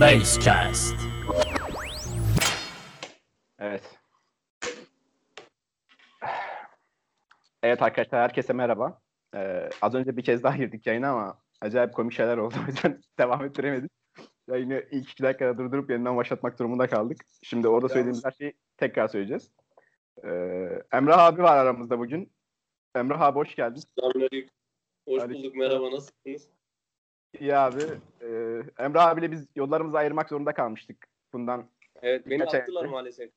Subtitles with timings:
[0.00, 0.94] Basecast.
[3.58, 3.98] Evet.
[7.62, 9.00] Evet arkadaşlar herkese merhaba.
[9.34, 12.54] Ee, az önce bir kez daha girdik yayına ama acayip komik şeyler oldu.
[12.64, 13.90] O yüzden devam ettiremedik.
[14.48, 17.20] Yayını ilk iki dakikada durdurup yeniden başlatmak durumunda kaldık.
[17.42, 19.50] Şimdi orada söylediğimiz her şeyi tekrar söyleyeceğiz.
[20.24, 20.28] Ee,
[20.92, 22.32] Emrah abi var aramızda bugün.
[22.94, 23.82] Emrah abi hoş geldin.
[23.98, 24.54] Selamünaleyküm.
[25.08, 25.54] Hoş bulduk.
[25.56, 25.90] Merhaba.
[25.90, 26.59] Nasılsınız?
[27.38, 27.82] İyi abi.
[28.20, 31.06] Ee, Emrah abiyle biz yollarımızı ayırmak zorunda kalmıştık.
[31.32, 31.66] Bundan
[32.02, 32.90] Evet beni ay attılar önce.
[32.90, 33.30] maalesef.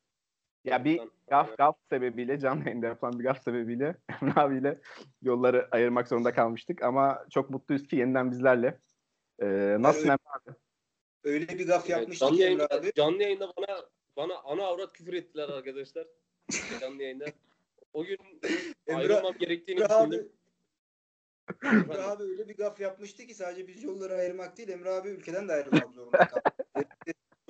[0.63, 4.79] Ya bir gaf gaf sebebiyle canlı yayında yapılan bir gaf sebebiyle Emre abiyle
[5.21, 8.79] yolları ayırmak zorunda kalmıştık ama çok mutluyuz ki yeniden bizlerle.
[9.41, 10.19] Ee, nasılsın Evet.
[10.25, 10.57] Emre abi?
[11.23, 12.91] Öyle bir gaf yapmıştık canlı, ki yayında, Emre abi.
[12.95, 13.77] canlı yayında bana
[14.17, 16.07] bana ana avrat küfür ettiler arkadaşlar.
[16.81, 17.25] canlı yayında.
[17.93, 18.17] O gün
[18.87, 20.31] Emre- ayrılmam gerektiğini Emre abi, düşündüm.
[21.63, 25.47] Emre abi öyle bir gaf yapmıştı ki sadece biz yolları ayırmak değil Emre abi ülkeden
[25.47, 26.41] de ayrılmak zorunda kaldı.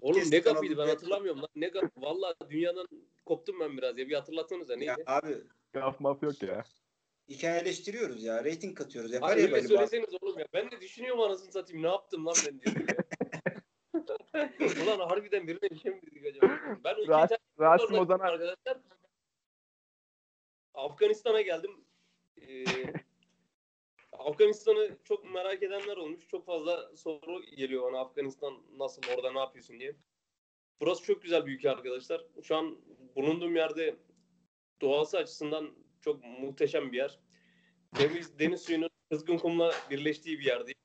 [0.01, 1.49] Oğlum ne gafıydı ben hatırlamıyorum lan.
[1.55, 1.83] Ne gaf?
[1.97, 2.87] Valla dünyadan
[3.25, 4.09] koptum ben biraz ya.
[4.09, 4.85] Bir hatırlatsanıza neydi?
[4.85, 5.37] ya abi
[5.73, 6.63] Gaf maf yok ya.
[7.29, 8.45] hikayeleştiriyoruz ya.
[8.45, 9.13] Rating katıyoruz.
[9.13, 10.47] Yapar Abi ya öyle böyle söyleseniz oğlum ya.
[10.53, 11.83] Ben de düşünüyorum anasını satayım.
[11.83, 12.95] Ne yaptım lan ben diyorum ya.
[14.83, 16.59] Ulan harbiden birine bir şey mi dedik acaba?
[16.83, 17.27] Ben o tane
[17.59, 18.77] Rasim Ozan'a arkadaşlar
[20.73, 21.71] Afganistan'a geldim.
[22.41, 22.63] Ee,
[24.19, 26.27] Afganistan'ı çok merak edenler olmuş.
[26.27, 29.95] Çok fazla soru geliyor bana Afganistan nasıl orada ne yapıyorsun diye.
[30.81, 32.25] Burası çok güzel bir ülke arkadaşlar.
[32.43, 32.77] Şu an
[33.15, 33.95] bulunduğum yerde
[34.81, 35.69] doğası açısından
[36.01, 37.19] çok muhteşem bir yer.
[37.99, 40.77] Deniz, deniz suyunun kızgın kumla birleştiği bir yerdeyim.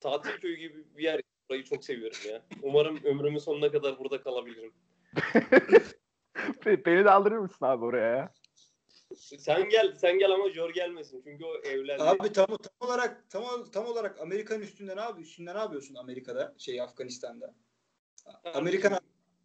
[0.00, 1.20] Tatil köyü gibi bir yer.
[1.50, 2.46] Burayı çok seviyorum ya.
[2.62, 4.74] Umarım ömrümün sonuna kadar burada kalabilirim.
[6.66, 8.32] Be- beni de aldırır mısın abi oraya ya?
[9.14, 12.02] Sen gel, sen gel ama Jor gelmesin çünkü o evlendi.
[12.02, 15.30] Abi tam, tam olarak tam, tam olarak Amerikan üstünde ne yapıyorsun?
[15.30, 16.54] Üstünde ne yapıyorsun Amerika'da?
[16.58, 17.54] Şey Afganistan'da.
[18.54, 18.98] Amerikan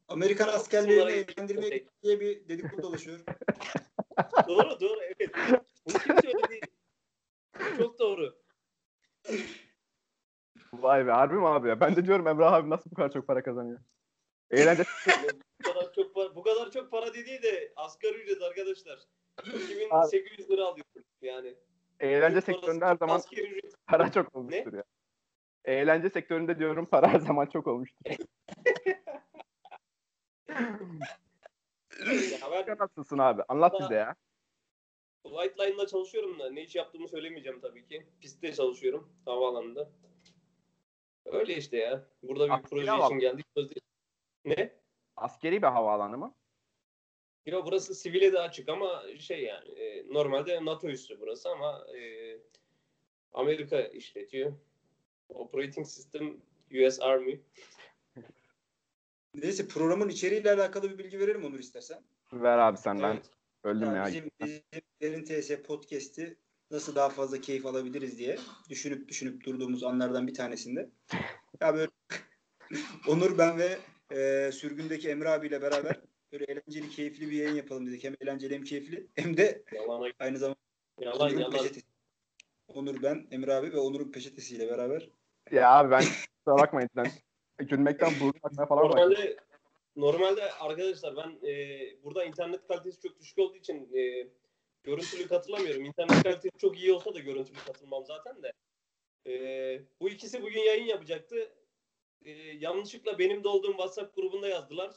[0.07, 3.19] Amerikan askerlerini evlendirmeye diye bir dedikodu dolaşıyor.
[4.47, 5.29] doğru, doğru, evet.
[5.85, 6.59] Bunu kim söyledi?
[7.77, 8.41] Çok doğru.
[10.73, 11.79] Vay be harbi mi abi ya?
[11.79, 13.79] Ben de diyorum Emrah abi nasıl bu kadar çok para kazanıyor?
[14.51, 14.83] Eğlence
[15.59, 18.99] bu kadar çok para, bu kadar çok para dediği de asgari ücret arkadaşlar.
[19.37, 21.55] 2800 lira alıyorsun yani.
[21.99, 23.21] eğlence sektöründe her zaman
[23.87, 24.83] para çok olmuştur ya.
[25.65, 27.97] Eğlence sektöründe diyorum para her zaman çok olmuştur.
[32.31, 33.41] Ya ben Nasılsın abi?
[33.47, 34.15] Anlat bize ya.
[35.23, 38.07] White Line'da çalışıyorum da ne iş yaptığımı söylemeyeceğim tabii ki.
[38.21, 39.89] Pistte çalışıyorum havaalanında.
[41.25, 42.07] Öyle işte ya.
[42.23, 43.45] Burada bir Askeri proje hava- için geldik.
[44.45, 44.73] Ne?
[45.15, 46.35] Askeri bir havaalanı mı?
[47.45, 52.37] Yo burası sivile de açık ama şey yani e, normalde NATO üssü burası ama e,
[53.33, 54.53] Amerika işletiyor.
[55.29, 56.37] Operating System
[56.87, 57.39] US Army.
[59.35, 62.03] Neyse programın içeriğiyle alakalı bir bilgi verelim Onur istersen.
[62.33, 63.29] Ver abi sen ben Evet.
[63.63, 64.05] öldüm Yani ya.
[64.05, 64.61] bizim, bizim
[65.01, 66.37] Derin TS podcast'i
[66.71, 68.37] nasıl daha fazla keyif alabiliriz diye
[68.69, 70.89] düşünüp düşünüp durduğumuz anlardan bir tanesinde.
[71.61, 71.91] Ya böyle
[73.07, 73.77] Onur ben ve
[74.15, 78.03] e, sürgündeki Emre abiyle beraber böyle eğlenceli keyifli bir yayın yapalım dedik.
[78.03, 80.59] Hem eğlenceli hem keyifli hem de Yalana, aynı zamanda
[80.99, 81.51] yalan Onur'un yalan.
[81.51, 81.87] peçetesi.
[82.67, 85.09] Onur ben, Emre abi ve Onur'un peçetesiyle beraber.
[85.51, 85.99] Ya abi ben
[86.45, 87.07] kusura bakmayın sen.
[87.57, 88.89] Gülmekten burnum akmaya falan var.
[88.89, 89.37] Normalde
[89.95, 94.27] normalde arkadaşlar ben e, burada internet kalitesi çok düşük olduğu için e,
[94.83, 95.85] görüntülü katılamıyorum.
[95.85, 98.53] İnternet kalitesi çok iyi olsa da görüntülü katılmam zaten de.
[99.27, 99.33] E,
[100.01, 101.55] bu ikisi bugün yayın yapacaktı.
[102.25, 104.91] E, yanlışlıkla benim de olduğum WhatsApp grubunda yazdılar.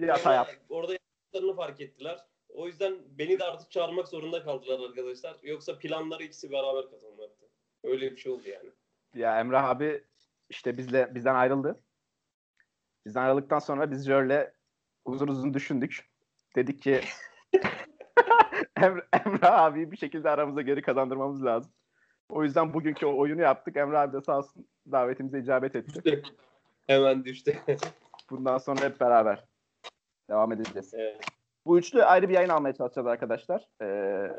[0.00, 0.48] Bir hata yap.
[0.68, 2.18] Orada yaptıklarını fark ettiler.
[2.48, 5.36] O yüzden beni de artık çağırmak zorunda kaldılar arkadaşlar.
[5.42, 7.46] Yoksa planları ikisi beraber katılmaktı.
[7.84, 8.70] Öyle bir şey oldu yani.
[9.14, 10.04] Ya Emrah abi
[10.50, 11.80] işte bizle bizden ayrıldı.
[13.06, 14.52] Bizden ayrıldıktan sonra biz Jör'le
[15.04, 16.10] uzun uzun düşündük.
[16.56, 17.00] Dedik ki
[18.76, 21.72] Emre, Emrah abi bir şekilde aramıza geri kazandırmamız lazım.
[22.28, 23.76] O yüzden bugünkü o oyunu yaptık.
[23.76, 26.22] Emrah abi de sağ olsun davetimize icabet etti.
[26.86, 27.58] Hemen düştü.
[28.30, 29.47] Bundan sonra hep beraber
[30.30, 30.94] devam edeceğiz.
[30.94, 31.20] evet.
[31.66, 33.68] Bu üçlü ayrı bir yayın almaya çalışacağız arkadaşlar.
[33.82, 34.30] Ee,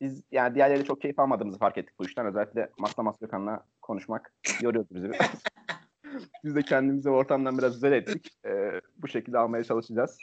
[0.00, 2.26] biz yani diğerleri çok keyif almadığımızı fark ettik bu işten.
[2.26, 5.10] Özellikle Masla Maslıkan'la konuşmak yoruyordu bizi.
[6.44, 8.28] biz de kendimizi ortamdan biraz güzel ettik.
[8.46, 10.18] Ee, bu şekilde almaya çalışacağız.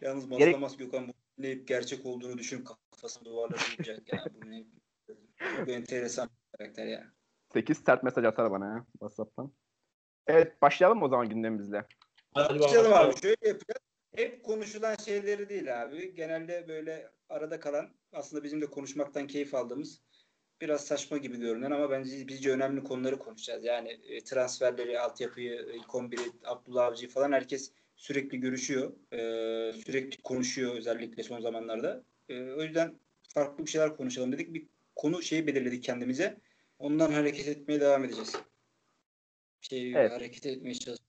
[0.00, 4.24] Yalnız Gerek- Maslamas Gökhan bu dinleyip gerçek olduğunu düşün kafasını duvarlara vuracak ya.
[4.34, 4.64] Bu ne?
[5.72, 7.12] Enteresan bir karakter ya.
[7.52, 9.52] 8 sert mesaj atar bana ya WhatsApp'tan.
[10.26, 11.86] Evet başlayalım mı o zaman gündemimizle?
[12.34, 13.16] Hadi Başlayalım abi.
[13.20, 13.91] Şöyle yapacağız.
[14.14, 16.14] Hep konuşulan şeyleri değil abi.
[16.14, 20.00] Genelde böyle arada kalan aslında bizim de konuşmaktan keyif aldığımız
[20.60, 23.64] biraz saçma gibi görünen ama bence bizce önemli konuları konuşacağız.
[23.64, 28.92] Yani e, transferleri, altyapıyı, ilk 11'i, Abdullah Avcı'yı falan herkes sürekli görüşüyor.
[29.12, 29.18] E,
[29.72, 32.04] sürekli konuşuyor özellikle son zamanlarda.
[32.28, 32.94] E, o yüzden
[33.28, 34.54] farklı bir şeyler konuşalım dedik.
[34.54, 34.66] Bir
[34.96, 36.40] konu şeyi belirledik kendimize.
[36.78, 38.32] Ondan hareket etmeye devam edeceğiz.
[39.60, 40.12] Şey, Evet.
[40.12, 41.01] hareket etmeye çalışacağız.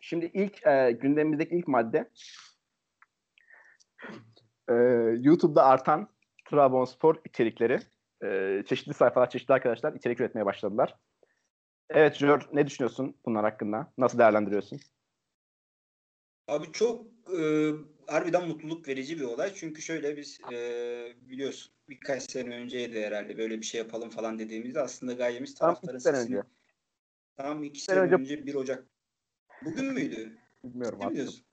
[0.00, 2.10] Şimdi ilk e, gündemimizdeki ilk madde
[4.68, 4.74] e,
[5.20, 6.08] YouTube'da artan
[6.50, 7.78] Trabzonspor içerikleri.
[8.24, 10.96] E, çeşitli sayfalar, çeşitli arkadaşlar içerik üretmeye başladılar.
[11.90, 13.92] Evet Jör, ne düşünüyorsun bunlar hakkında?
[13.98, 14.80] Nasıl değerlendiriyorsun?
[16.48, 17.06] Abi çok
[17.38, 17.70] e,
[18.06, 19.52] harbiden mutluluk verici bir olay.
[19.54, 20.56] Çünkü şöyle biz e,
[21.20, 25.98] biliyorsun birkaç sene önceydi herhalde böyle bir şey yapalım falan dediğimizde aslında gayemiz Tam taraftarın
[25.98, 26.36] sene sesini.
[26.36, 26.48] önce.
[27.36, 28.86] Tam iki sene sene önce 1 Ocak.
[29.64, 30.38] Bugün müydü?
[30.64, 31.16] Bilmiyorum Ne artık.
[31.16, 31.44] diyorsun?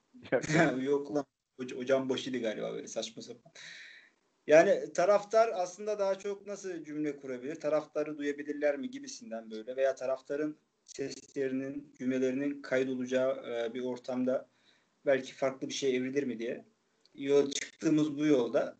[0.81, 1.25] Yok lan.
[1.59, 3.51] Hoc- Hocam boşuydu galiba böyle saçma sapan.
[4.47, 7.55] Yani taraftar aslında daha çok nasıl cümle kurabilir?
[7.55, 13.31] Taraftarı duyabilirler mi gibisinden böyle veya taraftarın seslerinin, cümlelerinin kaydolacağı
[13.65, 14.49] e, bir ortamda
[15.05, 16.65] belki farklı bir şey evrilir mi diye.
[17.15, 18.77] Yol çıktığımız bu yolda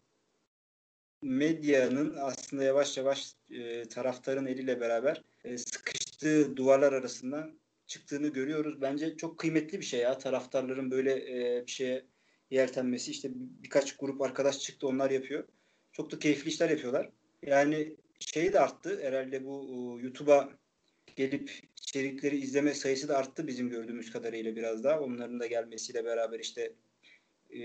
[1.22, 8.82] medyanın aslında yavaş yavaş e, taraftarın eliyle beraber e, sıkıştığı duvarlar arasından çıktığını görüyoruz.
[8.82, 12.06] Bence çok kıymetli bir şey ya taraftarların böyle e, bir şeye
[12.52, 13.12] yeltenmesi.
[13.12, 15.48] İşte bir- birkaç grup arkadaş çıktı onlar yapıyor.
[15.92, 17.10] Çok da keyifli işler yapıyorlar.
[17.42, 19.68] Yani şey de arttı herhalde bu
[20.00, 20.50] e, YouTube'a
[21.16, 21.52] gelip
[21.82, 25.00] içerikleri izleme sayısı da arttı bizim gördüğümüz kadarıyla biraz daha.
[25.00, 26.74] Onların da gelmesiyle beraber işte
[27.50, 27.60] e,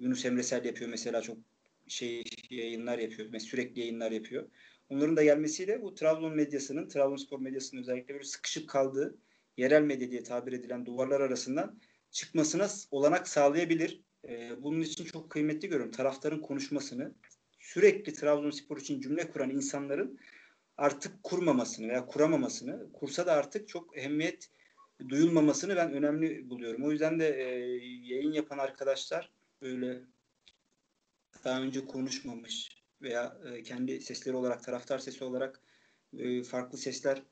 [0.00, 1.36] Yunus Emresel yapıyor mesela çok
[1.88, 3.28] şey yayınlar yapıyor.
[3.32, 4.48] Mesela sürekli yayınlar yapıyor.
[4.88, 9.18] Onların da gelmesiyle bu Trabzon medyasının, Trabzonspor medyasının özellikle böyle sıkışıp kaldığı
[9.58, 14.02] yerel medya diye tabir edilen duvarlar arasından çıkmasına olanak sağlayabilir.
[14.28, 15.92] Ee, bunun için çok kıymetli görüyorum.
[15.92, 17.14] Taraftarın konuşmasını,
[17.58, 20.18] sürekli Trabzonspor için cümle kuran insanların
[20.76, 24.50] artık kurmamasını veya kuramamasını, kursa da artık çok ehemmiyet
[25.08, 26.84] duyulmamasını ben önemli buluyorum.
[26.84, 27.44] O yüzden de e,
[28.14, 29.32] yayın yapan arkadaşlar
[29.62, 30.00] böyle
[31.44, 35.60] daha önce konuşmamış veya e, kendi sesleri olarak, taraftar sesi olarak
[36.18, 37.22] e, farklı sesler e,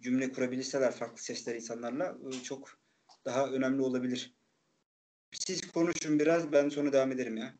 [0.00, 2.78] cümle kurabilirseler farklı sesler insanlarla e, çok
[3.24, 4.34] daha önemli olabilir.
[5.32, 7.54] Siz konuşun biraz ben sonra devam ederim ya.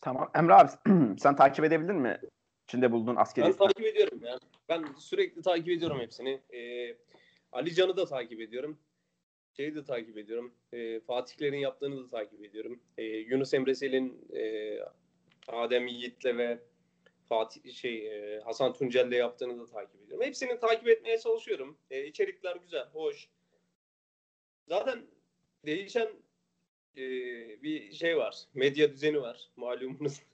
[0.00, 0.30] Tamam.
[0.34, 0.70] Emre abi
[1.20, 2.20] sen takip edebildin mi?
[2.68, 4.38] İçinde bulunduğun askeri Ben takip ediyorum ya.
[4.68, 6.42] Ben sürekli takip ediyorum hepsini.
[6.54, 6.96] Ee,
[7.52, 8.78] Ali Can'ı da takip ediyorum.
[9.56, 10.54] Şeyi de takip ediyorum.
[10.72, 12.82] Ee, Fatihlerin yaptığını da takip ediyorum.
[12.98, 14.78] Ee, Yunus Emre Sel'in e,
[15.48, 16.58] Adem Yiğit'le ve
[17.32, 20.26] Fatih şey e, Hasan Tuncel'le yaptığını da takip ediyorum.
[20.26, 21.78] Hepsini takip etmeye çalışıyorum.
[21.90, 23.28] Ee, içerikler güzel, hoş.
[24.68, 25.06] Zaten
[25.66, 26.08] değişen
[26.96, 27.02] e,
[27.62, 28.36] bir şey var.
[28.54, 30.22] Medya düzeni var malumunuz.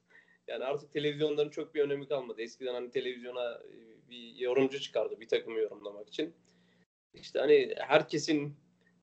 [0.48, 2.42] Yani artık televizyonların çok bir önemi kalmadı.
[2.42, 6.34] Eskiden hani televizyona e, bir yorumcu çıkardı bir takımı yorumlamak için.
[7.14, 8.56] İşte hani herkesin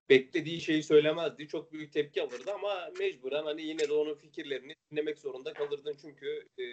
[0.10, 1.48] beklediği şeyi söylemezdi.
[1.48, 5.98] Çok büyük tepki alırdı ama mecburen hani yine de onun fikirlerini dinlemek zorunda kalırdın.
[6.02, 6.66] Çünkü e,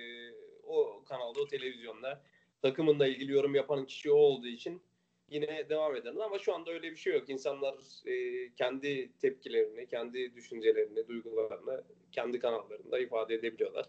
[0.72, 2.22] o kanalda, o televizyonda
[2.62, 4.82] takımınla ilgili yorum yapan kişi o olduğu için
[5.28, 6.18] yine devam ederdin.
[6.18, 7.28] Ama şu anda öyle bir şey yok.
[7.28, 7.74] İnsanlar
[8.06, 8.14] e,
[8.54, 13.88] kendi tepkilerini, kendi düşüncelerini, duygularını kendi kanallarında ifade edebiliyorlar.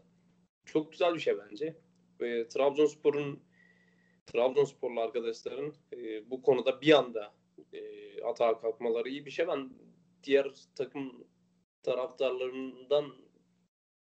[0.65, 1.75] Çok güzel bir şey bence.
[2.19, 3.43] E, Trabzonspor'un
[4.25, 7.33] Trabzonsporlu arkadaşların e, bu konuda bir anda
[7.73, 9.47] e, atağa kalkmaları iyi bir şey.
[9.47, 9.69] Ben
[10.23, 11.27] diğer takım
[11.83, 13.15] taraftarlarından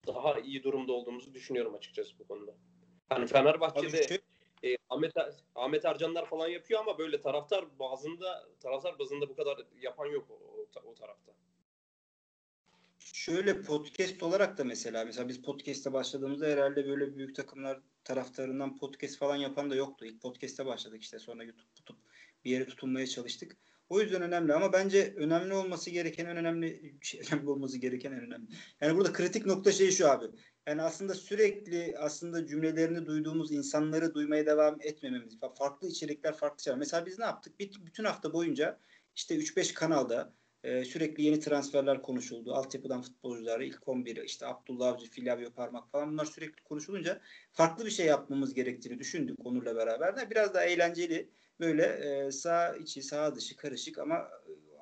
[0.07, 2.55] daha iyi durumda olduğumuzu düşünüyorum açıkçası bu konuda.
[3.09, 4.21] Hani Fenerbahçe'de şey-
[4.63, 5.13] e, Ahmet
[5.55, 10.33] Ahmet Ercanlar falan yapıyor ama böyle taraftar bazında taraftar bazında bu kadar yapan yok o,
[10.33, 11.31] o, o tarafta.
[12.99, 19.17] Şöyle podcast olarak da mesela mesela biz podcast'e başladığımızda herhalde böyle büyük takımlar taraftarından podcast
[19.17, 20.05] falan yapan da yoktu.
[20.05, 21.97] İlk podcast'e başladık işte sonra YouTube tutup
[22.45, 23.57] bir yere tutunmaya çalıştık.
[23.91, 28.21] O yüzden önemli ama bence önemli olması gereken en önemli şey, önemli olması gereken en
[28.21, 28.47] önemli.
[28.81, 30.25] Yani burada kritik nokta şey şu abi.
[30.67, 35.39] Yani aslında sürekli aslında cümlelerini duyduğumuz insanları duymaya devam etmememiz.
[35.57, 36.79] Farklı içerikler, farklı şeyler.
[36.79, 37.59] Mesela biz ne yaptık?
[37.59, 38.79] Bütün hafta boyunca
[39.15, 40.33] işte 3-5 kanalda
[40.63, 42.53] ee, sürekli yeni transferler konuşuldu.
[42.53, 47.21] Altyapıdan futbolcuları, ilk 11, işte Abdullah Avcı, Flavio Parmak falan bunlar sürekli konuşulunca
[47.51, 50.29] farklı bir şey yapmamız gerektiğini düşündük Onur'la beraber de.
[50.29, 51.29] Biraz daha eğlenceli,
[51.61, 54.29] böyle e, sağ içi, sağ dışı karışık ama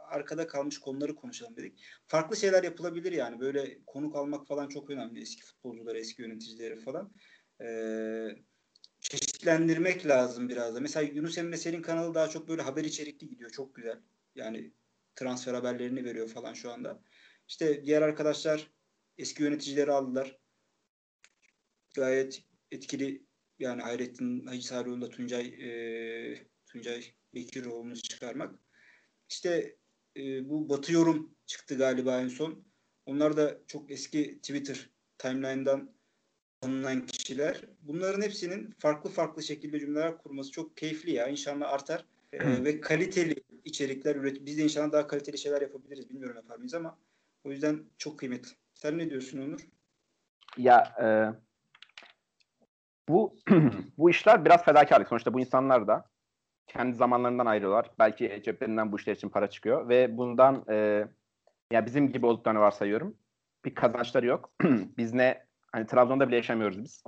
[0.09, 1.83] arkada kalmış konuları konuşalım dedik.
[2.07, 3.39] Farklı şeyler yapılabilir yani.
[3.39, 5.21] Böyle konuk almak falan çok önemli.
[5.21, 7.13] Eski futbolcuları, eski yöneticileri falan.
[7.61, 8.27] Ee,
[8.99, 10.79] çeşitlendirmek lazım biraz da.
[10.79, 13.49] Mesela Yunus Emre Sel'in kanalı daha çok böyle haber içerikli gidiyor.
[13.49, 13.99] Çok güzel.
[14.35, 14.73] Yani
[15.15, 17.03] transfer haberlerini veriyor falan şu anda.
[17.47, 18.71] İşte diğer arkadaşlar
[19.17, 20.39] eski yöneticileri aldılar.
[21.95, 23.25] Gayet etkili
[23.59, 28.55] Yani Hayrettin Hacı Sarıoğlu'la Tuncay e, Tuncay Bekiroğlu'nu çıkarmak.
[29.29, 29.75] İşte
[30.17, 32.63] e, bu Batı Yorum çıktı galiba en son.
[33.05, 35.91] Onlar da çok eski Twitter timeline'dan
[36.61, 37.61] tanınan kişiler.
[37.81, 41.27] Bunların hepsinin farklı farklı şekilde cümleler kurması çok keyifli ya.
[41.27, 42.05] İnşallah artar.
[42.33, 43.35] Ee, ve kaliteli
[43.65, 44.45] içerikler üret.
[44.45, 46.09] Biz de inşallah daha kaliteli şeyler yapabiliriz.
[46.09, 46.97] Bilmiyorum yapar mıyız ama
[47.43, 48.51] o yüzden çok kıymetli.
[48.73, 49.67] Sen ne diyorsun Onur?
[50.57, 51.05] Ya e,
[53.07, 53.35] bu
[53.97, 55.07] bu işler biraz fedakarlık.
[55.07, 56.05] Sonuçta bu insanlar da
[56.69, 57.91] kendi zamanlarından ayrılıyorlar.
[57.99, 61.07] Belki ceplerinden bu işler için para çıkıyor ve bundan e,
[61.71, 63.17] ya bizim gibi olduklarını varsayıyorum.
[63.65, 64.51] Bir kazançları yok.
[64.97, 67.03] biz ne hani Trabzon'da bile yaşamıyoruz biz.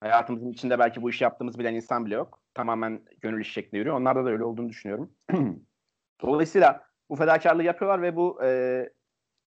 [0.00, 2.40] Hayatımızın içinde belki bu işi yaptığımız bilen insan bile yok.
[2.54, 3.96] Tamamen gönül iş şeklinde yürüyor.
[3.96, 5.12] Onlarda da öyle olduğunu düşünüyorum.
[6.22, 8.88] Dolayısıyla bu fedakarlığı yapıyorlar ve bu e,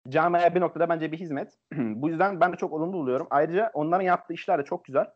[0.08, 1.58] camiaya bir noktada bence bir hizmet.
[1.74, 3.26] bu yüzden ben de çok olumlu buluyorum.
[3.30, 5.06] Ayrıca onların yaptığı işler de çok güzel.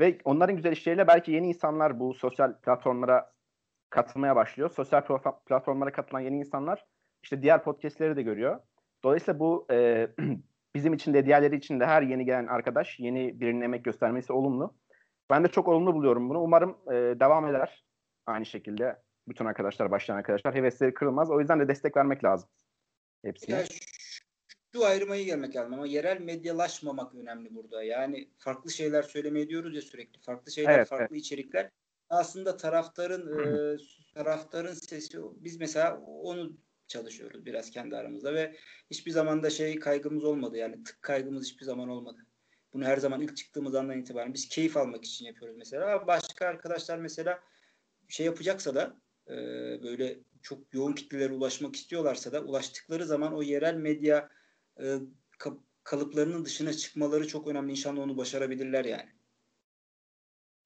[0.00, 3.32] Ve onların güzel işleriyle belki yeni insanlar bu sosyal platformlara
[3.90, 4.70] katılmaya başlıyor.
[4.70, 5.02] Sosyal
[5.46, 6.86] platformlara katılan yeni insanlar
[7.22, 8.60] işte diğer podcastleri de görüyor.
[9.04, 10.08] Dolayısıyla bu e,
[10.74, 14.74] bizim için de diğerleri için de her yeni gelen arkadaş yeni birinin emek göstermesi olumlu.
[15.30, 16.40] Ben de çok olumlu buluyorum bunu.
[16.40, 17.84] Umarım e, devam eder
[18.26, 18.96] aynı şekilde.
[19.28, 21.30] Bütün arkadaşlar, başlayan arkadaşlar hevesleri kırılmaz.
[21.30, 22.48] O yüzden de destek vermek lazım.
[23.24, 23.56] Hepsine.
[23.56, 23.64] Ya
[24.74, 27.82] şu ayrımayı gelmek lazım ama yerel medyalaşmamak önemli burada.
[27.82, 30.20] Yani farklı şeyler söylemeye diyoruz ya sürekli.
[30.20, 31.20] Farklı şeyler, evet, farklı evet.
[31.20, 31.70] içerikler.
[32.10, 33.76] Aslında taraftarın e,
[34.14, 38.56] taraftarın sesi biz mesela onu çalışıyoruz biraz kendi aramızda ve
[38.90, 42.26] hiçbir zaman da şey kaygımız olmadı yani tık kaygımız hiçbir zaman olmadı.
[42.72, 46.06] Bunu her zaman ilk çıktığımız andan itibaren biz keyif almak için yapıyoruz mesela.
[46.06, 47.40] Başka arkadaşlar mesela
[48.08, 48.96] şey yapacaksa da
[49.28, 49.34] e,
[49.82, 54.28] böyle çok yoğun kitlelere ulaşmak istiyorlarsa da ulaştıkları zaman o yerel medya
[54.80, 54.98] e,
[55.84, 57.70] kalıplarının dışına çıkmaları çok önemli.
[57.70, 59.19] İnşallah onu başarabilirler yani.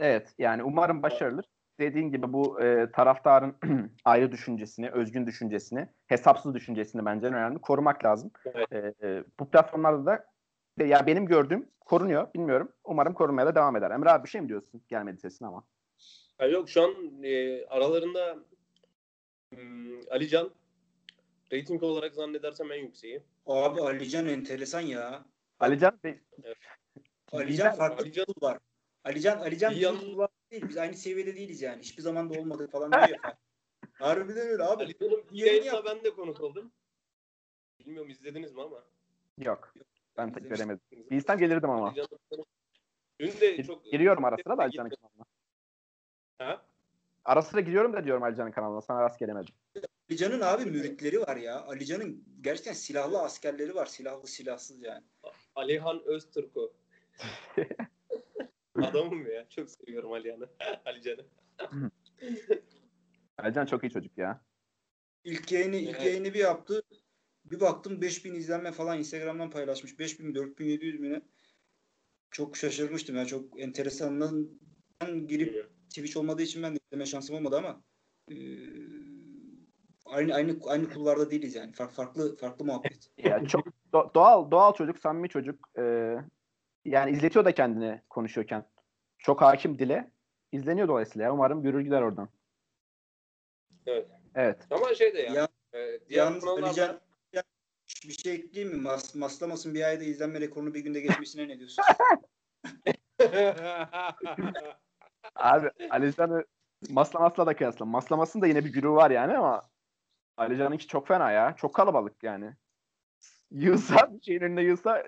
[0.01, 1.45] Evet yani umarım başarılır.
[1.81, 3.57] Dediğin gibi bu e, taraftarın
[4.05, 7.59] ayrı düşüncesini, özgün düşüncesini, hesapsız düşüncesini bence önemli.
[7.59, 8.31] Korumak lazım.
[8.45, 8.73] Evet.
[8.73, 12.35] E, e, bu platformlarda da ya benim gördüğüm korunuyor.
[12.35, 12.73] Bilmiyorum.
[12.85, 13.91] Umarım korunmaya da devam eder.
[13.91, 14.83] Emre abi bir şey mi diyorsun?
[14.89, 15.65] Gelmedi sesin ama.
[16.39, 18.37] Ha, yok şu an e, aralarında
[19.55, 20.51] hmm, Alican
[21.53, 23.23] rating olarak zannedersem en yükseği.
[23.47, 25.25] Abi Alican enteresan ya.
[25.61, 26.19] Alican evet.
[27.33, 28.59] Alican farklı Alican, var.
[29.05, 29.97] Alican Alican yan...
[30.51, 30.69] değil.
[30.69, 31.83] Biz aynı seviyede değiliz yani.
[31.83, 33.19] Hiçbir zaman da olmadık falan diyor.
[33.93, 34.85] Harbiden öyle abi.
[34.85, 36.73] Alican'ın bir yayında ben de konuk oldum.
[37.79, 38.85] Bilmiyorum izlediniz mi ama.
[39.39, 39.75] Yok.
[40.17, 40.81] Ben tek göremedim.
[41.11, 41.95] Bilsem gelirdim ama.
[43.21, 43.85] Dün de çok...
[43.85, 45.25] Giriyorum ara sıra da Alican'ın kanalına.
[46.39, 46.67] Ha?
[47.25, 48.81] Ara sıra giriyorum da diyorum Alican'ın kanalına.
[48.81, 49.55] Sana rast gelemedim.
[50.11, 51.63] Alican'ın abi müritleri var ya.
[51.63, 53.87] Alican'ın gerçekten silahlı askerleri var.
[53.87, 55.05] Silahlı silahsız yani.
[55.55, 56.61] Alihan Öztürk'ü.
[58.75, 59.49] Adamım ya.
[59.49, 60.49] Çok seviyorum Alihan'ı.
[60.85, 61.26] Alican'ı.
[63.38, 64.45] Alican çok iyi çocuk ya.
[65.25, 66.07] İlk yayını, ilk evet.
[66.07, 66.83] yayını bir yaptı.
[67.45, 69.99] Bir baktım 5000 izlenme falan Instagram'dan paylaşmış.
[69.99, 71.23] 5000 mi 4700 mü ne?
[72.31, 73.26] Çok şaşırmıştım ya.
[73.26, 74.21] Çok enteresan.
[75.00, 77.83] Ben girip Twitch olmadığı için ben de izleme şansım olmadı ama
[78.31, 78.37] e,
[80.07, 81.73] aynı aynı aynı kulvarda değiliz yani.
[81.73, 83.11] Farklı farklı farklı muhabbet.
[83.19, 85.69] ya çok do- doğal doğal çocuk, samimi çocuk.
[85.78, 86.16] Ee,
[86.85, 88.64] yani izletiyor da kendini konuşuyorken.
[89.19, 90.11] Çok hakim dile.
[90.53, 91.33] izleniyor dolayısıyla.
[91.33, 92.29] Umarım görür gider oradan.
[93.87, 94.07] Evet.
[94.35, 94.59] Evet.
[94.71, 95.33] Ama şey de ya.
[95.33, 96.45] ya e, diğer yalnız
[98.09, 98.83] bir şey ekleyeyim mi?
[98.83, 101.85] Mas Maslamas'ın bir ayda izlenme rekorunu bir günde geçmesine ne diyorsun?
[105.35, 106.45] Abi Alican'ı
[106.91, 107.85] Masla Masla da kıyasla.
[107.85, 109.62] Maslamas'ın da yine bir gürü var yani ama
[110.37, 111.55] Alican'ınki çok fena ya.
[111.57, 112.55] Çok kalabalık yani.
[113.50, 115.05] Yığsa, şeyin önünde yığsa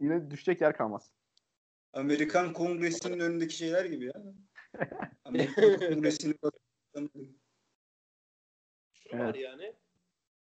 [0.00, 1.10] yine düşecek yer kalmaz.
[1.92, 4.22] Amerikan Kongresi'nin önündeki şeyler gibi ya.
[5.24, 6.38] Amerikan Kongresi'nin
[8.94, 9.74] Şu var yani.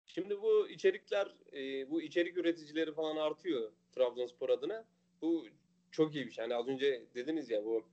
[0.05, 4.85] Şimdi bu içerikler, e, bu içerik üreticileri falan artıyor Trabzonspor adına.
[5.21, 5.47] Bu
[5.91, 6.41] çok iyi bir şey.
[6.41, 7.83] Yani az önce dediniz ya bu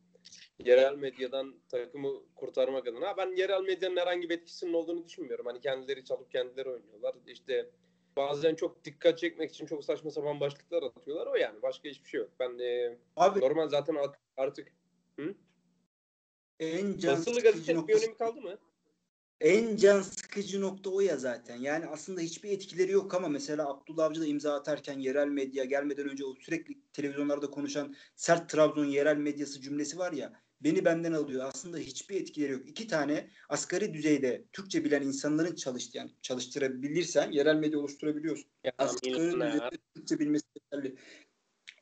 [0.58, 3.16] yerel medyadan takımı kurtarmak adına.
[3.16, 5.46] Ben yerel medyanın herhangi bir etkisinin olduğunu düşünmüyorum.
[5.46, 7.14] Hani kendileri çalıp kendileri oynuyorlar.
[7.26, 7.70] İşte
[8.16, 11.26] bazen çok dikkat çekmek için çok saçma sapan başlıklar atıyorlar.
[11.26, 11.62] O yani.
[11.62, 12.30] Başka hiçbir şey yok.
[12.40, 13.96] Ben de Abi, normal zaten
[14.36, 14.72] artık
[15.18, 15.34] hı?
[16.60, 18.58] en can Basılı gazetenin bir önemi kaldı mı?
[19.40, 21.56] En can sıkıcı nokta o ya zaten.
[21.56, 26.08] Yani aslında hiçbir etkileri yok ama mesela Abdullah Avcı da imza atarken yerel medya gelmeden
[26.08, 31.44] önce o sürekli televizyonlarda konuşan sert Trabzon yerel medyası cümlesi var ya beni benden alıyor.
[31.44, 32.68] Aslında hiçbir etkileri yok.
[32.68, 38.46] İki tane asgari düzeyde Türkçe bilen insanların çalıştı yani çalıştırabilirsen yerel medya oluşturabiliyorsun.
[38.64, 40.96] Ya, asgari düzeyde Türkçe bilmesi yeterli.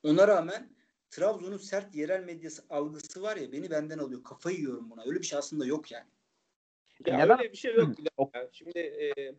[0.02, 0.74] Ona rağmen
[1.10, 4.24] Trabzon'un sert yerel medyası algısı var ya beni benden alıyor.
[4.24, 5.02] Kafayı yiyorum buna.
[5.06, 6.08] Öyle bir şey aslında yok yani.
[7.06, 7.38] Ya Neden?
[7.38, 7.88] öyle bir şey yok.
[8.34, 9.34] Ya Şimdi e,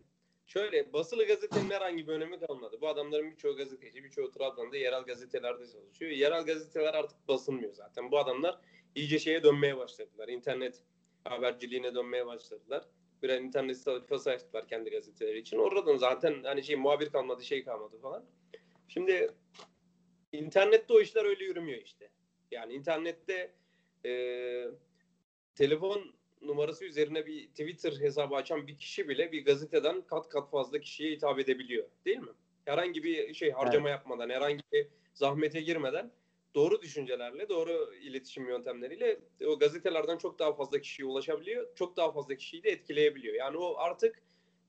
[0.45, 2.77] şöyle basılı gazetenin herhangi bir önemi kalmadı.
[2.81, 6.11] Bu adamların birçoğu gazeteci, birçoğu Trabzon'da yerel gazetelerde çalışıyor.
[6.11, 8.11] Yerel gazeteler artık basılmıyor zaten.
[8.11, 8.59] Bu adamlar
[8.95, 10.27] iyice şeye dönmeye başladılar.
[10.27, 10.83] İnternet
[11.23, 12.85] haberciliğine dönmeye başladılar.
[13.23, 15.57] Birer internet sayfası açtılar kendi gazeteleri için.
[15.57, 18.25] Oradan zaten hani şey muhabir kalmadı, şey kalmadı falan.
[18.87, 19.31] Şimdi
[20.31, 22.09] internette o işler öyle yürümüyor işte.
[22.51, 23.53] Yani internette
[24.05, 24.11] e,
[25.55, 30.79] telefon numarası üzerine bir Twitter hesabı açan bir kişi bile bir gazeteden kat kat fazla
[30.79, 31.87] kişiye hitap edebiliyor.
[32.05, 32.31] Değil mi?
[32.65, 36.11] Herhangi bir şey harcama yapmadan, herhangi bir zahmete girmeden
[36.55, 41.75] doğru düşüncelerle, doğru iletişim yöntemleriyle o gazetelerden çok daha fazla kişiye ulaşabiliyor.
[41.75, 43.35] Çok daha fazla kişiyi de etkileyebiliyor.
[43.35, 44.21] Yani o artık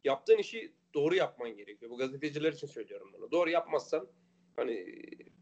[0.04, 1.90] yaptığın işi doğru yapman gerekiyor.
[1.90, 3.30] Bu gazeteciler için söylüyorum bunu.
[3.30, 4.08] Doğru yapmazsan
[4.56, 4.72] hani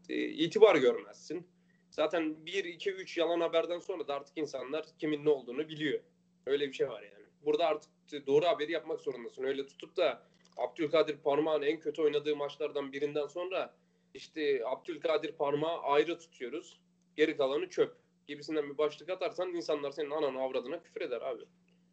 [0.09, 1.47] e, itibar görmezsin.
[1.89, 5.99] Zaten 1, 2, 3 yalan haberden sonra da artık insanlar kimin ne olduğunu biliyor.
[6.45, 7.25] Öyle bir şey var yani.
[7.45, 7.91] Burada artık
[8.27, 9.43] doğru haberi yapmak zorundasın.
[9.43, 10.23] Öyle tutup da
[10.57, 13.75] Abdülkadir Parmak'ın en kötü oynadığı maçlardan birinden sonra
[14.15, 16.79] işte Abdülkadir Parmak'ı ayrı tutuyoruz.
[17.15, 17.95] Geri kalanı çöp
[18.27, 21.43] gibisinden bir başlık atarsan insanlar senin ananı avradına küfür eder abi.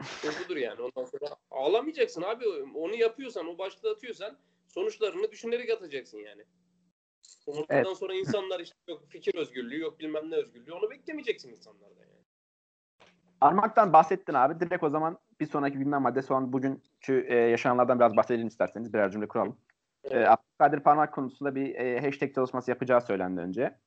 [0.01, 0.81] Bu budur yani.
[0.83, 2.45] Ondan sonra ağlamayacaksın abi.
[2.75, 4.39] Onu yapıyorsan, o başlığı atıyorsan
[4.69, 6.45] sonuçlarını düşünerek atacaksın yani.
[7.47, 7.97] Ondan Evet.
[7.97, 10.73] sonra insanlar işte yok fikir özgürlüğü, yok bilmem ne özgürlüğü.
[10.73, 12.23] Onu beklemeyeceksin insanlardan yani.
[13.41, 14.61] Armak'tan bahsettin abi.
[14.61, 18.93] Direkt o zaman bir sonraki gündem maddesi olan bugünkü e, yaşananlardan biraz bahsedelim isterseniz.
[18.93, 19.59] Birer cümle kuralım.
[20.05, 23.79] E, Abdülkadir Parmak konusunda bir e, hashtag çalışması yapacağı söylendi önce.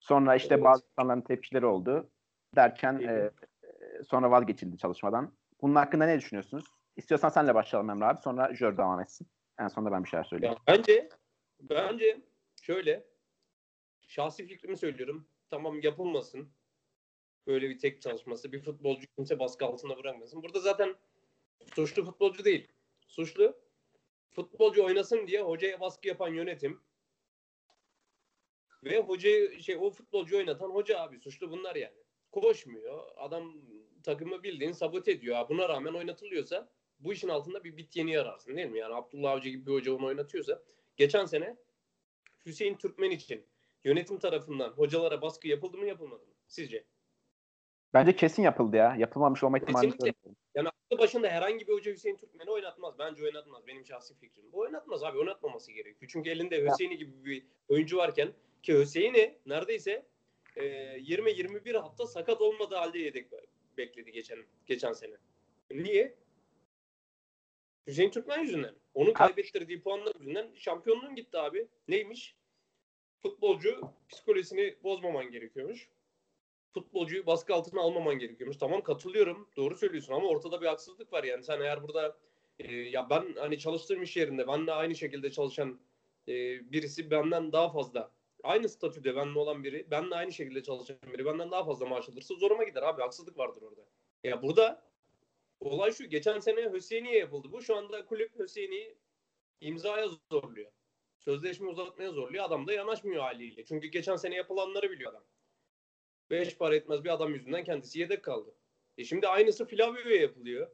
[0.00, 0.64] Sonra işte Evet.
[0.64, 2.10] bazı insanların tepkileri oldu.
[2.56, 3.30] Derken e,
[4.04, 5.32] sonra vazgeçildi çalışmadan.
[5.60, 6.64] Bunun hakkında ne düşünüyorsunuz?
[6.96, 8.20] İstiyorsan senle başlayalım Emre abi.
[8.20, 9.28] Sonra Jör devam etsin.
[9.58, 10.54] En sonunda ben bir şeyler söyleyeyim.
[10.54, 11.08] Ya bence
[11.60, 12.20] bence
[12.62, 13.06] şöyle
[14.00, 15.28] şahsi fikrimi söylüyorum.
[15.50, 16.48] Tamam yapılmasın.
[17.46, 18.52] Böyle bir tek çalışması.
[18.52, 20.42] Bir futbolcu kimse baskı altında bırakmasın.
[20.42, 20.94] Burada zaten
[21.74, 22.72] suçlu futbolcu değil.
[23.08, 23.56] Suçlu
[24.36, 26.80] futbolcu oynasın diye hocaya baskı yapan yönetim
[28.84, 31.96] ve hocayı şey o futbolcu oynatan hoca abi suçlu bunlar yani.
[32.32, 33.04] Koşmuyor.
[33.16, 33.52] Adam
[34.02, 35.48] takımı bildiğin sabote ediyor.
[35.48, 36.68] Buna rağmen oynatılıyorsa
[36.98, 38.78] bu işin altında bir bit yeni ararsın değil mi?
[38.78, 40.62] Yani Abdullah Avcı gibi bir hoca onu oynatıyorsa
[40.96, 41.56] geçen sene
[42.46, 43.46] Hüseyin Türkmen için
[43.84, 46.34] yönetim tarafından hocalara baskı yapıldı mı yapılmadı mı?
[46.46, 46.84] Sizce?
[47.94, 48.96] Bence kesin yapıldı ya.
[48.98, 50.30] Yapılmamış olma ihtimali Kesinlikle.
[50.56, 52.98] Yani aklı başında herhangi bir hoca Hüseyin Türkmen'i oynatmaz.
[52.98, 53.66] Bence oynatmaz.
[53.66, 54.52] Benim şahsi fikrim.
[54.52, 55.18] Bu oynatmaz abi.
[55.18, 56.10] Oynatmaması gerekiyor.
[56.12, 60.06] Çünkü elinde Hüseyin'i gibi bir oyuncu varken ki Hüseyin'i neredeyse
[60.56, 60.64] e,
[60.98, 63.30] 20-21 hafta sakat olmadığı halde yedek
[63.76, 65.14] bekledi geçen geçen sene.
[65.70, 66.14] Niye?
[67.86, 68.74] Hüseyin Türkmen yüzünden.
[68.94, 71.68] Onun kaybettirdiği puanlar yüzünden şampiyonluğun gitti abi.
[71.88, 72.36] Neymiş?
[73.22, 75.88] Futbolcu psikolojisini bozmaman gerekiyormuş
[76.76, 78.56] futbolcuyu baskı altına almaman gerekiyormuş.
[78.56, 79.48] Tamam katılıyorum.
[79.56, 81.44] Doğru söylüyorsun ama ortada bir haksızlık var yani.
[81.44, 82.16] Sen eğer burada
[82.58, 85.80] e, ya ben hani çalıştığım iş yerinde benle aynı şekilde çalışan
[86.28, 86.32] e,
[86.72, 88.10] birisi benden daha fazla
[88.42, 92.34] aynı statüde benle olan biri benle aynı şekilde çalışan biri benden daha fazla maaş alırsa
[92.34, 93.02] zoruma gider abi.
[93.02, 93.82] Haksızlık vardır orada.
[94.24, 94.82] Ya burada
[95.60, 96.04] olay şu.
[96.04, 97.62] Geçen sene Hüseyin'iye yapıldı bu.
[97.62, 98.94] Şu anda kulüp Hüseyin'i
[99.60, 100.70] imzaya zorluyor.
[101.18, 102.44] Sözleşme uzatmaya zorluyor.
[102.44, 103.64] Adam da yanaşmıyor haliyle.
[103.64, 105.24] Çünkü geçen sene yapılanları biliyor adam.
[106.30, 108.54] Beş para etmez bir adam yüzünden kendisi yedek kaldı.
[108.98, 110.70] E şimdi aynısı Flavio'ya yapılıyor.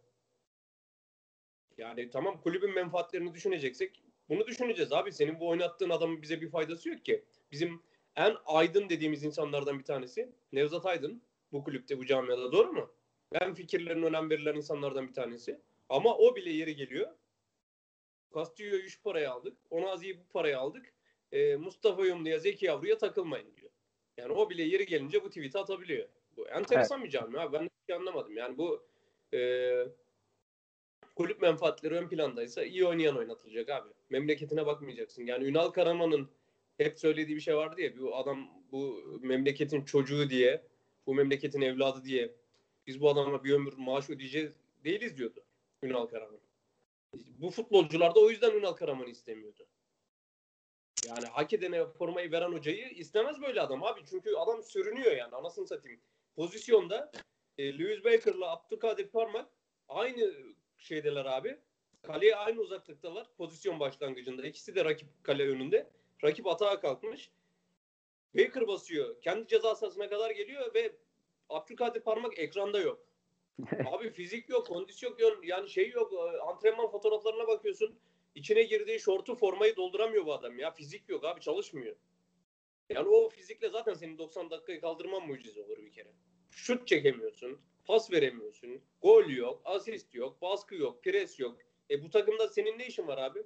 [1.79, 5.13] Yani tamam kulübün menfaatlerini düşüneceksek bunu düşüneceğiz abi.
[5.13, 7.25] Senin bu oynattığın adamın bize bir faydası yok ki.
[7.53, 7.83] Bizim
[8.17, 12.95] en aydın dediğimiz insanlardan bir tanesi Nevzat Aydın bu kulüpte bu camiada doğru mu?
[13.33, 15.61] En fikirlerine önem verilen insanlardan bir tanesi.
[15.89, 17.11] Ama o bile yeri geliyor.
[18.35, 19.59] Castillo'yu 3 paraya aldık.
[19.71, 20.95] Onazi'yi bu paraya aldık.
[21.33, 23.62] E, Mustafa Yumlu'ya Zeki Yavru'ya takılmayın diyor.
[24.17, 26.09] Yani o bile yeri gelince bu tweet'i atabiliyor.
[26.37, 27.53] Bu enteresan bir cami abi.
[27.53, 28.37] Ben hiç anlamadım.
[28.37, 28.83] Yani bu
[29.35, 29.41] e,
[31.17, 33.89] kulüp menfaatleri ön plandaysa iyi oynayan oynatılacak abi.
[34.11, 35.27] Memleketine bakmayacaksın.
[35.27, 36.29] Yani Ünal Karaman'ın
[36.79, 37.99] hep söylediği bir şey vardı ya.
[37.99, 40.63] Bu adam bu memleketin çocuğu diye,
[41.07, 42.35] bu memleketin evladı diye
[42.87, 44.53] biz bu adama bir ömür maaş ödeyeceğiz
[44.85, 45.45] değiliz diyordu
[45.83, 46.41] Ünal Karaman.
[47.15, 49.67] Bu futbolcular da o yüzden Ünal Karaman'ı istemiyordu.
[51.07, 54.01] Yani hak edene formayı veren hocayı istemez böyle adam abi.
[54.11, 56.01] Çünkü adam sürünüyor yani anasını satayım.
[56.37, 57.13] Pozisyonda
[57.59, 59.49] e, Lewis Baker'la Abdülkadir Parmak
[59.89, 60.35] aynı
[60.79, 61.59] şeydeler abi.
[62.03, 64.47] Kaleye aynı uzaklıktalar pozisyon başlangıcında.
[64.47, 65.91] İkisi de rakip kale önünde.
[66.25, 67.31] Rakip atağa kalkmış.
[68.35, 69.21] Baker basıyor.
[69.21, 70.93] Kendi ceza sahasına kadar geliyor ve
[71.49, 73.07] Abdülkadir Parmak ekranda yok.
[73.87, 76.13] Abi fizik yok, kondisyon yok, yani şey yok.
[76.13, 77.99] e, Antrenman fotoğraflarına bakıyorsun.
[78.35, 80.71] İçine girdiği şortu formayı dolduramıyor bu adam ya.
[80.71, 81.97] Fizik yok abi çalışmıyor.
[82.89, 86.13] Yani o fizikle zaten senin 90 dakikayı kaldırman mucize olur bir kere.
[86.51, 91.59] Şut çekemiyorsun, pas veremiyorsun, gol yok, asist yok, baskı yok, pres yok.
[91.91, 93.43] E bu takımda senin ne işin var abi?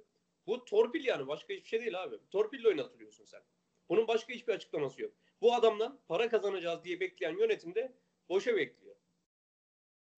[0.47, 2.15] Bu torpil yani başka hiçbir şey değil abi.
[2.31, 3.41] Torpille oynatılıyorsun sen.
[3.89, 5.13] Bunun başka hiçbir açıklaması yok.
[5.41, 7.93] Bu adamdan para kazanacağız diye bekleyen yönetimde
[8.29, 8.86] boşa bekliyor.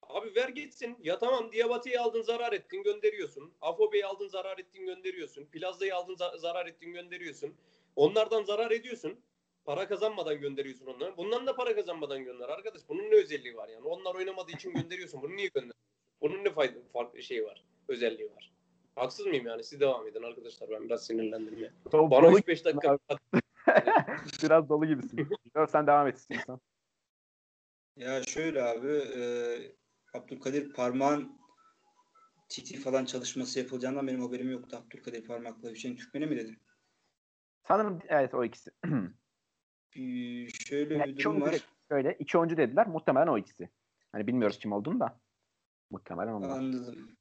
[0.09, 0.97] Abi ver gitsin.
[1.03, 3.53] Ya tamam Diabate'yi aldın zarar ettin gönderiyorsun.
[3.61, 5.45] Afobe'yi aldın zarar ettin gönderiyorsun.
[5.45, 7.53] Plaza'yı aldın za- zarar ettin gönderiyorsun.
[7.95, 9.19] Onlardan zarar ediyorsun.
[9.65, 11.17] Para kazanmadan gönderiyorsun onları.
[11.17, 12.81] Bundan da para kazanmadan gönder arkadaş.
[12.89, 13.87] Bunun ne özelliği var yani?
[13.87, 15.21] Onlar oynamadığı için gönderiyorsun.
[15.21, 15.81] Bunu niye gönderiyorsun?
[16.21, 17.63] Bunun ne fayda farklı şey var?
[17.87, 18.51] Özelliği var.
[18.95, 19.63] Haksız mıyım yani?
[19.63, 20.69] Siz devam edin arkadaşlar.
[20.69, 21.73] Ben biraz sinirlendim ya.
[21.91, 22.97] Dolu- Bana dolu 3-5 dakika
[24.43, 25.27] Biraz dolu gibisin.
[25.71, 26.59] Sen devam et istiyorsan.
[27.95, 29.21] Ya şöyle abi e,
[30.13, 31.39] Abdülkadir Parmak'ın
[32.49, 34.77] TT falan çalışması yapılacağından benim haberim yoktu.
[34.77, 36.57] Abdülkadir Parmak'la Hüseyin Türkmen'e mi dedin?
[37.67, 38.71] Sanırım evet o ikisi.
[39.95, 41.55] Bir, şöyle Yani bir durum var.
[41.89, 42.87] Şöyle iki oyuncu dediler.
[42.87, 43.69] Muhtemelen o ikisi.
[44.11, 45.19] Hani bilmiyoruz kim olduğunu da.
[45.89, 46.49] Muhtemelen onlar.
[46.49, 47.17] Anladım.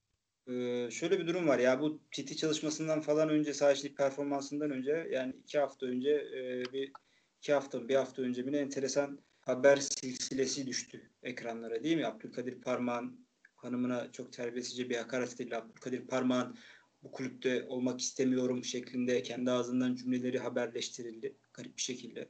[0.46, 5.09] Ee, şöyle bir durum var ya bu TT çalışmasından falan önce saha içi performansından önce
[5.11, 6.92] yani iki hafta önce e, bir
[7.38, 12.06] iki hafta bir hafta önce bir enteresan haber silsilesi düştü ekranlara değil mi?
[12.06, 15.56] Abdülkadir Parmak'ın hanımına çok terbiyesizce bir hakaret edildi.
[15.56, 16.56] Abdülkadir Parmak'ın
[17.02, 22.28] bu kulüpte olmak istemiyorum şeklinde kendi ağzından cümleleri haberleştirildi garip bir şekilde.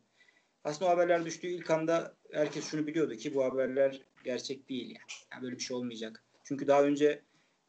[0.65, 5.29] Aslında o haberler düştüğü ilk anda herkes şunu biliyordu ki bu haberler gerçek değil yani.
[5.33, 6.25] yani böyle bir şey olmayacak.
[6.45, 7.23] Çünkü daha önce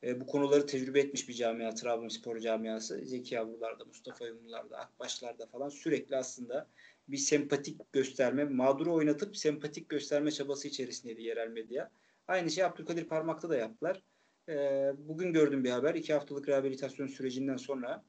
[0.03, 3.01] e, bu konuları tecrübe etmiş bir camia Trabzonspor camiası.
[3.05, 6.67] Zeki Yavrular'da, Mustafa Yumrular'da, Akbaşlar'da falan sürekli aslında
[7.07, 11.91] bir sempatik gösterme, mağduru oynatıp sempatik gösterme çabası içerisindeydi yerel medya.
[12.27, 14.03] Aynı şey Abdülkadir Parmak'ta da yaptılar.
[14.49, 14.53] E,
[14.97, 15.95] bugün gördüm bir haber.
[15.95, 18.03] iki haftalık rehabilitasyon sürecinden sonra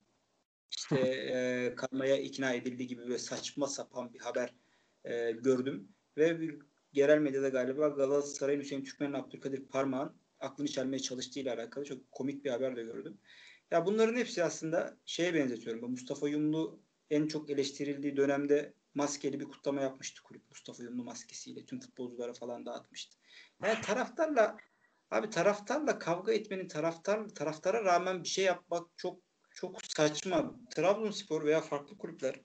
[0.70, 4.55] işte e, kalmaya ikna edildiği gibi böyle saçma sapan bir haber
[5.05, 5.88] e, gördüm.
[6.16, 6.59] Ve bir
[6.92, 12.50] yerel medyada galiba Galatasaray'ın Hüseyin Türkmen'in Abdülkadir Parmak'ın aklını çelmeye çalıştığıyla alakalı çok komik bir
[12.50, 13.18] haber de gördüm.
[13.70, 15.90] Ya bunların hepsi aslında şeye benzetiyorum.
[15.90, 20.50] Mustafa Yumlu en çok eleştirildiği dönemde maskeli bir kutlama yapmıştı kulüp.
[20.50, 23.16] Mustafa Yumlu maskesiyle tüm futbolculara falan dağıtmıştı.
[23.64, 24.57] Yani taraftarla
[25.11, 30.61] abi taraftarla kavga etmenin taraftar taraftara rağmen bir şey yapmak çok çok saçma.
[30.74, 32.40] Trabzonspor veya farklı kulüpler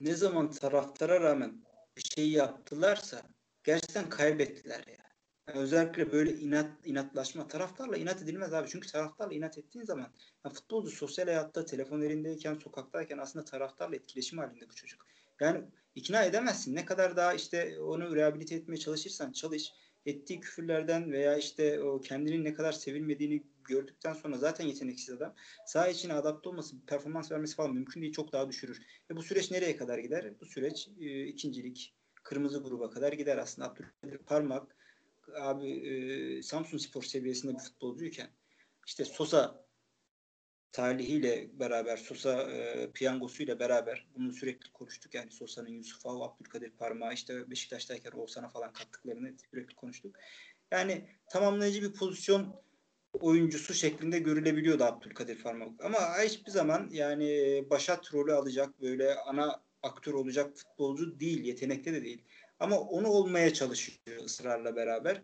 [0.00, 1.64] ne zaman taraftara rağmen
[1.96, 3.22] bir şey yaptılarsa
[3.64, 5.07] gerçekten kaybettiler ya.
[5.54, 8.68] Özellikle böyle inat inatlaşma taraftarla inat edilmez abi.
[8.68, 10.12] Çünkü taraftarla inat ettiğin zaman
[10.44, 15.06] yani futbolcu sosyal hayatta telefon elindeyken sokaktayken aslında taraftarla etkileşim halinde bu çocuk.
[15.40, 16.74] Yani ikna edemezsin.
[16.74, 19.72] Ne kadar daha işte onu rehabilite etmeye çalışırsan çalış.
[20.06, 25.34] Ettiği küfürlerden veya işte o kendinin ne kadar sevilmediğini gördükten sonra zaten yeteneksiz adam.
[25.66, 28.12] Saha içine adapte olması, performans vermesi falan mümkün değil.
[28.12, 28.82] Çok daha düşürür.
[29.10, 30.40] Ve bu süreç nereye kadar gider?
[30.40, 33.68] Bu süreç e, ikincilik, kırmızı gruba kadar gider aslında.
[33.68, 34.77] Abdülkadir Parmak
[35.36, 38.30] abi e, Samsun Spor seviyesinde bir futbolcuyken
[38.86, 39.68] işte Sosa
[40.72, 45.14] talihiyle beraber Sosa e, piyangosuyla beraber bunu sürekli konuştuk.
[45.14, 50.16] Yani Sosa'nın Yusuf'a, Abdülkadir Parmağı işte Beşiktaş'tayken Oğuzhan'a falan kattıklarını sürekli konuştuk.
[50.70, 52.62] Yani tamamlayıcı bir pozisyon
[53.12, 55.84] oyuncusu şeklinde görülebiliyordu Abdülkadir Parmak.
[55.84, 61.44] Ama hiçbir zaman yani başat rolü alacak böyle ana aktör olacak futbolcu değil.
[61.44, 62.24] Yetenekte de değil.
[62.60, 65.22] Ama onu olmaya çalışıyor ısrarla beraber.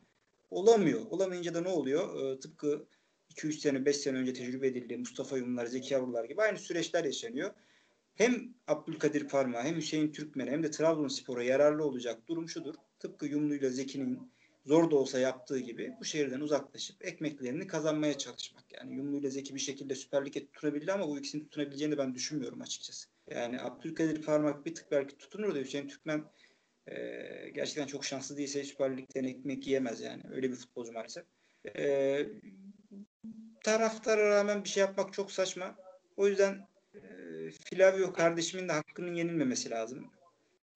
[0.51, 1.01] Olamıyor.
[1.11, 2.35] Olamayınca da ne oluyor?
[2.37, 2.87] Ee, tıpkı
[3.31, 7.51] 2-3 sene 5 sene önce tecrübe edildiği Mustafa Yumlar, Zeki Yavrular gibi aynı süreçler yaşanıyor.
[8.14, 12.75] Hem Abdülkadir Parma hem Hüseyin Türkmen hem de Trabzonspor'a yararlı olacak durum şudur.
[12.99, 14.33] Tıpkı Yumlu'yla Zeki'nin
[14.66, 18.64] zor da olsa yaptığı gibi bu şehirden uzaklaşıp ekmeklerini kazanmaya çalışmak.
[18.73, 22.61] Yani Yumlu ile Zeki bir şekilde Süper Lig'e tutunabildi ama bu ikisini tutunabileceğini ben düşünmüyorum
[22.61, 23.09] açıkçası.
[23.31, 26.25] Yani Abdülkadir Parmak bir tık belki tutunur da Hüseyin Türkmen
[26.87, 26.97] e,
[27.55, 30.23] gerçekten çok şanslı değilse Süper Lig'den ekmek yiyemez yani.
[30.31, 31.25] Öyle bir futbolcu maalesef.
[31.79, 32.27] E,
[33.64, 35.75] taraftara rağmen bir şey yapmak çok saçma.
[36.16, 37.01] O yüzden e,
[37.51, 40.11] Flavio kardeşimin de hakkının yenilmemesi lazım.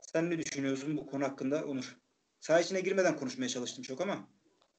[0.00, 1.96] Sen ne düşünüyorsun bu konu hakkında Onur?
[2.40, 4.28] Saha içine girmeden konuşmaya çalıştım çok ama.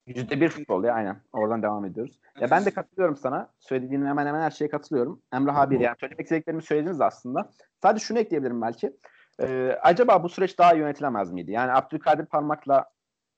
[0.05, 1.21] Yüzde bir futbol ya aynen.
[1.33, 2.19] Oradan devam ediyoruz.
[2.39, 3.53] Ya ben de katılıyorum sana.
[3.59, 5.21] Söylediğin hemen hemen her şeye katılıyorum.
[5.33, 7.51] Emrah abi yani söylemek istediklerimi söylediniz aslında.
[7.81, 8.93] Sadece şunu ekleyebilirim belki.
[9.41, 11.51] Ee, acaba bu süreç daha yönetilemez miydi?
[11.51, 12.85] Yani Abdülkadir Parmak'la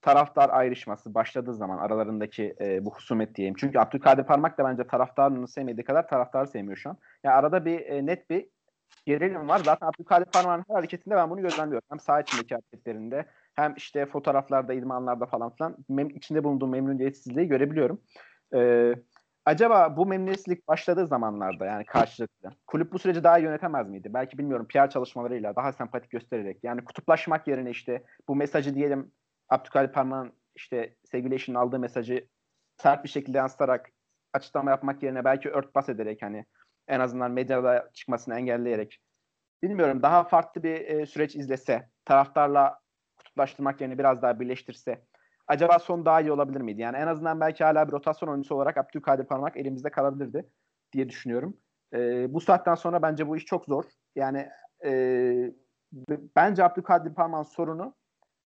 [0.01, 3.55] taraftar ayrışması başladığı zaman aralarındaki e, bu husumet diyeyim.
[3.57, 6.97] Çünkü Abdülkadir Parmak da bence taraftarını sevmediği kadar taraftarı sevmiyor şu an.
[7.23, 8.47] Yani arada bir e, net bir
[9.05, 9.61] gerilim var.
[9.65, 11.85] Zaten Abdülkadir Parmak'ın her hareketinde ben bunu gözlemliyorum.
[11.89, 18.01] Hem saha içindeki hareketlerinde hem işte fotoğraflarda, idmanlarda falan filan mem- içinde bulunduğum memnuniyetsizliği görebiliyorum.
[18.55, 18.95] Ee,
[19.45, 24.13] acaba bu memnuniyetsizlik başladığı zamanlarda yani karşılıklı kulüp bu süreci daha yönetemez miydi?
[24.13, 29.11] Belki bilmiyorum PR çalışmalarıyla daha sempatik göstererek yani kutuplaşmak yerine işte bu mesajı diyelim
[29.49, 32.27] Abdülkadir Parmak'ın işte sevgili eşinin aldığı mesajı
[32.77, 33.89] sert bir şekilde yansıtarak
[34.33, 36.45] açıklama yapmak yerine belki örtbas ederek hani
[36.87, 38.99] en azından medyada çıkmasını engelleyerek
[39.63, 42.79] bilmiyorum daha farklı bir e, süreç izlese taraftarla
[43.17, 45.01] kutuplaştırmak yerine biraz daha birleştirse
[45.51, 46.81] acaba son daha iyi olabilir miydi?
[46.81, 50.49] Yani en azından belki hala bir rotasyon oyuncusu olarak Abdülkadir Parmak elimizde kalabilirdi
[50.93, 51.57] diye düşünüyorum.
[51.93, 53.83] E, bu saatten sonra bence bu iş çok zor.
[54.15, 54.49] Yani
[54.85, 55.53] e,
[56.35, 57.95] bence Abdülkadir Parmak'ın sorunu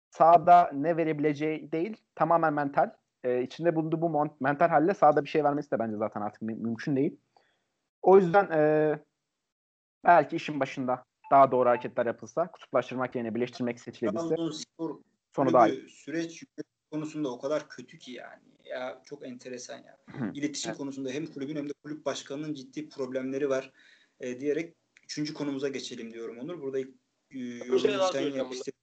[0.10, 2.92] sahada ne verebileceği değil tamamen mental.
[3.24, 6.56] E, içinde bulunduğu bu mental halle sahada bir şey vermesi de bence zaten artık mü-
[6.56, 7.18] mümkün değil.
[8.02, 9.00] O yüzden e,
[10.04, 14.36] belki işin başında daha doğru hareketler yapılsa, kutuplaştırmak yerine birleştirmek seçilebilse
[15.36, 15.90] sonu daha iyi.
[15.90, 16.44] Süreç
[16.96, 18.44] konusunda o kadar kötü ki yani.
[18.66, 19.98] Ya çok enteresan ya.
[20.34, 20.78] İletişim evet.
[20.78, 23.72] konusunda hem kulübün hem de kulüp başkanının ciddi problemleri var
[24.20, 26.62] e, diyerek üçüncü konumuza geçelim diyorum Onur.
[26.62, 26.86] Burada e,
[27.40, 28.74] yorum şey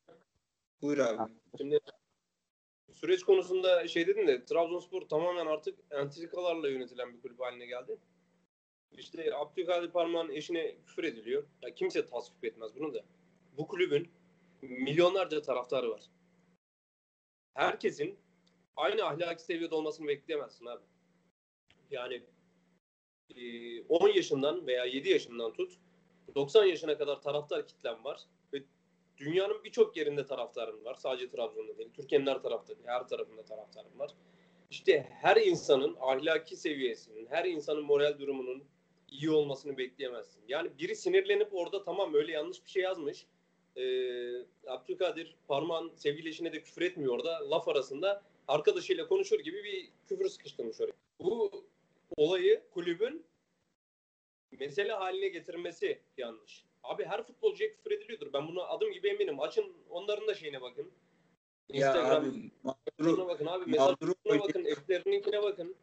[0.83, 1.33] Buyur abi.
[1.59, 1.79] Şimdi
[2.92, 7.98] süreç konusunda şey dedin de Trabzonspor tamamen artık entrikalarla yönetilen bir kulüp haline geldi.
[8.92, 11.44] İşte Abdülkadir Parmak'ın eşine küfür ediliyor.
[11.62, 13.05] Ya kimse tasvip etmez bunu da.
[13.57, 14.11] Bu kulübün
[14.62, 16.03] milyonlarca taraftarı var.
[17.54, 18.18] Herkesin
[18.76, 20.82] aynı ahlaki seviyede olmasını bekleyemezsin abi.
[21.90, 22.22] Yani
[23.88, 25.72] 10 yaşından veya 7 yaşından tut
[26.34, 28.20] 90 yaşına kadar taraftar kitlem var
[28.52, 28.62] ve
[29.16, 30.94] dünyanın birçok yerinde taraftarım var.
[30.94, 31.90] Sadece Trabzon'da değil.
[31.94, 34.10] Türkiye'nin her tarafta, her tarafında taraftarım var.
[34.70, 38.64] İşte her insanın ahlaki seviyesinin, her insanın moral durumunun
[39.08, 40.42] iyi olmasını bekleyemezsin.
[40.48, 43.26] Yani biri sinirlenip orada tamam öyle yanlış bir şey yazmış.
[43.76, 47.50] Ee, Abdülkadir parmağın sevgili eşine de küfür etmiyor orada.
[47.50, 50.92] Laf arasında arkadaşıyla konuşur gibi bir küfür sıkıştırmış oraya.
[51.20, 51.64] Bu
[52.16, 53.24] olayı kulübün
[54.58, 56.64] mesele haline getirmesi yanlış.
[56.82, 58.32] Abi her futbolcuya küfür ediliyordur.
[58.32, 59.40] Ben buna adım gibi eminim.
[59.40, 60.92] Açın onların da şeyine bakın.
[61.68, 63.70] Instagram mağduru, bakın abi.
[63.70, 64.64] Mesajlarına bakın.
[64.64, 65.76] Evlerininkine bakın.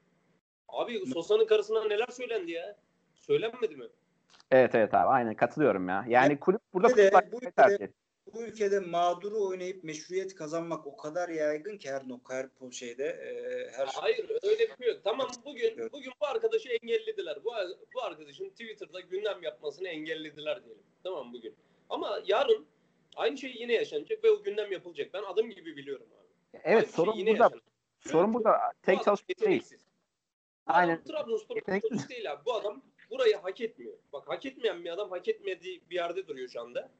[0.67, 2.79] Abi Sosa'nın karısına neler söylendi ya?
[3.15, 3.85] Söylenmedi mi?
[4.51, 6.05] Evet evet abi aynen katılıyorum ya.
[6.07, 7.91] Yani ya, kulüp burada de, bu, ülkede,
[8.33, 13.71] bu ülkede mağduru oynayıp meşruiyet kazanmak o kadar yaygın ki her nokta her şeyde e,
[13.71, 15.01] her Hayır öyle bir şey yok.
[15.03, 15.93] Tamam bugün evet.
[15.93, 17.37] bugün bu arkadaşı engellediler.
[17.43, 17.51] Bu
[17.95, 20.83] bu arkadaşın Twitter'da gündem yapmasını engellediler diyelim.
[21.03, 21.55] Tamam bugün.
[21.89, 22.65] Ama yarın
[23.15, 25.13] aynı şey yine yaşanacak ve o gündem yapılacak.
[25.13, 26.27] Ben adım gibi biliyorum abi.
[26.63, 27.43] Evet aynı şey sorun şey burada.
[27.43, 27.63] Yaşanacak.
[27.99, 29.63] Sorun burada tek çalışma değil.
[30.67, 31.03] Aynen.
[31.03, 31.55] Trabzonspor
[32.09, 32.45] değil abi.
[32.45, 33.93] Bu adam burayı hak etmiyor.
[34.13, 36.91] Bak hak etmeyen bir adam hak etmediği bir yerde duruyor şu anda.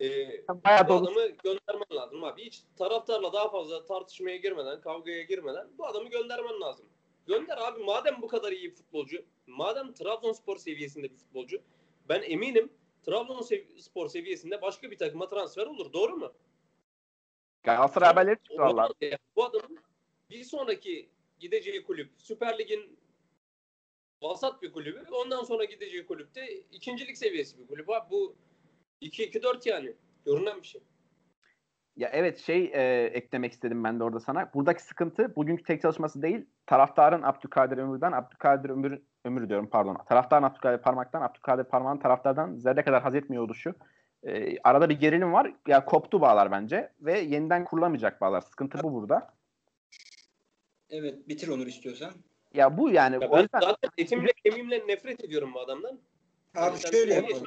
[0.00, 1.04] Ee, Bayağı bu dolu.
[1.04, 2.44] adamı göndermen lazım abi.
[2.44, 6.86] Hiç taraftarla daha fazla tartışmaya girmeden, kavgaya girmeden bu adamı göndermen lazım.
[7.26, 11.62] Gönder abi madem bu kadar iyi bir futbolcu, madem Trabzonspor seviyesinde bir futbolcu,
[12.08, 15.92] ben eminim Trabzonspor seviyesinde başka bir takıma transfer olur.
[15.92, 16.32] Doğru mu?
[17.62, 18.88] Galatasaray haberleri çıktı valla.
[19.36, 19.78] Bu adamın
[20.30, 21.08] bir sonraki
[21.40, 22.98] gideceği kulüp Süper Lig'in
[24.22, 25.04] vasat bir kulübü.
[25.12, 27.90] Ondan sonra gideceği kulüpte ikincilik seviyesi bir kulüp.
[27.90, 28.36] Abi bu
[29.02, 29.92] 2-2-4 yani.
[30.24, 30.80] Görünen bir şey.
[31.96, 34.50] Ya evet şey e, eklemek istedim ben de orada sana.
[34.54, 36.46] Buradaki sıkıntı bugünkü tek çalışması değil.
[36.66, 39.96] Taraftarın Abdülkadir Ömür'den, Abdülkadir Ömür, Ömür diyorum pardon.
[40.08, 43.74] Taraftarın Abdülkadir Parmak'tan, Abdülkadir Parmak'ın taraftardan zerre kadar haz etmiyor oluşu.
[44.22, 45.54] E, arada bir gerilim var.
[45.68, 48.40] Ya koptu bağlar bence ve yeniden kurulamayacak bağlar.
[48.40, 49.34] Sıkıntı bu burada.
[50.90, 52.12] Evet bitir Onur istiyorsan.
[52.54, 53.14] Ya bu yani.
[53.14, 53.60] Ya ben yüzden...
[53.60, 56.00] zaten etimle kemiğimle nefret ediyorum bu adamdan.
[56.54, 57.44] Abi yani şöyle yapalım.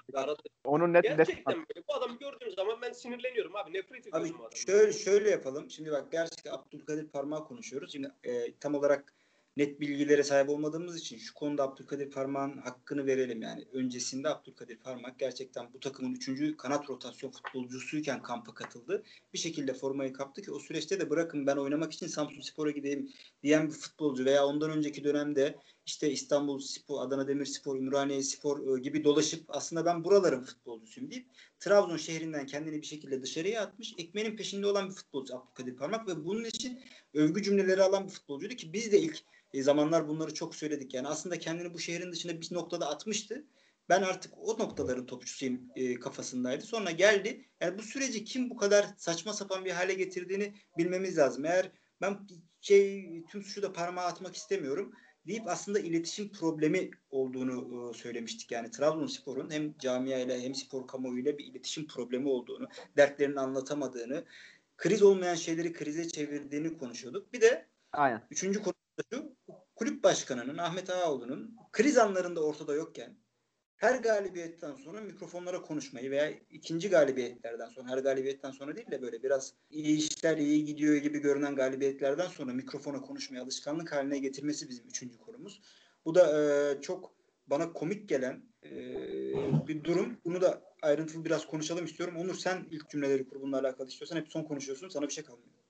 [0.64, 1.84] Onun net Gerçekten böyle.
[1.88, 3.74] Bu adamı gördüğüm zaman ben sinirleniyorum abi.
[3.74, 4.56] Nefret ediyorum abi, bu adamdan.
[4.56, 5.70] Şöyle, şöyle yapalım.
[5.70, 7.92] Şimdi bak gerçekten Abdülkadir Parmağı konuşuyoruz.
[7.92, 9.14] Şimdi e, tam olarak
[9.58, 13.66] net bilgilere sahip olmadığımız için şu konuda Abdülkadir Parmak'ın hakkını verelim yani.
[13.74, 19.04] Öncesinde Abdülkadir Parmak gerçekten bu takımın üçüncü kanat rotasyon futbolcusuyken kampa katıldı.
[19.34, 23.10] Bir şekilde formayı kaptı ki o süreçte de bırakın ben oynamak için Samsun Spor'a gideyim
[23.44, 28.80] diyen bir futbolcu veya ondan önceki dönemde işte İstanbul Spor, Adana Demirspor, Ümraniye Spor e,
[28.80, 31.28] gibi dolaşıp aslında ben buraların futbolcusuyum deyip
[31.60, 33.94] Trabzon şehrinden kendini bir şekilde dışarıya atmış.
[33.98, 36.80] Ekmeğinin peşinde olan bir futbolcu Abdülkadir Parmak ve bunun için
[37.14, 40.94] övgü cümleleri alan bir futbolcuydu ki biz de ilk e, zamanlar bunları çok söyledik.
[40.94, 43.46] Yani aslında kendini bu şehrin dışında bir noktada atmıştı.
[43.90, 46.66] Ben artık o noktaların topçusuyum e, kafasındaydı.
[46.66, 47.46] Sonra geldi.
[47.62, 51.46] Yani bu süreci kim bu kadar saçma sapan bir hale getirdiğini bilmemiz lazım.
[51.46, 52.20] Eğer ben
[52.62, 54.94] şey tüm suçu da parmağa atmak istemiyorum
[55.28, 58.52] deyip aslında iletişim problemi olduğunu e, söylemiştik.
[58.52, 64.26] Yani Trabzonspor'un hem camia ile hem spor kamuoyuyla bir iletişim problemi olduğunu, dertlerini anlatamadığını,
[64.78, 67.34] kriz olmayan şeyleri krize çevirdiğini konuşuyorduk.
[67.34, 68.28] Bir de Aynen.
[68.32, 68.74] üçüncü konu
[69.14, 69.36] şu
[69.76, 73.16] kulüp başkanının Ahmet Ağaoğlu'nun kriz anlarında ortada yokken
[73.82, 79.24] her galibiyetten sonra mikrofonlara konuşmayı veya ikinci galibiyetlerden sonra her galibiyetten sonra değil de böyle
[79.24, 84.88] biraz iyi işler iyi gidiyor gibi görünen galibiyetlerden sonra mikrofona konuşmayı alışkanlık haline getirmesi bizim
[84.88, 85.62] üçüncü konumuz.
[86.06, 87.14] Bu da e, çok
[87.48, 88.72] bana komik gelen e,
[89.68, 90.18] bir durum.
[90.26, 92.16] Bunu da ayrıntılı biraz konuşalım istiyorum.
[92.18, 94.90] Onur sen ilk cümleleri kur bununla alakalı istiyorsan hep son konuşuyorsun.
[94.90, 95.61] Sana bir şey kalmıyor.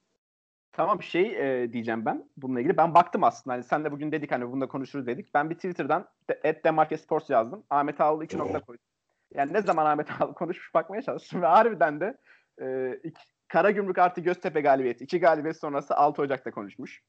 [0.74, 2.78] Tamam şey e, diyeceğim ben bununla ilgili.
[2.78, 3.54] Ben baktım aslında.
[3.54, 5.34] Hani sen de bugün dedik hani bunu da konuşuruz dedik.
[5.34, 6.08] Ben bir Twitter'dan
[6.44, 7.64] et Demarke Sports yazdım.
[7.70, 8.86] Ahmet Ağaoğlu iki nokta koydum.
[9.34, 12.18] Yani ne zaman Ahmet Ağaoğlu konuşmuş bakmaya çalıştım ve harbiden de
[12.62, 15.04] e, iki, Karagümrük artı Göztepe galibiyeti.
[15.04, 17.02] iki galibiyet sonrası 6 Ocak'ta konuşmuş.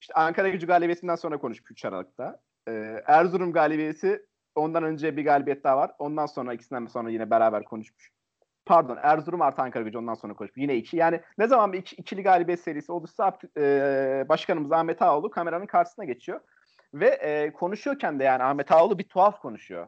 [0.00, 2.40] İşte Ankara gücü galibiyetinden sonra konuşmuş 3 Aralık'ta.
[2.68, 5.90] E, Erzurum galibiyeti ondan önce bir galibiyet daha var.
[5.98, 8.10] Ondan sonra ikisinden sonra yine beraber konuşmuş
[8.66, 10.62] pardon Erzurum artı Ankara gücü ondan sonra konuşmuş.
[10.62, 10.96] Yine iki.
[10.96, 16.04] Yani ne zaman bir iki, ikili galibiyet serisi olursa e, başkanımız Ahmet Ağoğlu kameranın karşısına
[16.04, 16.40] geçiyor.
[16.94, 19.86] Ve e, konuşuyorken de yani Ahmet Ağoğlu bir tuhaf konuşuyor.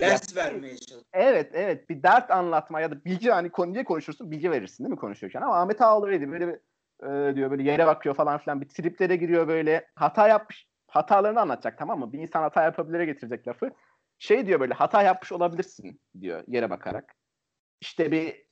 [0.00, 1.02] Ders yani, vermeye çalışıyor.
[1.12, 5.00] Evet evet bir dert anlatma ya da bilgi hani niye konuşursun bilgi verirsin değil mi
[5.00, 6.54] konuşuyorken ama Ahmet Ağoğlu öyle böyle bir
[7.02, 11.78] e, diyor böyle yere bakıyor falan filan bir triplere giriyor böyle hata yapmış hatalarını anlatacak
[11.78, 12.12] tamam mı?
[12.12, 13.70] Bir insan hata yapabilire getirecek lafı.
[14.24, 17.14] Şey diyor böyle hata yapmış olabilirsin diyor yere bakarak
[17.80, 18.46] işte bir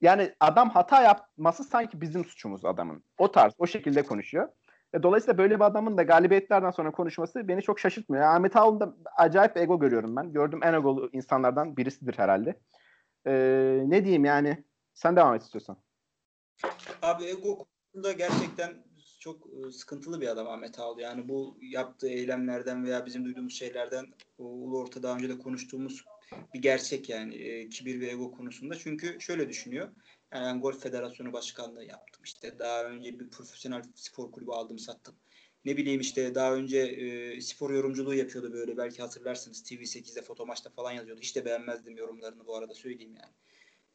[0.00, 3.04] yani adam hata yapması sanki bizim suçumuz adamın.
[3.18, 4.48] O tarz, o şekilde konuşuyor.
[4.94, 8.24] E, dolayısıyla böyle bir adamın da galibiyetlerden sonra konuşması beni çok şaşırtmıyor.
[8.24, 10.32] Yani Ahmet Ağol'da acayip ego görüyorum ben.
[10.32, 12.60] Gördüğüm en egolu insanlardan birisidir herhalde.
[13.26, 14.64] Ee, ne diyeyim yani?
[14.94, 15.76] Sen devam et istiyorsan.
[17.02, 18.84] Abi ego konusunda gerçekten
[19.18, 20.98] çok e, sıkıntılı bir adam Ahmet Ağol.
[20.98, 24.06] Yani bu yaptığı eylemlerden veya bizim duyduğumuz şeylerden
[24.38, 26.04] Ulu Orta daha önce de konuştuğumuz
[26.54, 28.74] bir gerçek yani e, kibir ve ego konusunda.
[28.74, 29.88] Çünkü şöyle düşünüyor.
[30.32, 32.22] Yani Golf Federasyonu Başkanlığı yaptım.
[32.24, 35.14] İşte daha önce bir profesyonel spor kulübü aldım sattım.
[35.64, 40.70] Ne bileyim işte daha önce e, spor yorumculuğu yapıyordu böyle belki hatırlarsınız TV8'de foto maçta
[40.70, 41.20] falan yazıyordu.
[41.20, 43.34] Hiç de beğenmezdim yorumlarını bu arada söyleyeyim yani.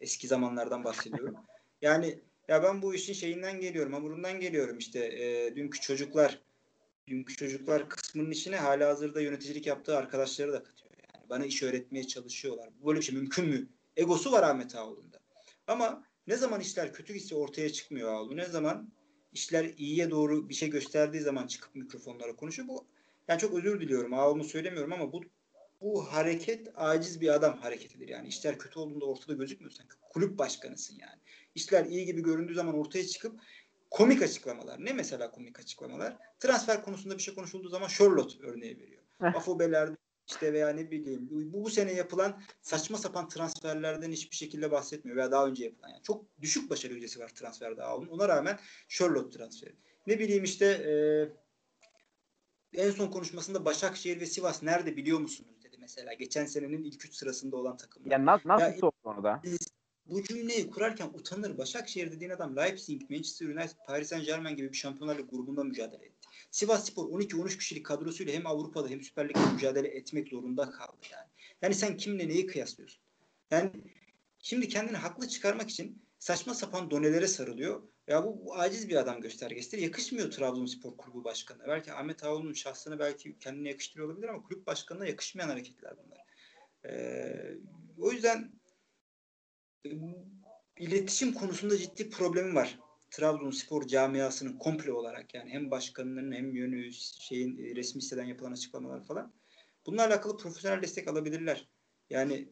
[0.01, 1.35] Eski zamanlardan bahsediyorum.
[1.81, 2.19] Yani
[2.51, 4.99] ya ben bu işin şeyinden geliyorum, hamurundan geliyorum işte.
[5.05, 6.41] E, dünkü çocuklar
[7.07, 10.91] dünkü çocuklar kısmının içine hala hazırda yöneticilik yaptığı arkadaşları da katıyor.
[11.29, 12.69] Bana iş öğretmeye çalışıyorlar.
[12.85, 13.69] Böyle bir şey mümkün mü?
[13.97, 15.19] Egosu var Ahmet Ağoğlu'nda.
[15.67, 18.37] Ama ne zaman işler kötü gitse ortaya çıkmıyor Ağoğlu.
[18.37, 18.91] Ne zaman
[19.33, 22.67] işler iyiye doğru bir şey gösterdiği zaman çıkıp mikrofonlara konuşuyor.
[22.67, 22.85] Bu
[23.27, 24.13] yani çok özür diliyorum.
[24.13, 25.21] Ağoğlu'nu söylemiyorum ama bu
[25.81, 28.07] bu hareket aciz bir adam hareketidir.
[28.07, 31.21] Yani işler kötü olduğunda ortada gözükmüyorsan kulüp başkanısın yani.
[31.55, 33.39] İşler iyi gibi göründüğü zaman ortaya çıkıp
[33.91, 34.85] komik açıklamalar.
[34.85, 36.17] Ne mesela komik açıklamalar?
[36.39, 39.01] Transfer konusunda bir şey konuşulduğu zaman Charlotte örneği veriyor.
[39.19, 45.17] Afobe'lerde işte veya ne bileyim bu, bu sene yapılan saçma sapan transferlerden hiçbir şekilde bahsetmiyor
[45.17, 48.07] veya daha önce yapılan yani çok düşük başarı yüzdesi var transferde Ağol'un.
[48.07, 49.75] Ona rağmen Charlotte transferi.
[50.07, 50.93] Ne bileyim işte e,
[52.73, 55.60] en son konuşmasında Başakşehir ve Sivas nerede biliyor musunuz
[55.97, 56.13] mesela.
[56.13, 58.11] Geçen senenin ilk üç sırasında olan takımlar.
[58.11, 59.41] Ya nasıl, nasıl ya, sordu onu da?
[60.05, 61.57] Bu cümleyi kurarken utanır.
[61.57, 66.27] Başakşehir dediğin adam Leipzig, Manchester United, Paris Saint Germain gibi bir şampiyonlar grubunda mücadele etti.
[66.51, 71.27] Sivas Spor 12-13 kişilik kadrosuyla hem Avrupa'da hem Süper Lig'de mücadele etmek zorunda kaldı yani.
[71.61, 73.01] Yani sen kimle neyi kıyaslıyorsun?
[73.51, 73.71] Yani
[74.39, 77.83] şimdi kendini haklı çıkarmak için saçma sapan donelere sarılıyor.
[78.11, 79.81] Ya bu, bu aciz bir adam göstergesidir.
[79.81, 81.67] Yakışmıyor Trabzonspor kulübü başkanına.
[81.67, 86.25] Belki Ahmet Ağoğlu'nun şahsını belki kendine yakıştırıyor olabilir ama kulüp başkanına yakışmayan hareketler bunlar.
[86.85, 87.57] Ee,
[87.99, 88.51] o yüzden
[89.85, 89.89] e,
[90.79, 92.79] iletişim konusunda ciddi problemi var
[93.11, 99.03] Trabzonspor camiasının komple olarak yani hem başkanının hem yönü şeyin e, resmi siteden yapılan açıklamalar
[99.03, 99.33] falan.
[99.85, 101.67] Bununla alakalı profesyonel destek alabilirler.
[102.09, 102.49] Yani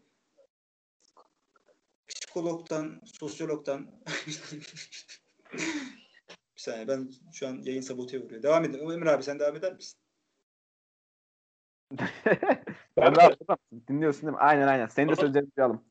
[2.07, 4.03] psikologdan, sosyologdan
[5.53, 8.43] bir saniye ben şu an yayın sabote vuruyor.
[8.43, 8.89] Devam edin.
[8.89, 9.99] Emre abi sen devam eder misin?
[12.97, 13.35] Emre abi
[13.87, 14.39] dinliyorsun değil mi?
[14.39, 14.87] Aynen aynen.
[14.87, 15.85] Senin de sözlerini duyalım.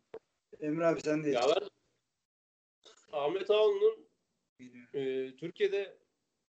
[0.61, 1.31] Emre abi sen de.
[1.31, 1.68] Ya ben
[3.12, 4.09] Ahmet Ağoğlu'nun
[4.94, 5.99] e, Türkiye'de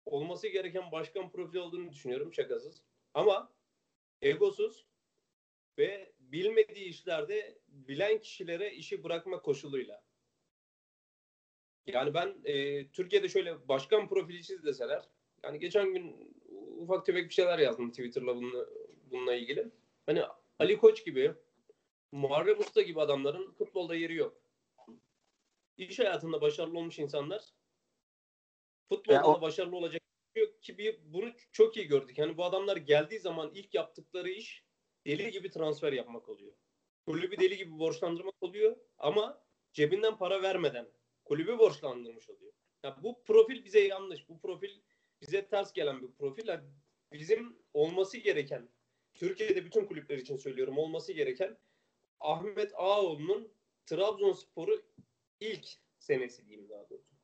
[0.04, 2.82] olması gereken başkan profili olduğunu düşünüyorum şakasız.
[3.14, 3.52] Ama
[4.22, 4.86] egosuz
[5.78, 10.05] ve bilmediği işlerde bilen kişilere işi bırakma koşuluyla.
[11.86, 15.08] Yani ben e, Türkiye'de şöyle başkan profili çiz deseler
[15.42, 16.34] yani geçen gün
[16.78, 18.66] ufak tefek bir şeyler yazdım Twitter'la bununla,
[19.10, 19.70] bununla ilgili.
[20.06, 20.22] Hani
[20.58, 21.34] Ali Koç gibi
[22.12, 24.42] Muharrem Usta gibi adamların futbolda yeri yok.
[25.76, 27.42] İş hayatında başarılı olmuş insanlar
[28.88, 29.40] Futbolda yani o...
[29.40, 30.02] başarılı olacak
[30.60, 32.18] ki bir, bunu çok iyi gördük.
[32.18, 34.64] Yani bu adamlar geldiği zaman ilk yaptıkları iş
[35.06, 36.52] deli gibi transfer yapmak oluyor.
[37.06, 39.42] Kulübü deli gibi borçlandırmak oluyor ama
[39.72, 40.88] cebinden para vermeden
[41.26, 42.52] kulübü borçlandırmış oluyor.
[42.82, 44.28] Yani bu profil bize yanlış.
[44.28, 44.80] Bu profil
[45.20, 46.48] bize ters gelen bir profil.
[46.48, 46.64] Yani
[47.12, 48.68] bizim olması gereken
[49.14, 51.58] Türkiye'de bütün kulüpler için söylüyorum olması gereken
[52.20, 53.52] Ahmet Ağaoğlu'nun
[53.86, 54.82] Trabzonspor'u
[55.40, 55.66] ilk
[55.98, 57.16] senesi diyeyim daha doğrusu.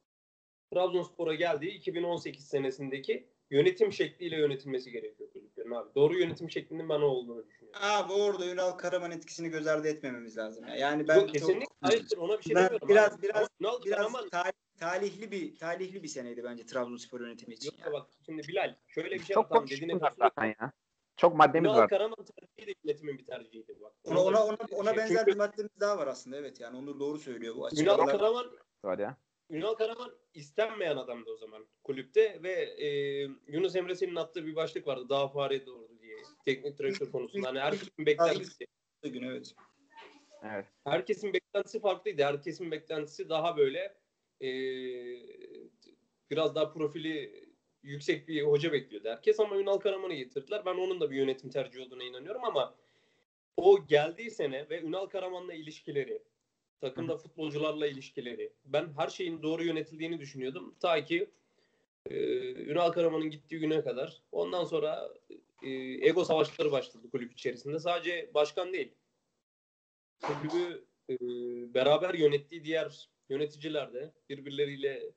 [0.72, 5.94] Trabzonspor'a geldiği 2018 senesindeki yönetim şekliyle yönetilmesi gerekiyor kulüplerin abi.
[5.94, 7.80] Doğru yönetim şeklinin ben olduğunu düşünüyorum.
[7.84, 10.68] Abi orada Ünal Karaman etkisini göz ardı etmememiz lazım.
[10.68, 10.74] Ya.
[10.76, 12.88] Yani ben Yok, çok- kesinlikle hayır ona bir şey Ben demiyorum.
[12.88, 13.22] biraz- abi.
[13.22, 17.66] biraz- Ama Ünal biraz Karaman ta- talihli bir talihli bir seneydi bence Trabzonspor yönetimi için.
[17.70, 17.86] Yok ya.
[17.86, 20.72] da bak şimdi Bilal şöyle bir şey Çok var tamam dediğine zaten ya.
[21.16, 21.88] Çok maddemiz Ünal var.
[21.88, 23.92] Karaman tercihi de yönetimin bir tercihiydi bak.
[24.04, 27.00] Ona ona ona, ona Şey, benzer çünkü bir maddemiz daha var aslında evet yani Onur
[27.00, 28.18] doğru söylüyor bu Ünal açıklamalar.
[28.18, 28.46] Karaman
[28.84, 29.16] var ya.
[29.52, 32.86] Ünal Karaman istenmeyen adamdı o zaman kulüpte ve e,
[33.46, 35.08] Yunus Emre Selin'in attığı bir başlık vardı.
[35.08, 36.16] Daha fare doğru diye.
[36.44, 37.48] Teknik direktör konusunda.
[37.48, 38.66] Hani herkesin beklentisi
[39.02, 39.54] gün evet.
[40.44, 40.66] Evet.
[40.84, 42.22] herkesin beklentisi farklıydı.
[42.22, 43.94] Herkesin beklentisi daha böyle
[44.40, 44.48] e,
[46.30, 47.44] biraz daha profili
[47.82, 50.62] yüksek bir hoca bekliyordu herkes ama Ünal Karaman'ı getirdiler.
[50.66, 52.74] Ben onun da bir yönetim tercihi olduğuna inanıyorum ama
[53.56, 56.22] o geldiği sene ve Ünal Karaman'la ilişkileri,
[56.82, 60.74] takımda futbolcularla ilişkileri, ben her şeyin doğru yönetildiğini düşünüyordum.
[60.80, 61.30] Ta ki
[62.06, 62.14] e,
[62.52, 64.22] Ünal Karaman'ın gittiği güne kadar.
[64.32, 65.14] Ondan sonra
[65.62, 65.70] e,
[66.08, 67.78] ego savaşları başladı kulüp içerisinde.
[67.78, 68.92] Sadece başkan değil.
[70.22, 71.14] Kulübü e,
[71.74, 75.12] beraber yönettiği diğer yöneticiler de birbirleriyle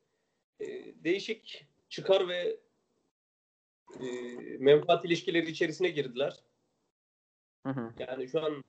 [0.59, 0.65] e,
[1.03, 2.59] değişik çıkar ve
[3.99, 4.07] e,
[4.59, 6.43] menfaat ilişkileri içerisine girdiler.
[7.65, 7.93] Hı hı.
[7.99, 8.63] Yani şu an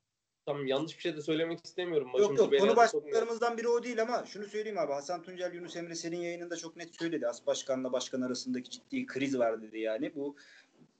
[0.47, 2.07] tam yanlış bir şey de söylemek istemiyorum.
[2.07, 5.53] Yok Başımızı yok belaya konu başlıklarımızdan biri o değil ama şunu söyleyeyim abi Hasan Tuncel
[5.53, 7.27] Yunus Emre senin yayınında çok net söyledi.
[7.27, 10.15] As başkanla başkan arasındaki ciddi kriz var dedi yani.
[10.15, 10.35] Bu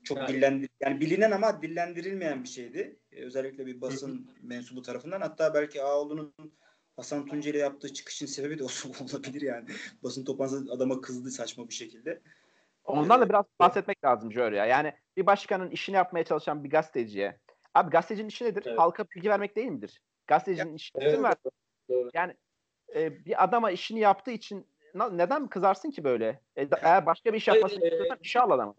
[0.04, 0.30] çok Evet.
[0.30, 2.96] dillendir yani bilinen ama dillendirilmeyen bir şeydi.
[3.12, 5.22] Ee, özellikle bir basın mensubu tarafından.
[5.22, 6.34] Hatta belki Ağoğlu'nun
[6.96, 8.68] Hasan Tuncel'e yaptığı çıkışın sebebi de o
[9.04, 9.70] olabilir yani.
[10.04, 12.22] Basın toplantısı adama kızdı saçma bir şekilde.
[12.86, 14.66] Ondan da biraz bahsetmek lazım Jör ya.
[14.66, 17.40] Yani bir başkanın işini yapmaya çalışan bir gazeteciye.
[17.78, 18.64] Abi gazetecinin işi nedir?
[18.66, 18.80] Evet.
[18.80, 20.02] Halka bilgi vermek değil midir?
[20.28, 21.24] Gazetecinin işi Evet.
[21.24, 21.36] ver.
[21.90, 22.10] Doğru.
[22.14, 22.34] Yani
[22.96, 26.42] e, bir adama işini yaptığı için na- neden kızarsın ki böyle?
[26.56, 28.76] E, da- eğer başka bir iş Hayır, yapmasını e, istiyorsan işe al adamı.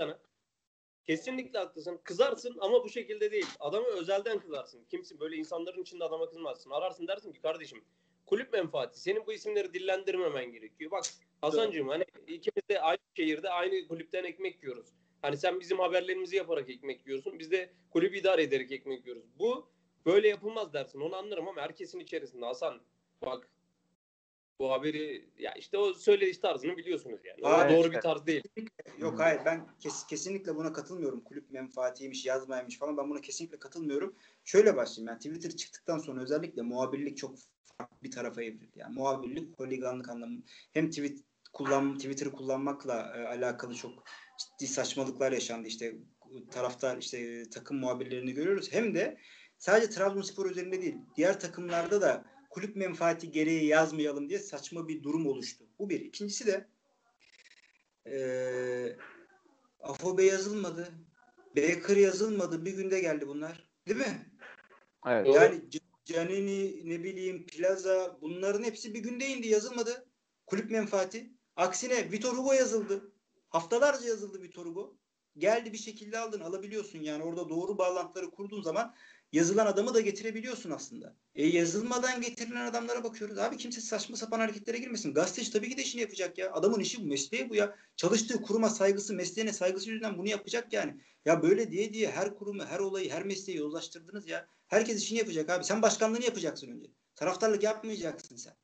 [1.07, 2.01] Kesinlikle haklısın.
[2.05, 3.47] Kızarsın ama bu şekilde değil.
[3.61, 4.85] Adamı özelden kızarsın.
[4.85, 6.71] Kimsin böyle insanların içinde adama kızmazsın.
[6.71, 7.85] Ararsın dersin ki kardeşim
[8.27, 9.01] kulüp menfaati.
[9.01, 10.91] Senin bu isimleri dillendirmemen gerekiyor.
[10.91, 11.05] Bak
[11.41, 14.89] Hasancığım hani ikimiz de aynı şehirde aynı kulüpten ekmek yiyoruz.
[15.23, 17.39] Hani sen bizim haberlerimizi yaparak ekmek yiyorsun.
[17.39, 19.25] Biz de kulüp idare ederek ekmek yiyoruz.
[19.39, 19.69] Bu
[20.07, 21.01] böyle yapılmaz dersin.
[21.01, 22.81] Onu anlarım ama herkesin içerisinde Hasan
[23.23, 23.49] bak
[24.61, 27.55] bu haberi ya işte o söyleyiş tarzını biliyorsunuz yani.
[27.55, 27.97] Aa, doğru evet.
[27.97, 28.43] bir tarz değil.
[28.99, 31.21] Yok hayır ben kes, kesinlikle buna katılmıyorum.
[31.21, 34.15] Kulüp menfaatiymiş, yazmaymış falan ben buna kesinlikle katılmıyorum.
[34.45, 37.37] Şöyle başlayayım yani Twitter çıktıktan sonra özellikle muhabirlik çok
[37.79, 38.79] farklı bir tarafa evrildi.
[38.79, 40.43] Yani muhabirlik holiganlık anlamı
[40.73, 41.19] hem tweet
[41.53, 44.05] kullan Twitter'ı kullanmakla e, alakalı çok
[44.39, 45.69] ciddi saçmalıklar yaşandı.
[45.69, 45.95] İşte
[46.51, 48.73] taraftar işte e, takım muhabirlerini görüyoruz.
[48.73, 49.19] Hem de
[49.59, 55.27] sadece Trabzonspor üzerinde değil, diğer takımlarda da kulüp menfaati gereği yazmayalım diye saçma bir durum
[55.27, 55.65] oluştu.
[55.79, 56.01] Bu bir.
[56.01, 56.69] İkincisi de
[58.11, 58.97] ee,
[59.81, 60.89] Afobe yazılmadı.
[61.57, 62.65] Baker yazılmadı.
[62.65, 63.69] Bir günde geldi bunlar.
[63.89, 64.33] Değil mi?
[65.07, 65.35] Evet.
[65.35, 65.61] Yani
[66.05, 70.07] Canini ne bileyim Plaza bunların hepsi bir günde indi yazılmadı.
[70.47, 71.33] Kulüp menfaati.
[71.57, 73.13] Aksine Vitor Hugo yazıldı.
[73.51, 74.97] Haftalarca yazıldı Vitor Hugo.
[75.39, 78.95] Geldi bir şekilde aldın alabiliyorsun yani orada doğru bağlantıları kurduğun zaman
[79.33, 81.17] yazılan adamı da getirebiliyorsun aslında.
[81.35, 83.39] E yazılmadan getirilen adamlara bakıyoruz.
[83.39, 85.15] Abi kimse saçma sapan hareketlere girmesin.
[85.15, 86.53] Gazeteci tabii ki de işini yapacak ya.
[86.53, 87.77] Adamın işi bu, mesleği bu ya.
[87.97, 91.01] Çalıştığı kuruma saygısı, mesleğine saygısı yüzünden bunu yapacak yani.
[91.25, 94.49] Ya böyle diye diye her kurumu, her olayı, her mesleği yozlaştırdınız ya.
[94.67, 95.65] Herkes işini yapacak abi.
[95.65, 96.91] Sen başkanlığını yapacaksın önce.
[97.15, 98.55] Taraftarlık yapmayacaksın sen.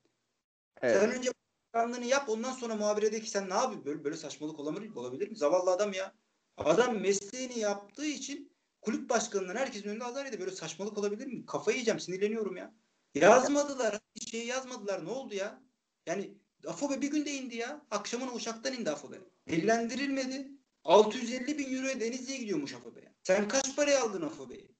[0.81, 0.97] Evet.
[0.99, 1.31] Sen önce
[1.75, 3.85] başkanlığını yap ondan sonra muhabire de ki sen ne yapıyorsun?
[3.85, 5.35] Böyle, böyle saçmalık olabilir, olabilir mi?
[5.35, 6.13] Zavallı adam ya.
[6.57, 8.51] Adam mesleğini yaptığı için
[8.81, 10.41] kulüp başkanından herkesin önünde azar ediyor.
[10.41, 11.45] Böyle saçmalık olabilir mi?
[11.45, 12.73] Kafayı yiyeceğim sinirleniyorum ya.
[13.15, 13.99] Yazmadılar.
[14.15, 15.05] Bir şey yazmadılar.
[15.05, 15.61] Ne oldu ya?
[16.05, 17.81] Yani Afobe bir günde indi ya.
[17.91, 19.19] Akşamına uçaktan indi Afobe.
[19.47, 20.51] Dillendirilmedi.
[20.83, 23.13] 650 bin euroya Denizli'ye gidiyormuş Afobe.
[23.23, 24.75] Sen kaç paraya aldın Afobe'yi?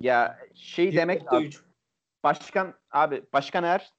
[0.00, 1.22] Ya şey demek.
[1.22, 1.58] 1.3.
[2.24, 3.92] Başkan abi başkan eğer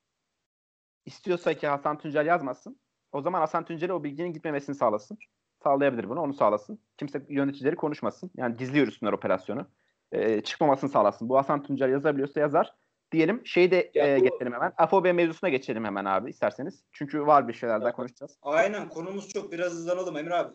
[1.13, 2.79] istiyorsa ki Hasan Tuncel yazmasın
[3.11, 5.17] o zaman Hasan Tuncel'e o bilginin gitmemesini sağlasın.
[5.63, 6.79] Sağlayabilir bunu onu sağlasın.
[6.97, 8.31] Kimse yöneticileri konuşmasın.
[8.37, 9.67] Yani gizli yürüsünler operasyonu.
[10.11, 11.29] Ee, çıkmamasını sağlasın.
[11.29, 12.75] Bu Hasan Tuncel yazabiliyorsa yazar.
[13.11, 14.73] Diyelim şeyi de Ya e, bu- geçelim hemen.
[14.77, 16.83] Afobe mevzusuna geçelim hemen abi isterseniz.
[16.91, 18.37] Çünkü var bir şeyler daha konuşacağız.
[18.41, 19.51] Aynen konumuz çok.
[19.51, 20.53] Biraz hızlanalım Emre abi.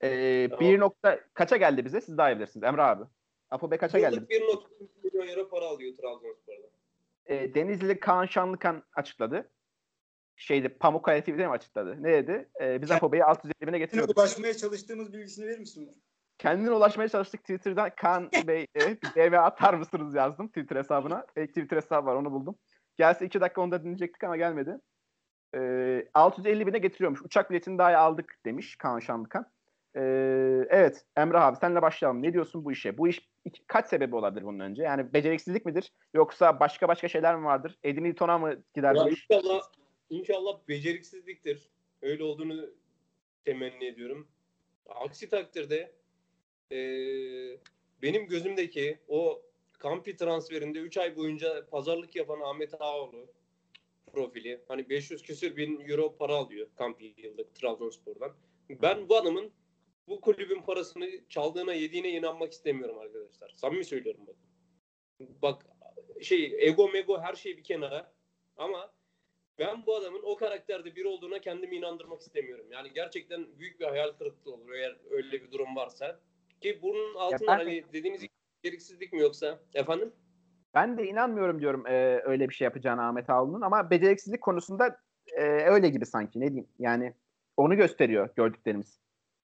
[0.00, 0.60] Ee, Tamam.
[0.60, 2.00] bir nokta kaça geldi bize?
[2.00, 2.64] Siz daha iyi bilirsiniz.
[2.64, 3.04] Emre abi.
[3.50, 4.14] Afobe kaça geldi?
[4.14, 6.66] Yıllık 1.2 milyon euro para alıyor Trabzonspor'da.
[7.26, 9.50] e, Denizli Kaan Şanlıkan açıkladı.
[10.38, 11.96] Şeyde Pamukkale TV'de mi açıkladı?
[12.02, 12.48] Ne dedi?
[12.60, 14.18] E, biz Ya- Afobe'yi 650 bine Yine getiriyorduk.
[14.18, 16.02] ulaşmaya çalıştığımız bilgisini verir misin?
[16.38, 17.90] kendine ulaşmaya çalıştık Twitter'dan.
[17.96, 21.26] Kaan Bey e, bir DV atar mısınız yazdım Twitter hesabına.
[21.34, 22.58] Fake Twitter hesabı var onu buldum.
[22.96, 24.78] Gelse iki dakika onu da dinleyecektik ama gelmedi.
[25.54, 27.22] E, 650 bine getiriyormuş.
[27.22, 29.46] Uçak biletini daha aldık demiş Kaan Şanlıkan.
[29.96, 30.00] E,
[30.68, 32.22] evet Emrah abi senle başlayalım.
[32.22, 32.98] Ne diyorsun bu işe?
[32.98, 34.82] Bu iş iki, kaç sebebi olabilir bunun önce?
[34.82, 35.92] Yani beceriksizlik midir?
[36.14, 37.78] Yoksa başka başka şeyler mi vardır?
[37.82, 39.26] Edin Hilton'a mı gider Ya bu iş?
[39.30, 39.60] inşallah,
[40.10, 41.70] inşallah beceriksizliktir.
[42.02, 42.70] Öyle olduğunu
[43.44, 44.28] temenni ediyorum.
[44.86, 45.92] Aksi takdirde
[46.70, 47.60] eee,
[48.02, 49.42] benim gözümdeki o
[49.78, 53.26] Kampi transferinde 3 ay boyunca pazarlık yapan Ahmet Ağoğlu
[54.12, 54.60] profili.
[54.68, 58.36] Hani 500 küsür bin euro para alıyor Kampi yıllık Trabzonspor'dan.
[58.70, 59.52] Ben bu adamın
[60.08, 63.52] bu kulübün parasını çaldığına yediğine inanmak istemiyorum arkadaşlar.
[63.56, 64.36] Samimi söylüyorum bak.
[65.42, 65.66] Bak
[66.22, 68.12] şey ego mego her şey bir kenara
[68.56, 68.92] ama
[69.58, 72.66] ben bu adamın o karakterde biri olduğuna kendimi inandırmak istemiyorum.
[72.72, 76.20] Yani gerçekten büyük bir hayal kırıklığı olur eğer öyle bir durum varsa.
[76.60, 78.30] Ki bunun altında ben- hani dediğiniz gibi
[78.64, 80.12] beceriksizlik mi yoksa efendim?
[80.74, 85.00] Ben de inanmıyorum diyorum e, öyle bir şey yapacağına Ahmet Ağoğlu'nun ama beceriksizlik konusunda
[85.36, 87.14] e, öyle gibi sanki ne diyeyim yani
[87.56, 89.00] onu gösteriyor gördüklerimiz.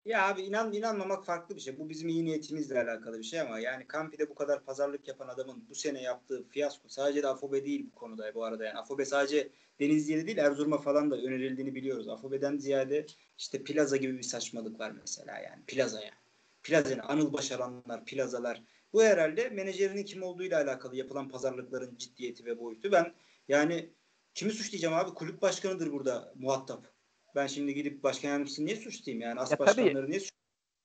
[0.05, 1.79] Ya abi inan inanmamak farklı bir şey.
[1.79, 5.65] Bu bizim iyi niyetimizle alakalı bir şey ama yani Kampi'de bu kadar pazarlık yapan adamın
[5.71, 8.79] bu sene yaptığı fiyasko sadece de Afobe değil bu konuda bu arada yani.
[8.79, 9.49] Afobe sadece
[9.81, 12.09] Denizli'de değil Erzurum'a falan da önerildiğini biliyoruz.
[12.09, 13.07] Afobe'den ziyade
[13.39, 15.65] işte plaza gibi bir saçmalık var mesela yani.
[15.67, 16.15] Plaza yani.
[16.63, 18.63] Plaza yani Anıl Başaranlar, plazalar.
[18.93, 22.93] Bu herhalde menajerinin kim olduğuyla alakalı yapılan pazarlıkların ciddiyeti ve boyutu.
[22.93, 23.15] Ben
[23.49, 23.91] yani
[24.35, 25.15] kimi suçlayacağım abi?
[25.15, 26.93] Kulüp başkanıdır burada muhatap.
[27.35, 29.41] Ben şimdi gidip başkan yardımcısını niye suçlayayım yani?
[29.41, 29.67] As Ya tabii.
[29.67, 30.33] başkanları niye suçlayayım?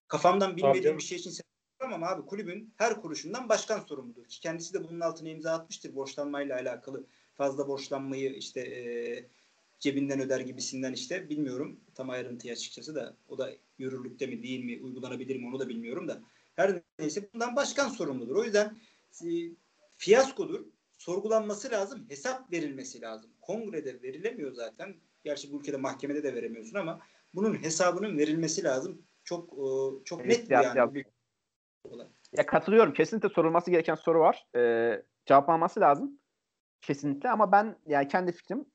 [0.07, 0.97] Kafamdan Tabii bilmediğim canım.
[0.97, 1.33] bir şey için
[1.79, 4.25] ama abi kulübün her kuruşundan başkan sorumludur.
[4.25, 7.05] Ki kendisi de bunun altına imza atmıştır borçlanmayla alakalı.
[7.35, 8.83] Fazla borçlanmayı işte e,
[9.79, 14.83] cebinden öder gibisinden işte bilmiyorum tam ayrıntıyı açıkçası da o da yürürlükte mi değil mi
[14.83, 16.21] uygulanabilir mi onu da bilmiyorum da
[16.55, 18.35] her neyse bundan başkan sorumludur.
[18.35, 18.77] O yüzden
[19.25, 19.27] e,
[19.95, 20.65] fiyaskodur.
[20.97, 22.05] Sorgulanması lazım.
[22.09, 23.31] Hesap verilmesi lazım.
[23.41, 24.95] Kongrede verilemiyor zaten.
[25.24, 26.99] Gerçi bu ülkede mahkemede de veremiyorsun ama
[27.34, 29.01] bunun hesabının verilmesi lazım.
[29.24, 29.65] Çok e,
[30.05, 30.78] çok Evet, net bu siyasi yani.
[30.78, 31.05] yap-
[32.38, 32.93] Ya katılıyorum.
[32.93, 34.47] Kesinlikle sorulması gereken soru var.
[34.55, 36.20] Ee, cevaplanması lazım.
[36.82, 38.65] Kesinlikle ama ben yani kendi fikrim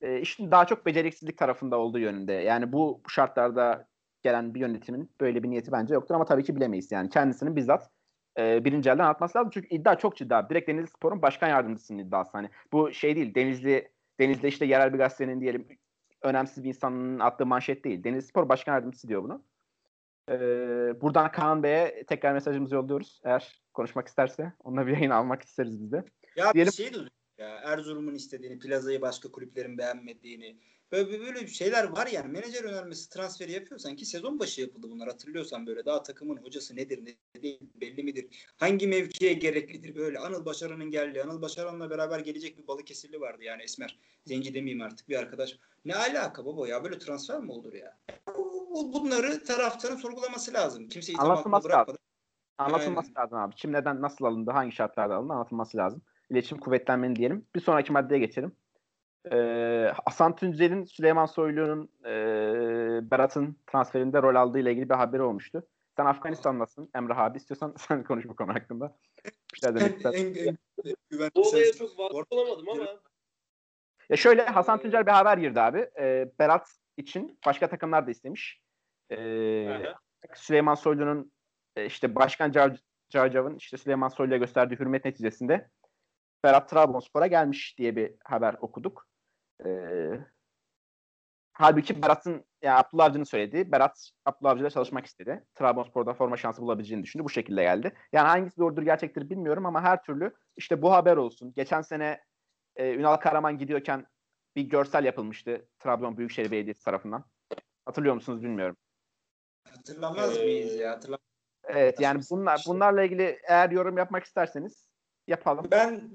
[0.00, 2.32] e, işin daha çok beceriksizlik tarafında olduğu yönünde.
[2.32, 3.88] Yani bu şartlarda
[4.22, 6.92] gelen bir yönetimin böyle bir niyeti bence yoktur ama tabii ki bilemeyiz.
[6.92, 7.90] Yani kendisinin bizzat
[8.38, 9.50] e, birinci elden atması lazım.
[9.54, 10.50] Çünkü iddia çok ciddi abi.
[10.50, 12.30] Direkt Denizli Spor'un başkan yardımcısının iddiası.
[12.32, 13.34] Hani bu şey değil.
[13.34, 13.92] Denizli
[14.22, 15.68] Denizli işte yerel bir gazetenin diyelim
[16.22, 18.04] önemsiz bir insanın attığı manşet değil.
[18.04, 19.44] Denizli Spor başkan yardımcısı diyor bunu.
[20.30, 20.36] Ee,
[21.00, 23.20] buradan Kaan Bey'e tekrar mesajımızı yolluyoruz.
[23.24, 26.04] Eğer konuşmak isterse onunla bir yayın almak isteriz biz de.
[26.36, 30.56] Ya Diyelim- bir şey oluyor ya Erzurum'un istediğini, plazayı başka kulüplerin beğenmediğini.
[30.92, 32.32] Böyle, böyle şeyler var yani.
[32.32, 35.84] Menajer önermesi transferi yapıyorsan ki sezon başı yapıldı bunlar hatırlıyorsan böyle.
[35.84, 38.46] Daha takımın hocası nedir ne değil belli midir?
[38.56, 40.18] Hangi mevkiye gereklidir böyle.
[40.18, 41.22] Anıl Başaran'ın geldiği.
[41.22, 43.98] Anıl Başaran'la beraber gelecek bir Balıkesirli vardı yani Esmer.
[44.26, 45.58] Zenci demeyeyim artık bir arkadaş.
[45.84, 47.98] Ne alaka baba ya böyle transfer mi olur ya?
[48.36, 50.88] Bu- Bunları taraftarın sorgulaması lazım.
[50.88, 51.98] Kimse itham altında Anlatılması bırakmadan.
[52.58, 53.54] Anlatılması lazım abi.
[53.54, 56.02] Kim neden nasıl alındı, hangi şartlarda alındı anlatılması lazım.
[56.30, 57.46] İletişim kuvvetlenmeli diyelim.
[57.54, 58.52] Bir sonraki maddeye geçelim.
[59.32, 62.10] Ee, Hasan Tuncel'in Süleyman Soylu'nun e,
[63.10, 65.66] Berat'ın transferinde rol aldığı ile ilgili bir haberi olmuştu.
[65.96, 67.38] Sen Afganistan'dasın Emrah abi.
[67.38, 68.96] İstiyorsan sen konuş bu konu hakkında.
[69.54, 70.58] Bir şeyler demek En, istersen.
[71.36, 72.86] Bu olaya çok vakıf olamadım ama
[74.10, 75.90] Ya şöyle Hasan Tuncel bir haber girdi abi.
[76.00, 78.62] Ee, Berat için başka takımlar da istemiş.
[79.10, 79.94] Ee, Aha.
[80.34, 81.32] Süleyman Soylu'nun
[81.76, 85.70] e, işte Başkan Car- Carcav'ın işte Süleyman Soylu'ya gösterdiği hürmet neticesinde
[86.44, 89.11] Berat Trabzonspor'a gelmiş diye bir haber okuduk.
[89.64, 90.20] Ee,
[91.52, 95.44] halbuki Berat'ın yani Abdullah Avcı'nın söylediği Berat Abdullah Avcı'yla çalışmak istedi.
[95.54, 97.24] Trabzonspor'da forma şansı bulabileceğini düşündü.
[97.24, 97.92] Bu şekilde geldi.
[98.12, 101.52] Yani hangisi doğrudur gerçektir bilmiyorum ama her türlü işte bu haber olsun.
[101.56, 102.20] Geçen sene
[102.76, 104.06] e, Ünal Karaman gidiyorken
[104.56, 107.24] bir görsel yapılmıştı Trabzon Büyükşehir Belediyesi tarafından.
[107.84, 108.76] Hatırlıyor musunuz bilmiyorum.
[109.70, 110.90] Hatırlamaz Ee, mıyız ya?
[110.90, 111.18] Hatırlam
[111.64, 114.88] Evet yani bunlar bunlarla ilgili eğer yorum yapmak isterseniz
[115.26, 115.68] yapalım.
[115.70, 116.14] ben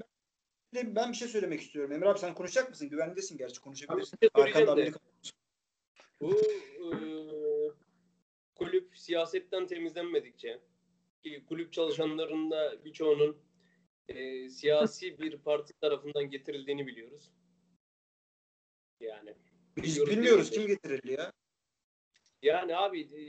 [0.73, 1.91] ben ben bir şey söylemek istiyorum.
[1.91, 2.89] Emre abi sen konuşacak mısın?
[2.89, 4.17] Güvendesin gerçi Abi konuşabilirsin.
[4.21, 4.91] şey Arkanda de.
[6.21, 6.89] Bu e,
[8.55, 10.59] kulüp siyasetten temizlenmedikçe
[11.23, 13.37] ki kulüp çalışanlarının da birçoğunun
[14.07, 17.31] e, siyasi bir parti tarafından getirildiğini biliyoruz.
[18.99, 19.35] Yani
[19.77, 21.31] Biz bilmiyoruz kim getirildi ya.
[22.41, 23.23] Yani abi e,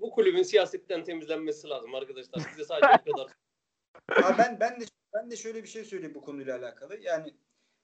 [0.00, 2.40] bu kulübün siyasetten temizlenmesi lazım arkadaşlar.
[2.40, 3.32] Size sadece bu kadar.
[4.24, 4.84] Abi ben ben de
[5.14, 6.96] ben de şöyle bir şey söyleyeyim bu konuyla alakalı.
[6.96, 7.34] Yani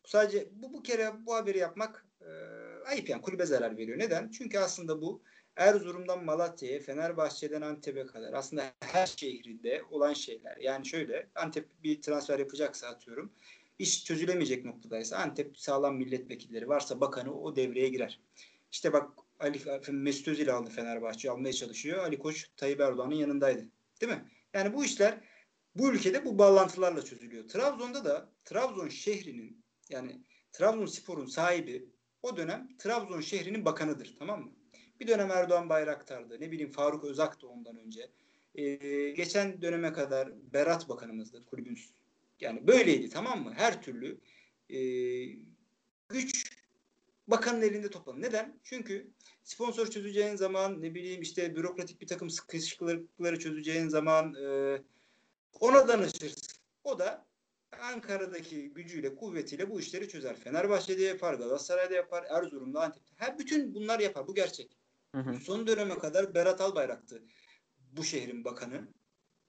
[0.05, 2.29] sadece bu bu kere bu haberi yapmak e,
[2.87, 3.99] ayıp yani kulübe zarar veriyor.
[3.99, 4.29] Neden?
[4.31, 5.23] Çünkü aslında bu
[5.57, 10.57] Erzurum'dan Malatya'ya, Fenerbahçe'den Antep'e kadar aslında her şehrinde olan şeyler.
[10.57, 13.33] Yani şöyle Antep bir transfer yapacaksa atıyorum
[13.79, 18.21] iş çözülemeyecek noktadaysa Antep sağlam milletvekilleri varsa bakanı o devreye girer.
[18.73, 19.11] İşte bak
[19.41, 19.61] Ali
[19.91, 21.99] Mesut Özil aldı Fenerbahçe almaya çalışıyor.
[21.99, 23.67] Ali Koç Tayyip Erdoğan'ın yanındaydı.
[24.01, 24.25] Değil mi?
[24.55, 25.21] Yani bu işler
[25.75, 27.49] bu ülkede bu bağlantılarla çözülüyor.
[27.49, 30.21] Trabzon'da da Trabzon şehrinin yani
[30.53, 31.89] Trabzonspor'un sahibi
[32.23, 34.17] o dönem Trabzon şehrinin bakanıdır.
[34.19, 34.53] Tamam mı?
[35.01, 36.41] Bir dönem Erdoğan Bayraktar'dı.
[36.41, 38.11] Ne bileyim Faruk Özak da ondan önce.
[38.55, 41.79] Ee, geçen döneme kadar Berat Bakanımızdı kulübün.
[42.41, 43.53] Yani böyleydi tamam mı?
[43.57, 44.21] Her türlü
[44.71, 44.79] e,
[46.09, 46.61] güç
[47.29, 48.23] bakanın elinde toplanır.
[48.23, 48.61] Neden?
[48.63, 49.11] Çünkü
[49.45, 54.79] sponsor çözeceğin zaman ne bileyim işte bürokratik bir takım sıkışıklıkları çözeceğin zaman e,
[55.61, 56.61] ona danışırsın.
[56.85, 57.27] O da
[57.81, 60.37] Ankara'daki gücüyle, kuvvetiyle bu işleri çözer.
[60.37, 63.15] Fenerbahçe'de yapar, Galatasaray'da yapar, Erzurum'da, Antep'te.
[63.17, 64.27] Her bütün bunlar yapar.
[64.27, 64.77] Bu gerçek.
[65.15, 65.35] Hı hı.
[65.35, 67.23] Son döneme kadar Berat Albayrak'tı
[67.79, 68.89] bu şehrin bakanı.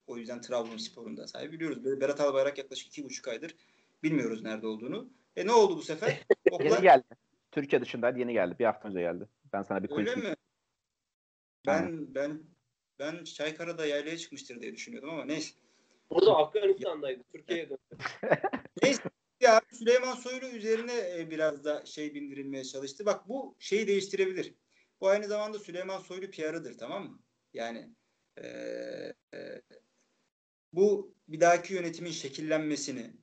[0.07, 1.83] O yüzden Trabzonspor'un da sahibi biliyoruz.
[1.83, 3.55] Böyle Berat Albayrak yaklaşık iki buçuk aydır
[4.03, 5.09] bilmiyoruz nerede olduğunu.
[5.35, 6.21] E ne oldu bu sefer?
[6.51, 6.65] Oklar...
[6.71, 7.03] yeni geldi.
[7.51, 8.55] Türkiye dışında yeni geldi.
[8.59, 9.27] Bir hafta önce geldi.
[9.53, 10.35] Ben sana bir Öyle mi?
[11.67, 12.43] Ben ben
[12.99, 15.53] ben Çaykara'da yaylaya çıkmıştır diye düşünüyordum ama neyse.
[16.11, 17.23] O da Afganistan'daydı.
[17.31, 17.79] Türkiye'ye döndü.
[18.83, 19.03] neyse
[19.39, 23.05] ya Süleyman Soylu üzerine e, biraz da şey bindirilmeye çalıştı.
[23.05, 24.55] Bak bu şeyi değiştirebilir.
[25.01, 27.19] Bu aynı zamanda Süleyman Soylu PR'ıdır tamam mı?
[27.53, 27.89] Yani
[28.37, 28.47] e,
[29.33, 29.61] e,
[30.73, 33.13] bu bir dahaki yönetimin şekillenmesini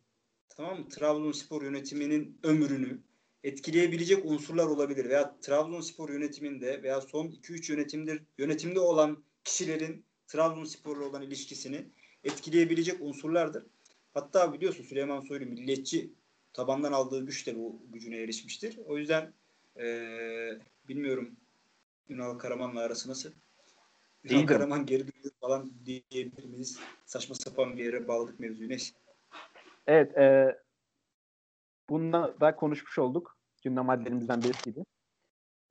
[0.49, 0.89] tamam mı?
[0.89, 3.03] Trabzonspor yönetiminin ömrünü
[3.45, 11.23] etkileyebilecek unsurlar olabilir veya Trabzonspor yönetiminde veya son 2-3 yönetimdir yönetimde olan kişilerin Trabzonspor'la olan
[11.23, 11.93] ilişkisini
[12.29, 13.67] etkileyebilecek unsurlardır.
[14.15, 16.11] Hatta biliyorsun Süleyman Soylu milliyetçi
[16.53, 18.79] tabandan aldığı güçle bu gücüne erişmiştir.
[18.87, 19.33] O yüzden
[19.79, 20.59] ee,
[20.89, 21.37] bilmiyorum
[22.09, 23.31] Ünal Karaman'la arası nasıl?
[24.25, 26.81] Ünal Karaman geri dönüyor falan diyebilir miyiz?
[27.07, 28.69] Saçma sapan bir yere bağladık mevzuyu.
[28.69, 28.95] Neyse.
[29.87, 30.19] Evet.
[30.19, 30.57] E,
[31.89, 33.37] bununla da konuşmuş olduk.
[33.65, 34.85] Gündem maddelerimizden birisiydi.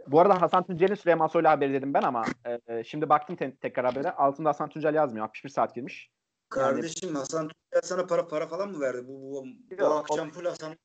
[0.07, 2.25] Bu arada Hasan Tuncel'in Süleyman Soylu haberi dedim ben ama
[2.67, 4.11] e, şimdi baktım te- tekrar habere.
[4.11, 5.25] Altında Hasan Tuncel yazmıyor.
[5.25, 6.09] 61 saat girmiş.
[6.49, 9.07] Kardeşim yani, Hasan Tuncel sana para para falan mı verdi?
[9.07, 9.45] Bu, bu,
[9.79, 10.77] bu akşam full Hasan.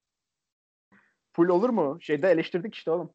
[1.33, 1.99] Full olur mu?
[2.01, 3.11] Şeyde eleştirdik işte oğlum.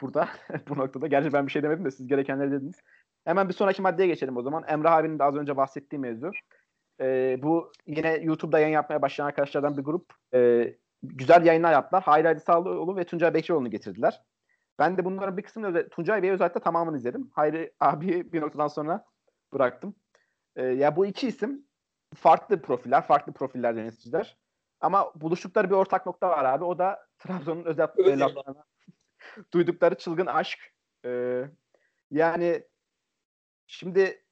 [0.00, 0.28] Burada
[0.68, 1.06] bu noktada.
[1.06, 2.76] Gerçi ben bir şey demedim de siz gerekenleri dediniz.
[3.24, 4.64] Hemen bir sonraki maddeye geçelim o zaman.
[4.68, 6.30] Emre abinin de az önce bahsettiği mevzu.
[7.00, 10.12] Ee, bu yine YouTube'da yayın yapmaya başlayan arkadaşlardan bir grup.
[10.34, 12.02] Ee, güzel yayınlar yaptılar.
[12.02, 14.22] Hayri Ali Sağlıoğlu ve Tuncay Bekçioğlu'nu getirdiler.
[14.78, 17.30] Ben de bunların bir kısmını Tuncay Bey'i özellikle tamamını izledim.
[17.34, 19.04] Hayri abi bir noktadan sonra
[19.52, 19.94] bıraktım.
[20.56, 21.66] Ee, ya bu iki isim
[22.14, 24.36] farklı profiller, farklı profiller yöneticiler.
[24.80, 26.64] Ama buluştukları bir ortak nokta var abi.
[26.64, 28.64] O da Trabzon'un özel laflarına
[29.52, 30.58] duydukları çılgın aşk.
[31.04, 31.44] Ee,
[32.10, 32.62] yani
[33.66, 34.22] şimdi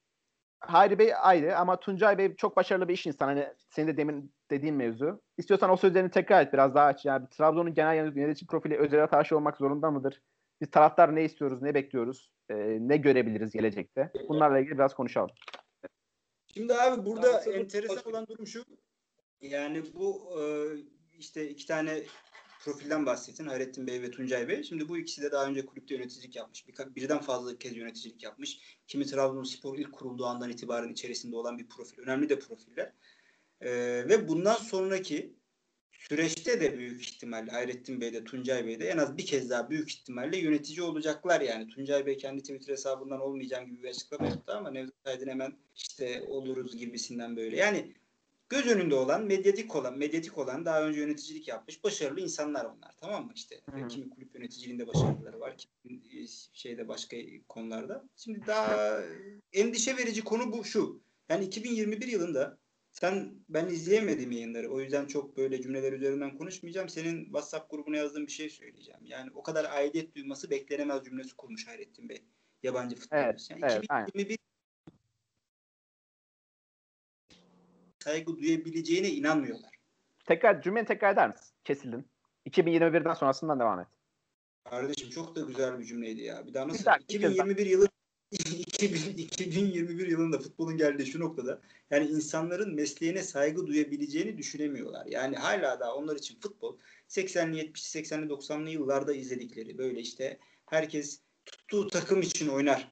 [0.59, 3.29] Hayri Bey ayrı ama Tuncay Bey çok başarılı bir iş insanı.
[3.29, 5.21] Hani senin de demin dediğin mevzu.
[5.37, 7.05] İstiyorsan o sözlerini tekrar et biraz daha aç.
[7.05, 10.21] Yani Trabzon'un genel yönetici profili özel Ataş'ı olmak zorunda mıdır?
[10.61, 14.11] Biz taraftar ne istiyoruz, ne bekliyoruz, e, ne görebiliriz gelecekte?
[14.29, 15.29] Bunlarla ilgili biraz konuşalım.
[16.53, 18.65] Şimdi abi burada enteresan olan durum şu.
[19.41, 20.43] Yani bu e,
[21.19, 22.03] işte iki tane
[22.63, 23.45] profilden bahsettin.
[23.45, 24.63] Hayrettin Bey ve Tuncay Bey.
[24.63, 26.67] Şimdi bu ikisi de daha önce kulüpte yöneticilik yapmış.
[26.67, 28.59] Bir, birden fazla kez yöneticilik yapmış.
[28.87, 31.99] Kimi Trabzonspor ilk kurulduğu andan itibaren içerisinde olan bir profil.
[32.01, 32.93] Önemli de profiller.
[33.61, 33.69] Ee,
[34.09, 35.35] ve bundan sonraki
[36.09, 39.69] süreçte de büyük ihtimalle Hayrettin Bey de Tuncay Bey de en az bir kez daha
[39.69, 41.67] büyük ihtimalle yönetici olacaklar yani.
[41.67, 46.23] Tuncay Bey kendi Twitter hesabından olmayacağım gibi bir açıklama yaptı ama Nevzat Aydın hemen işte
[46.27, 47.57] oluruz gibisinden böyle.
[47.57, 47.93] Yani
[48.49, 52.91] göz önünde olan, medyatik olan, medyatik olan daha önce yöneticilik yapmış başarılı insanlar onlar.
[53.01, 53.31] Tamam mı?
[53.35, 53.87] İşte Hı-hı.
[53.87, 58.03] kimi kulüp yöneticiliğinde başarıları var, kimi e, şeyde başka konularda.
[58.17, 59.01] Şimdi daha
[59.53, 61.01] endişe verici konu bu şu.
[61.29, 62.60] Yani 2021 yılında
[62.91, 64.69] sen ben izleyemedim yayınları.
[64.69, 66.89] O yüzden çok böyle cümleler üzerinden konuşmayacağım.
[66.89, 68.99] Senin WhatsApp grubuna yazdığın bir şey söyleyeceğim.
[69.03, 72.25] Yani o kadar aidiyet duyması beklenemez cümlesi kurmuş Hayrettin Bey.
[72.63, 73.23] Yabancı futbolcu.
[73.23, 74.37] Evet, yani evet, 2021 aynen.
[77.99, 79.71] saygı duyabileceğine inanmıyorlar.
[80.25, 81.53] Tekrar cümleni tekrar eder misin?
[81.63, 82.07] Kesildin.
[82.49, 83.87] 2021'den sonrasından devam et.
[84.63, 86.47] Kardeşim çok da güzel bir cümleydi ya.
[86.47, 86.79] Bir daha nasıl?
[86.79, 87.87] Bir dakika, 2021 yılı
[88.31, 95.05] 2021 yılında futbolun geldiği şu noktada yani insanların mesleğine saygı duyabileceğini düşünemiyorlar.
[95.05, 96.77] Yani hala da onlar için futbol
[97.09, 102.91] 80'li 70'li 80'li 90'lı yıllarda izledikleri böyle işte herkes tuttuğu takım için oynar.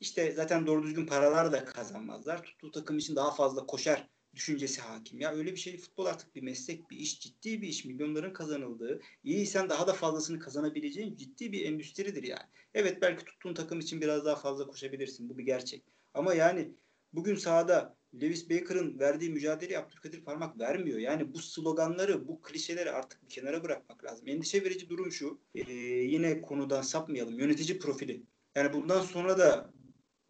[0.00, 2.42] İşte zaten doğru düzgün paralar da kazanmazlar.
[2.42, 5.20] Tuttuğu takım için daha fazla koşar düşüncesi hakim.
[5.20, 7.84] Ya öyle bir şey futbol artık bir meslek, bir iş, ciddi bir iş.
[7.84, 12.46] Milyonların kazanıldığı, iyiysen daha da fazlasını kazanabileceğin ciddi bir endüstridir yani.
[12.74, 15.28] Evet belki tuttuğun takım için biraz daha fazla koşabilirsin.
[15.28, 15.84] Bu bir gerçek.
[16.14, 16.72] Ama yani
[17.12, 20.98] bugün sahada Lewis Baker'ın verdiği mücadele Abdülkadir Parmak vermiyor.
[20.98, 24.28] Yani bu sloganları, bu klişeleri artık bir kenara bırakmak lazım.
[24.28, 25.40] Endişe verici durum şu.
[25.54, 27.38] Ee, yine konudan sapmayalım.
[27.38, 28.22] Yönetici profili.
[28.54, 29.72] Yani bundan sonra da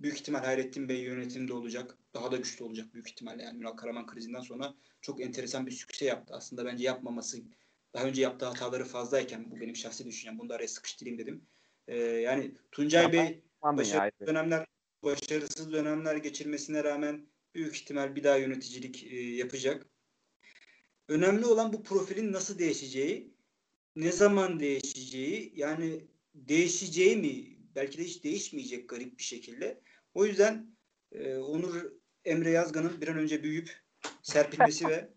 [0.01, 1.99] büyük ihtimal Hayrettin Bey yönetimde olacak.
[2.15, 3.41] Daha da güçlü olacak büyük ihtimal.
[3.41, 6.35] Yani Ünal Karaman krizinden sonra çok enteresan bir sükse yaptı.
[6.35, 7.39] Aslında bence yapmaması,
[7.95, 10.39] daha önce yaptığı hataları fazlayken bu benim şahsi düşüncem.
[10.39, 11.47] Bunu da araya sıkıştırayım dedim.
[11.89, 14.67] Ee, yani Tuncay Bey başarısız dönemler
[15.03, 19.87] başarısız dönemler geçirmesine rağmen büyük ihtimal bir daha yöneticilik e, yapacak.
[21.09, 23.35] Önemli olan bu profilin nasıl değişeceği,
[23.97, 29.81] ne zaman değişeceği, yani değişeceği mi, belki de hiç değişmeyecek garip bir şekilde.
[30.15, 30.77] O yüzden
[31.13, 31.93] e, Onur
[32.25, 33.71] Emre Yazgan'ın bir an önce büyüyüp
[34.23, 35.09] serpilmesi ve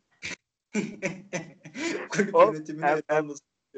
[2.10, 3.30] kulüp yönetimine em, em,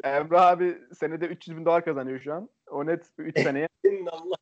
[0.03, 2.49] Emre abi senede 300 bin dolar kazanıyor şu an.
[2.67, 3.69] O net 3 seneye.
[4.11, 4.35] Allah.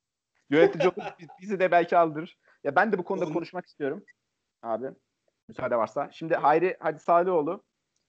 [0.50, 1.06] Yönetici olur.
[1.42, 2.38] Bizi de belki aldırır.
[2.64, 4.04] Ya ben de bu konuda konuşmak istiyorum.
[4.62, 4.88] Abi.
[5.48, 6.10] Müsaade varsa.
[6.12, 7.64] Şimdi Hayri Hadi Salihoğlu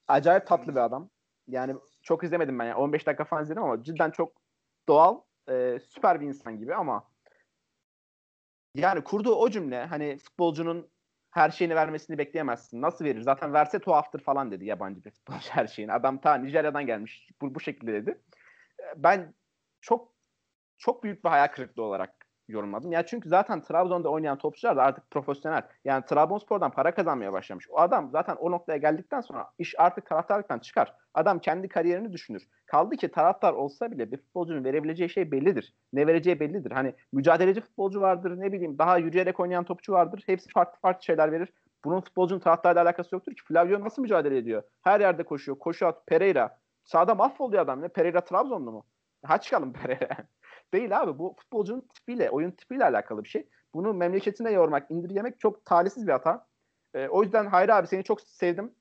[0.09, 1.11] acayip tatlı bir adam.
[1.49, 2.65] Yani çok izlemedim ben.
[2.65, 4.33] Yani 15 dakika falan izledim ama cidden çok
[4.89, 7.09] doğal, e, süper bir insan gibi ama
[8.81, 10.91] yani kurduğu o cümle hani futbolcunun
[11.31, 12.83] her şeyini vermesini bekleyemezsin.
[12.83, 13.21] Nasıl verir?
[13.21, 15.93] Zaten verse tuhaftır falan dedi yabancı bir futbolcu her şeyini.
[15.93, 17.31] Adam ta Nijerya'dan gelmiş.
[17.41, 18.21] Bu, bu şekilde dedi.
[18.97, 19.35] Ben
[19.81, 20.13] çok
[20.79, 22.93] çok büyük bir hayal kırıklığı olarak yorumladım.
[22.93, 25.63] Ya çünkü zaten Trabzon'da oynayan topçular da artık profesyonel.
[25.85, 27.71] Yani Trabzonspor'dan para kazanmaya başlamış.
[27.71, 30.95] O adam zaten o noktaya geldikten sonra iş artık taraftarlıktan çıkar.
[31.15, 32.49] Adam kendi kariyerini düşünür.
[32.67, 35.75] Kaldı ki taraftar olsa bile bir futbolcunun verebileceği şey bellidir.
[35.93, 36.71] Ne vereceği bellidir.
[36.71, 40.23] Hani mücadeleci futbolcu vardır ne bileyim daha yürüyerek oynayan topçu vardır.
[40.27, 41.53] Hepsi farklı farklı şeyler verir.
[41.85, 43.43] Bunun futbolcunun taraftarla alakası yoktur ki.
[43.45, 44.63] Flavio nasıl mücadele ediyor?
[44.83, 45.59] Her yerde koşuyor.
[45.59, 46.07] Koşu at.
[46.07, 46.59] Pereira.
[46.85, 47.83] Sağda mahvoluyor adam.
[47.83, 47.89] Ne?
[47.89, 48.85] Pereira Trabzonlu mu?
[49.23, 50.17] Ha çıkalım Pereira.
[50.75, 53.49] Değil abi bu futbolcunun tipiyle, oyun tipiyle alakalı bir şey.
[53.75, 56.47] Bunu memleketine yormak, indirgemek çok talihsiz bir hata.
[56.95, 58.75] E, o yüzden Hayri abi seni çok sevdim.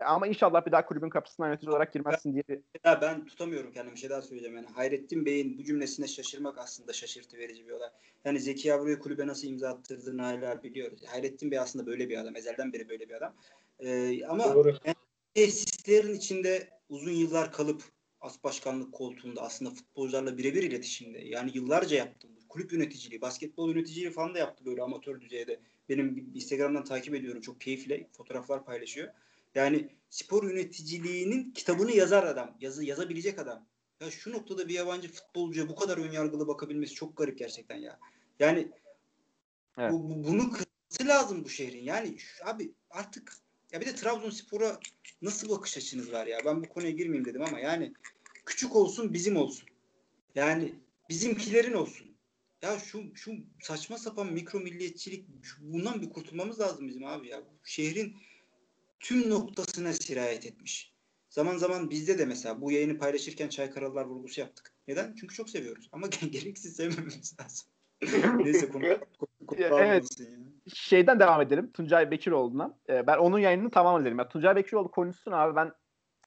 [0.00, 2.62] Ama inşallah bir daha kulübün kapısından yönetici olarak girmezsin diye.
[2.84, 3.94] Ya ben tutamıyorum kendimi.
[3.94, 4.56] Bir şey daha söyleyeceğim.
[4.56, 7.88] Yani Hayrettin Bey'in bu cümlesine şaşırmak aslında şaşırtı verici bir olay.
[8.24, 11.04] Yani Zeki Yavru'yu kulübe nasıl imza attırdığını hala biliyoruz.
[11.06, 12.36] Hayrettin Bey aslında böyle bir adam.
[12.36, 13.34] Ezelden beri böyle bir adam.
[13.80, 14.44] Ee, ama
[14.84, 14.96] yani,
[15.34, 17.82] tesislerin içinde uzun yıllar kalıp
[18.26, 21.18] as başkanlık koltuğunda aslında futbolcularla birebir iletişimde.
[21.18, 22.30] Yani yıllarca yaptım.
[22.48, 25.60] Kulüp yöneticiliği, basketbol yöneticiliği falan da yaptı böyle amatör düzeyde.
[25.88, 27.40] Benim Instagram'dan takip ediyorum.
[27.40, 29.08] Çok keyifle fotoğraflar paylaşıyor.
[29.54, 32.56] Yani spor yöneticiliğinin kitabını yazar adam.
[32.60, 33.66] Yazı yazabilecek adam.
[34.00, 37.98] Ya şu noktada bir yabancı futbolcuya bu kadar önyargılı bakabilmesi çok garip gerçekten ya.
[38.38, 38.68] Yani
[39.78, 39.92] evet.
[39.92, 41.84] bu, bu, bunu kırması lazım bu şehrin.
[41.84, 43.32] Yani şu, abi artık
[43.72, 44.80] ya bir de Trabzonspor'a
[45.22, 46.38] nasıl bakış açınız var ya?
[46.44, 47.92] Ben bu konuya girmeyeyim dedim ama yani
[48.46, 49.68] küçük olsun bizim olsun.
[50.34, 50.74] Yani
[51.08, 52.06] bizimkilerin olsun.
[52.62, 55.28] Ya şu şu saçma sapan mikro milliyetçilik
[55.60, 57.42] bundan bir kurtulmamız lazım bizim abi ya.
[57.64, 58.16] Şehrin
[59.00, 60.92] tüm noktasına sirayet etmiş.
[61.30, 64.72] Zaman zaman bizde de mesela bu yayını paylaşırken çay karalar vurgusu yaptık.
[64.88, 65.14] Neden?
[65.20, 65.88] Çünkü çok seviyoruz.
[65.92, 67.68] Ama gereksiz sevmememiz lazım.
[68.44, 68.82] Neyse konu,
[69.18, 70.06] konu, konu evet.
[70.74, 71.72] Şeyden devam edelim.
[71.72, 72.76] Tuncay Bekiroğlu'ndan.
[72.88, 74.18] Ee, ben onun yayınını tamam edelim.
[74.18, 75.72] Ya, Tuncay Bekiroğlu konuşsun abi ben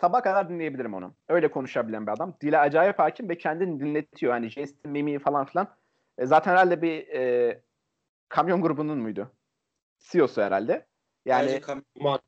[0.02, 1.14] sabah kadar dinleyebilirim onu.
[1.28, 2.34] Öyle konuşabilen bir adam.
[2.42, 4.34] Dile acayip hakim ve kendini dinletiyor.
[4.34, 5.68] Hani jestin, mimi falan filan.
[6.18, 7.62] E, zaten herhalde bir e,
[8.30, 9.32] kamyon grubunun muydu?
[10.00, 10.86] CEO'su herhalde.
[11.26, 11.62] Yani
[12.00, 12.20] man,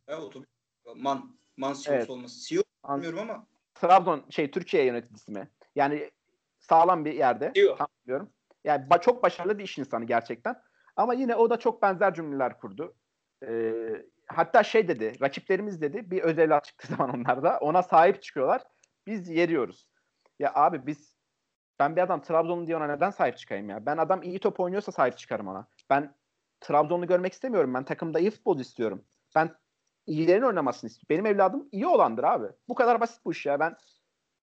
[0.95, 2.09] man, man CEO'su evet.
[2.09, 2.47] olması.
[2.47, 5.49] CEO bilmiyorum ama Trabzon şey Türkiye yöneticisi mi?
[5.76, 6.11] Yani
[6.59, 7.51] sağlam bir yerde.
[7.55, 7.76] CEO.
[7.76, 8.30] Tam biliyorum.
[8.63, 10.61] Yani ba- çok başarılı bir iş insanı gerçekten.
[10.95, 12.93] Ama yine o da çok benzer cümleler kurdu.
[13.47, 14.05] Ee,
[14.36, 18.61] hatta şey dedi, rakiplerimiz dedi bir özel çıktığı zaman onlarda ona sahip çıkıyorlar.
[19.07, 19.89] Biz yeriyoruz.
[20.39, 21.15] Ya abi biz
[21.79, 23.86] ben bir adam Trabzonlu diye ona neden sahip çıkayım ya?
[23.86, 25.67] Ben adam iyi top oynuyorsa sahip çıkarım ona.
[25.89, 26.15] Ben
[26.59, 27.73] Trabzonlu görmek istemiyorum.
[27.73, 29.05] Ben takımda iyi futbol istiyorum.
[29.36, 29.55] Ben
[30.07, 31.07] iyilerin oynamasını istiyorum.
[31.09, 32.47] Benim evladım iyi olandır abi.
[32.67, 33.59] Bu kadar basit bu iş ya.
[33.59, 33.75] Ben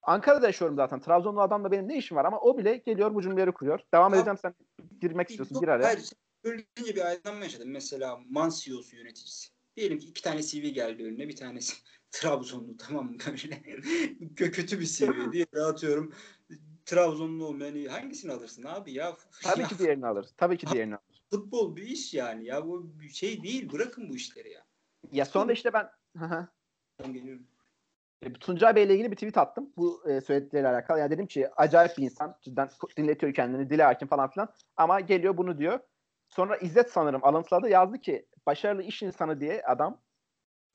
[0.04, 1.00] Ankara'da yaşıyorum zaten.
[1.00, 3.80] Trabzonlu adamla benim ne işim var ama o bile geliyor bu cümleleri kuruyor.
[3.94, 4.56] Devam edeceğim sen
[5.02, 5.60] girmek istiyorsun.
[5.60, 5.88] Gir araya.
[5.88, 6.12] Hayır,
[6.44, 7.70] Böylece bir aydınlanma yaşadım.
[7.72, 9.51] Mesela Mansios'u yöneticisi.
[9.78, 11.28] Diyelim ki iki tane CV geldi önüne.
[11.28, 11.74] Bir tanesi
[12.12, 13.18] Trabzonlu tamam mı?
[13.28, 13.72] Böyle
[14.36, 16.14] kötü bir CV diye atıyorum.
[16.86, 19.18] Trabzonlu olmayan yani hangisini alırsın abi ya?
[19.44, 19.68] Tabii ya.
[19.68, 20.28] ki diğerini alır.
[20.38, 21.24] Tabii ki diğerini alır.
[21.30, 22.68] Futbol bir iş yani ya.
[22.68, 23.72] Bu bir şey değil.
[23.72, 24.66] Bırakın bu işleri ya.
[25.12, 25.90] Ya sonra işte ben
[27.14, 27.48] geliyorum.
[28.22, 29.70] E, Tuncay Bey ile ilgili bir tweet attım.
[29.78, 31.00] Bu e, söyledikleriyle alakalı.
[31.00, 32.38] Yani dedim ki acayip bir insan.
[32.42, 33.70] Cidden dinletiyor kendini.
[33.70, 34.54] Dile hakim falan filan.
[34.78, 35.80] Ama geliyor bunu diyor.
[36.28, 40.02] Sonra İzzet sanırım alıntıladı yazdı ki başarılı iş insanı diye adam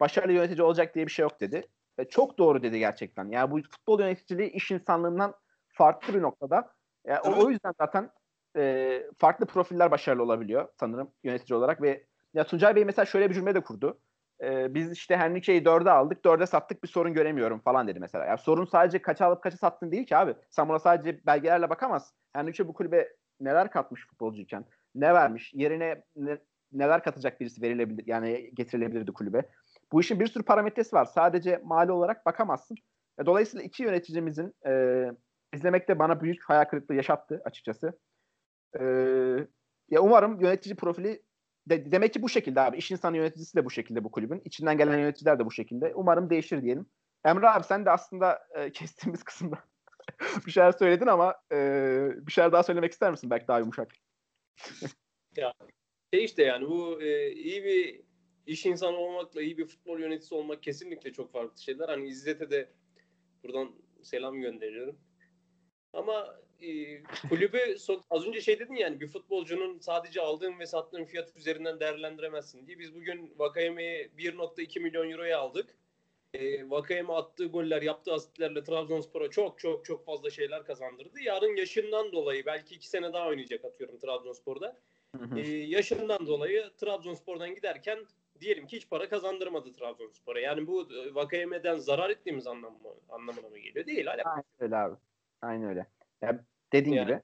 [0.01, 1.69] başarılı yönetici olacak diye bir şey yok dedi.
[1.99, 3.31] Ve çok doğru dedi gerçekten.
[3.31, 5.35] Yani bu futbol yöneticiliği iş insanlığından
[5.69, 6.73] farklı bir noktada.
[7.07, 8.11] Yani o, o yüzden zaten
[8.57, 13.35] e, farklı profiller başarılı olabiliyor sanırım yönetici olarak ve ya Tuncay Bey mesela şöyle bir
[13.35, 14.01] cümle de kurdu.
[14.43, 18.25] E, biz işte Henrique'yi dörde aldık, dörde sattık bir sorun göremiyorum falan dedi mesela.
[18.25, 20.35] Yani sorun sadece kaça alıp kaça sattın değil ki abi.
[20.51, 22.14] Sen buna sadece belgelerle bakamaz.
[22.33, 23.09] Henrique bu kulübe
[23.41, 24.64] neler katmış futbolcuyken,
[24.95, 26.39] ne vermiş, yerine ne,
[26.73, 29.43] neler katacak birisi verilebilir yani getirilebilirdi kulübe.
[29.93, 31.05] Bu işin bir sürü parametresi var.
[31.05, 32.77] Sadece mali olarak bakamazsın.
[33.21, 35.05] E, dolayısıyla iki yöneticimizin e,
[35.55, 37.99] izlemekte bana büyük hayal kırıklığı yaşattı açıkçası.
[38.81, 38.85] E,
[39.91, 41.23] ya umarım yönetici profili
[41.69, 42.77] de, demek ki bu şekilde abi.
[42.77, 44.43] İş insanı yöneticisi de bu şekilde bu kulübün.
[44.45, 45.93] İçinden gelen yöneticiler de bu şekilde.
[45.95, 46.87] Umarım değişir diyelim.
[47.25, 49.59] Emre abi sen de aslında e, kestiğimiz kısımda
[50.47, 51.57] bir şeyler söyledin ama e,
[52.27, 53.31] bir şeyler daha söylemek ister misin?
[53.31, 53.89] Belki daha yumuşak.
[55.37, 55.53] ya
[56.14, 58.00] şey işte yani bu e, iyi bir
[58.46, 61.88] iş insanı olmakla iyi bir futbol yöneticisi olmak kesinlikle çok farklı şeyler.
[61.88, 62.68] Hani İzzet'e de
[63.42, 64.98] buradan selam gönderiyorum.
[65.92, 67.76] Ama e, kulübü
[68.11, 72.78] az önce şey dedin yani bir futbolcunun sadece aldığın ve sattığın fiyat üzerinden değerlendiremezsin diye.
[72.78, 75.76] Biz bugün Vakayeme'yi 1.2 milyon euroya aldık.
[76.34, 81.20] E, Vakayeme attığı goller, yaptığı asistlerle Trabzonspor'a çok çok çok fazla şeyler kazandırdı.
[81.20, 84.80] Yarın yaşından dolayı belki iki sene daha oynayacak atıyorum Trabzonspor'da.
[85.37, 87.99] E, yaşından dolayı Trabzonspor'dan giderken
[88.41, 90.41] diyelim ki hiç para kazandırmadı Trabzonspor'a.
[90.41, 93.87] Yani bu e, Vakayeme'den zarar ettiğimiz anlamı, anlamına mı geliyor?
[93.87, 94.07] Değil.
[94.07, 94.23] Hala.
[94.25, 94.97] Aynen öyle abi.
[95.43, 95.87] Aynen öyle.
[96.23, 96.41] Yani
[96.73, 97.07] dediğin yani.
[97.07, 97.21] gibi.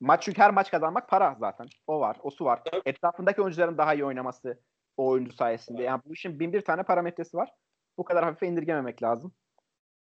[0.00, 1.66] Maç çünkü her maç kazanmak para zaten.
[1.86, 2.16] O var.
[2.22, 2.60] O su var.
[2.64, 2.82] Tabii.
[2.84, 4.60] Etrafındaki oyuncuların daha iyi oynaması
[4.96, 5.78] o oyuncu sayesinde.
[5.78, 5.88] Evet.
[5.88, 7.52] Yani bu işin bin bir tane parametresi var.
[7.98, 9.32] Bu kadar hafife indirgememek lazım.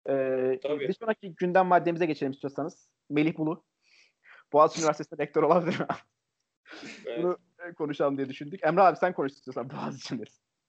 [0.10, 0.88] Ee, Tabii.
[0.88, 2.90] Bir sonraki gündem maddemize geçelim istiyorsanız.
[3.10, 3.64] Melih Bulu.
[4.54, 5.86] Boğaziçi Üniversitesi'nde rektör olabilir mi?
[7.05, 7.24] Evet.
[7.24, 7.38] Bunu
[7.78, 8.59] konuşalım diye düşündük.
[8.63, 10.24] Emre abi sen konuş istiyorsan Boğaziçi'nde.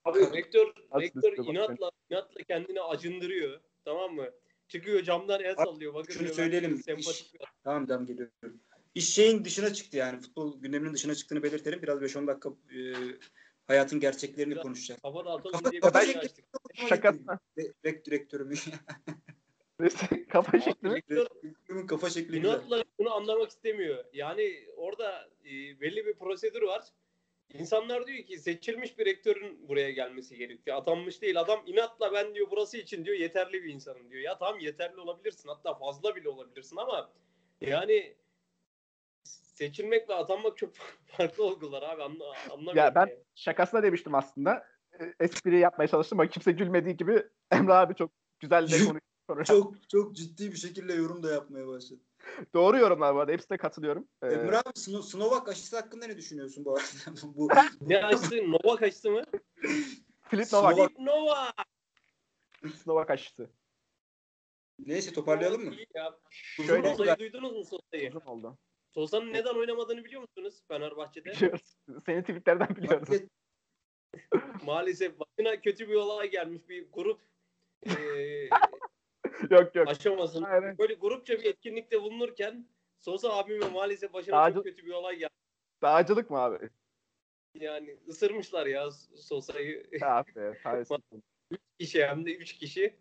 [0.05, 3.59] Abi rektör, rektör inatla, inatla kendini acındırıyor.
[3.85, 4.29] Tamam mı?
[4.67, 5.93] Çıkıyor camdan el sallıyor.
[5.93, 6.83] Bakın Şunu söyleyelim.
[6.97, 7.31] Iş,
[7.63, 8.61] tamam tamam geliyorum.
[8.95, 10.21] İş şeyin dışına çıktı yani.
[10.21, 11.81] Futbol gündeminin dışına çıktığını belirtelim.
[11.81, 12.79] Biraz 5-10 dakika e,
[13.67, 15.01] hayatın gerçeklerini Biraz konuşacağız.
[15.01, 16.29] Kafa dağıtalım diye kafa şekli,
[16.73, 17.39] Şakasına.
[17.57, 17.73] Re,
[19.79, 20.27] direktörüm.
[20.29, 21.87] kafa şekli mi?
[21.87, 24.05] Kafa şekli İnatla bunu anlamak istemiyor.
[24.13, 26.83] Yani orada e, belli bir prosedür var.
[27.53, 30.77] İnsanlar diyor ki seçilmiş bir rektörün buraya gelmesi gerekiyor.
[30.77, 31.39] Atanmış değil.
[31.39, 34.23] Adam inatla ben diyor burası için diyor yeterli bir insanım diyor.
[34.23, 35.49] Ya tamam yeterli olabilirsin.
[35.49, 37.11] Hatta fazla bile olabilirsin ama
[37.61, 38.15] yani
[39.23, 40.73] seçilmek ve atanmak çok
[41.05, 42.03] farklı olgular abi.
[42.03, 42.77] Anla, anlamıyorum.
[42.77, 43.19] Ya ben yani.
[43.35, 44.65] şakasına demiştim aslında.
[44.99, 49.08] E, espri yapmaya çalıştım ama kimse gülmediği gibi Emre abi çok güzel de konuştu.
[49.45, 52.01] Çok çok ciddi bir şekilde yorum da yapmaya başladı.
[52.53, 53.31] Doğru yorumlar bu arada.
[53.31, 54.07] Hepsine katılıyorum.
[54.23, 54.27] Ee...
[54.27, 56.87] Emre abi Sno- Slovak aşısı hakkında ne düşünüyorsun bu arada?
[57.35, 57.49] bu,
[57.81, 58.35] ne aşısı?
[58.35, 59.23] Novak aşısı mı?
[60.29, 60.75] Filip Novak.
[60.75, 61.55] Filip Novak.
[62.85, 63.49] Novak aşısı.
[64.85, 65.73] Neyse toparlayalım mı?
[66.31, 68.09] Şöyle Sosa'yı duydunuz mu Sosa'yı?
[68.09, 68.57] Uzun oldu.
[68.93, 71.31] Sosa'nın neden oynamadığını biliyor musunuz Fenerbahçe'de?
[71.31, 71.75] Biliyoruz.
[72.05, 73.09] Senin tweetlerden biliyoruz.
[74.65, 77.19] Maalesef başına kötü bir olay gelmiş bir grup
[77.85, 77.93] e,
[79.49, 79.87] yok yok.
[79.87, 80.43] Aşamasın.
[80.43, 80.77] Aynen.
[80.77, 82.67] Böyle grupça bir etkinlikte bulunurken
[82.99, 84.55] Sosa abime maalesef başına Dağcı...
[84.55, 85.33] çok kötü bir olay geldi.
[85.81, 86.69] Dağcılık mı abi?
[87.53, 89.89] Yani ısırmışlar ya Sosa'yı.
[90.01, 90.31] Abi,
[91.51, 92.95] üç kişi hem de üç kişi.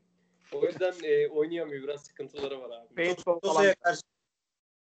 [0.52, 1.82] O yüzden e, oynayamıyor.
[1.82, 3.14] Biraz sıkıntıları var abi.
[3.24, 4.00] Sosa'ya karşı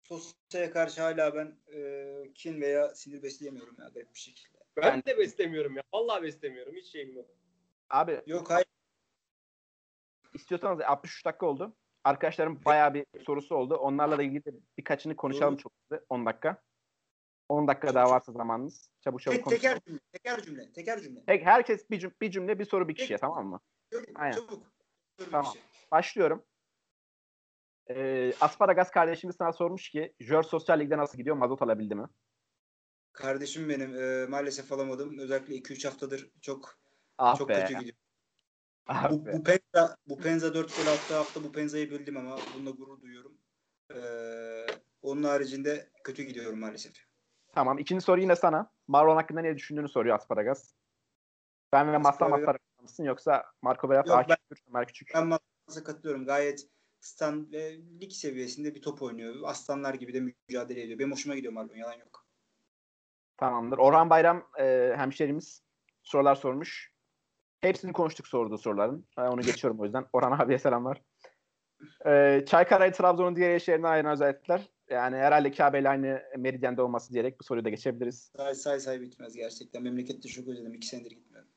[0.02, 4.58] Sosa'ya karşı hala ben e, kin veya sinir besleyemiyorum ya garip bir şekilde.
[4.76, 5.06] Ben yani...
[5.06, 5.82] de beslemiyorum ya.
[5.94, 6.76] Vallahi beslemiyorum.
[6.76, 7.30] Hiç şeyim yok.
[7.90, 8.65] Abi yok hayır
[10.36, 11.76] istiyorsanız 63 dakika oldu.
[12.04, 13.76] Arkadaşlarım bayağı bir sorusu oldu.
[13.76, 14.42] Onlarla da ilgili
[14.78, 16.06] birkaçını konuşalım çok hızlı.
[16.08, 16.62] 10 dakika.
[17.48, 18.90] 10 dakika daha varsa zamanınız.
[19.00, 19.60] Çabuk çabuk konuşalım.
[19.60, 21.24] Teker cümle, teker cümle, teker cümle.
[21.24, 23.60] Tek, herkes bir cümle, bir cümle, bir soru bir kişiye tamam mı?
[23.92, 24.32] Çabuk, Aynen.
[24.32, 24.62] çabuk.
[25.30, 25.54] Tamam.
[25.92, 26.44] Başlıyorum.
[27.90, 31.36] Ee, Asparagas kardeşimiz sana sormuş ki Jör Sosyal Lig'de nasıl gidiyor?
[31.36, 32.06] Mazot alabildi mi?
[33.12, 35.18] Kardeşim benim e, maalesef alamadım.
[35.18, 36.78] Özellikle 2-3 haftadır çok
[37.18, 37.54] ah çok be.
[37.54, 37.96] kötü gidiyor.
[38.88, 43.00] Bu, bu Penza bu Penza 4 gol attı hafta bu Penza'yı bildim ama bununla gurur
[43.00, 43.38] duyuyorum.
[43.94, 44.66] Ee,
[45.02, 46.92] onun haricinde kötü gidiyorum maalesef.
[47.54, 47.78] Tamam.
[47.78, 48.70] ikinci soru yine sana.
[48.86, 50.74] Marlon hakkında ne düşündüğünü soruyor Asparagas.
[51.72, 54.36] Ben ve Masla Masla mısın yoksa Marco Berat Yok, ben,
[54.68, 55.10] Ömer Küçük?
[55.14, 56.26] Ben Masla katılıyorum.
[56.26, 56.68] Gayet
[57.00, 59.34] stand ve lig seviyesinde bir top oynuyor.
[59.44, 60.98] Aslanlar gibi de mücadele ediyor.
[60.98, 61.76] Benim hoşuma gidiyor Marlon.
[61.76, 62.26] Yalan yok.
[63.36, 63.78] Tamamdır.
[63.78, 65.62] Orhan Bayram e, hemşerimiz
[66.02, 66.95] sorular sormuş.
[67.60, 69.06] Hepsini konuştuk sorduğu soruların.
[69.16, 70.06] Ben onu geçiyorum o yüzden.
[70.12, 71.02] Orhan abiye selamlar.
[72.06, 74.68] Ee, Çaykara'yı Trabzon'un diğer eşlerinden ayıran özellikler.
[74.90, 78.32] Yani herhalde Kabe ile aynı meridyende olması diyerek bu soruyu da geçebiliriz.
[78.36, 79.82] Say say say bitmez gerçekten.
[79.82, 80.74] Memlekette çok özledim.
[80.74, 81.48] İki senedir gitmiyorum.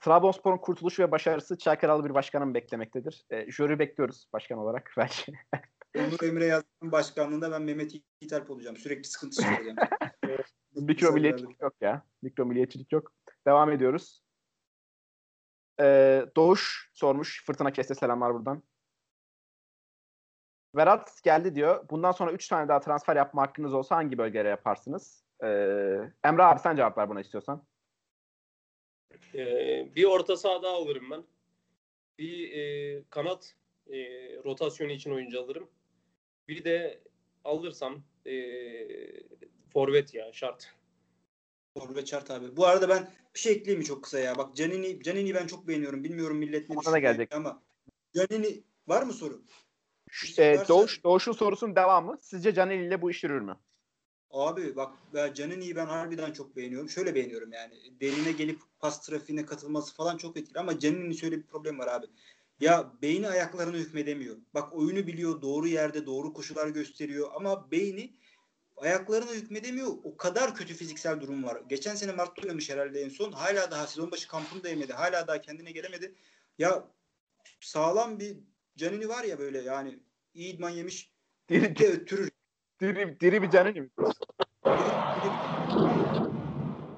[0.00, 3.26] Trabzonspor'un kurtuluşu ve başarısı Çaykaralı bir başkanı mı beklemektedir?
[3.30, 5.32] E, jüri bekliyoruz başkan olarak belki.
[5.96, 7.92] Onur Emre Yazgan'ın başkanlığında ben Mehmet
[8.32, 8.76] Alp olacağım.
[8.76, 9.76] Sürekli sıkıntı çıkaracağım.
[10.74, 12.02] Mikro milliyetçilik yok ya.
[12.22, 13.12] Mikro milliyetçilik yok.
[13.46, 14.25] Devam ediyoruz.
[15.80, 17.44] Ee, Doğuş sormuş.
[17.44, 18.62] Fırtına Keste selamlar buradan.
[20.76, 21.88] Verat geldi diyor.
[21.90, 25.24] Bundan sonra 3 tane daha transfer yapma hakkınız olsa hangi bölgelere yaparsınız?
[25.42, 25.46] Ee,
[26.24, 27.66] Emre abi sen cevap ver buna istiyorsan.
[29.34, 31.24] Ee, bir orta saha daha alırım ben.
[32.18, 33.54] Bir e, kanat
[33.86, 33.96] e,
[34.44, 35.68] rotasyonu için oyuncu alırım.
[36.48, 37.00] Bir de
[37.44, 38.34] alırsam e,
[39.72, 40.74] forvet ya şart.
[41.78, 42.56] Forvet şart abi.
[42.56, 44.38] Bu arada ben bir şey ekleyeyim mi çok kısa ya?
[44.38, 46.04] Bak Canini, Canini ben çok beğeniyorum.
[46.04, 47.34] Bilmiyorum millet ne Ona da gelecek.
[47.34, 47.62] ama
[48.14, 49.42] Canini var mı soru?
[50.38, 52.18] Ee, Varsa- Doğuş, Doğuş'un sorusunun devamı.
[52.22, 53.56] Sizce Caneli ile bu iş yürür mü?
[54.30, 56.88] Abi bak ben Canini'yi ben harbiden çok beğeniyorum.
[56.88, 58.00] Şöyle beğeniyorum yani.
[58.00, 60.58] Derine gelip pas trafiğine katılması falan çok etkili.
[60.58, 62.06] Ama Canini'nin şöyle bir problem var abi.
[62.60, 64.36] Ya beyni ayaklarına hükmedemiyor.
[64.54, 65.42] Bak oyunu biliyor.
[65.42, 67.28] Doğru yerde doğru koşular gösteriyor.
[67.34, 68.14] Ama beyni
[68.76, 69.88] ayaklarına hükmedemiyor.
[70.04, 71.62] O kadar kötü fiziksel durum var.
[71.68, 73.32] Geçen sene Mart'ta oynamış herhalde en son.
[73.32, 74.92] Hala daha sezon başı kampını da yemedi.
[74.92, 76.14] Hala daha kendine gelemedi.
[76.58, 76.84] Ya
[77.60, 78.36] sağlam bir
[78.76, 79.98] Canini var ya böyle yani
[80.34, 81.12] iyi idman yemiş.
[81.48, 82.30] Diri, de öttürür.
[82.80, 83.90] diri, diri bir Caneli mi?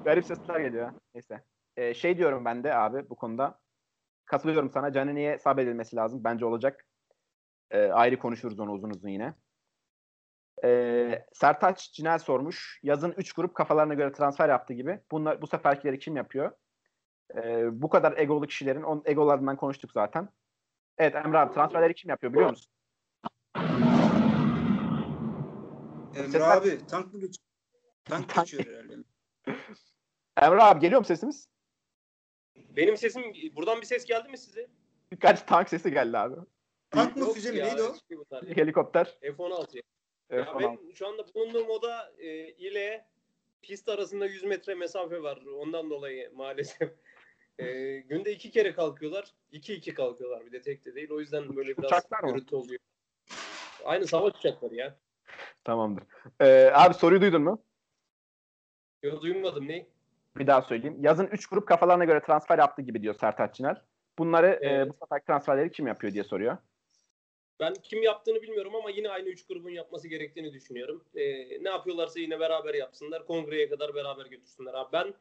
[0.05, 0.91] Garip sesler geliyor.
[1.13, 1.43] Neyse.
[1.77, 3.59] Ee, şey diyorum ben de abi bu konuda.
[4.25, 4.93] Katılıyorum sana.
[4.93, 6.23] Canini'ye sabredilmesi lazım.
[6.23, 6.85] Bence olacak.
[7.71, 9.33] Ee, ayrı konuşuruz onu uzun uzun yine.
[10.63, 12.79] Ee, Sertaç Cinel sormuş.
[12.83, 14.99] Yazın 3 grup kafalarına göre transfer yaptı gibi.
[15.11, 16.51] Bunlar bu seferkileri kim yapıyor?
[17.35, 20.29] Ee, bu kadar egolu kişilerin on egolarından konuştuk zaten.
[20.97, 22.71] Evet Emre abi transferleri kim yapıyor biliyor musun?
[26.15, 27.45] Emre Sesler- abi tank mı geçiyor?
[28.05, 28.93] Tank geçiyor herhalde.
[30.41, 31.49] Emre abi geliyor mu sesimiz?
[32.55, 33.23] Benim sesim
[33.55, 34.67] buradan bir ses geldi mi size?
[35.11, 36.35] Birkaç tank sesi geldi abi.
[36.91, 37.95] Tank mı füze mi neydi o?
[38.55, 39.17] Helikopter.
[39.21, 39.83] F-16 ya.
[40.29, 40.77] Evet, ya falan.
[40.87, 43.05] ben şu anda bulunduğum oda e, ile
[43.61, 45.39] pist arasında 100 metre mesafe var.
[45.59, 46.91] Ondan dolayı maalesef.
[47.59, 49.33] E, günde iki kere kalkıyorlar.
[49.51, 51.09] iki iki kalkıyorlar bir de tek de değil.
[51.11, 52.31] O yüzden böyle biraz Uçaklar mı?
[52.33, 52.79] gürültü oluyor.
[53.85, 54.95] Aynı savaş uçakları ya.
[55.63, 56.03] Tamamdır.
[56.41, 57.63] Ee, abi soruyu duydun mu?
[59.03, 59.87] Yo, duymadım ne?
[60.37, 60.97] Bir daha söyleyeyim.
[60.99, 63.81] Yazın 3 grup kafalarına göre transfer yaptı gibi diyor Sertaç Çiner.
[64.19, 64.89] Bunları e, Evet.
[64.89, 66.57] bu sefer transferleri kim yapıyor diye soruyor.
[67.59, 71.03] Ben kim yaptığını bilmiyorum ama yine aynı üç grubun yapması gerektiğini düşünüyorum.
[71.15, 71.23] E,
[71.63, 73.25] ne yapıyorlarsa yine beraber yapsınlar.
[73.25, 74.73] Kongreye kadar beraber götürsünler.
[74.73, 75.13] Abi ben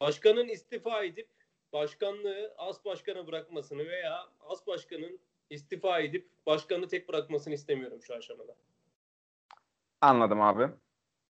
[0.00, 1.28] başkanın istifa edip
[1.72, 5.18] başkanlığı as başkana bırakmasını veya as başkanın
[5.50, 8.56] istifa edip başkanı tek bırakmasını istemiyorum şu aşamada.
[10.00, 10.72] Anladım abi.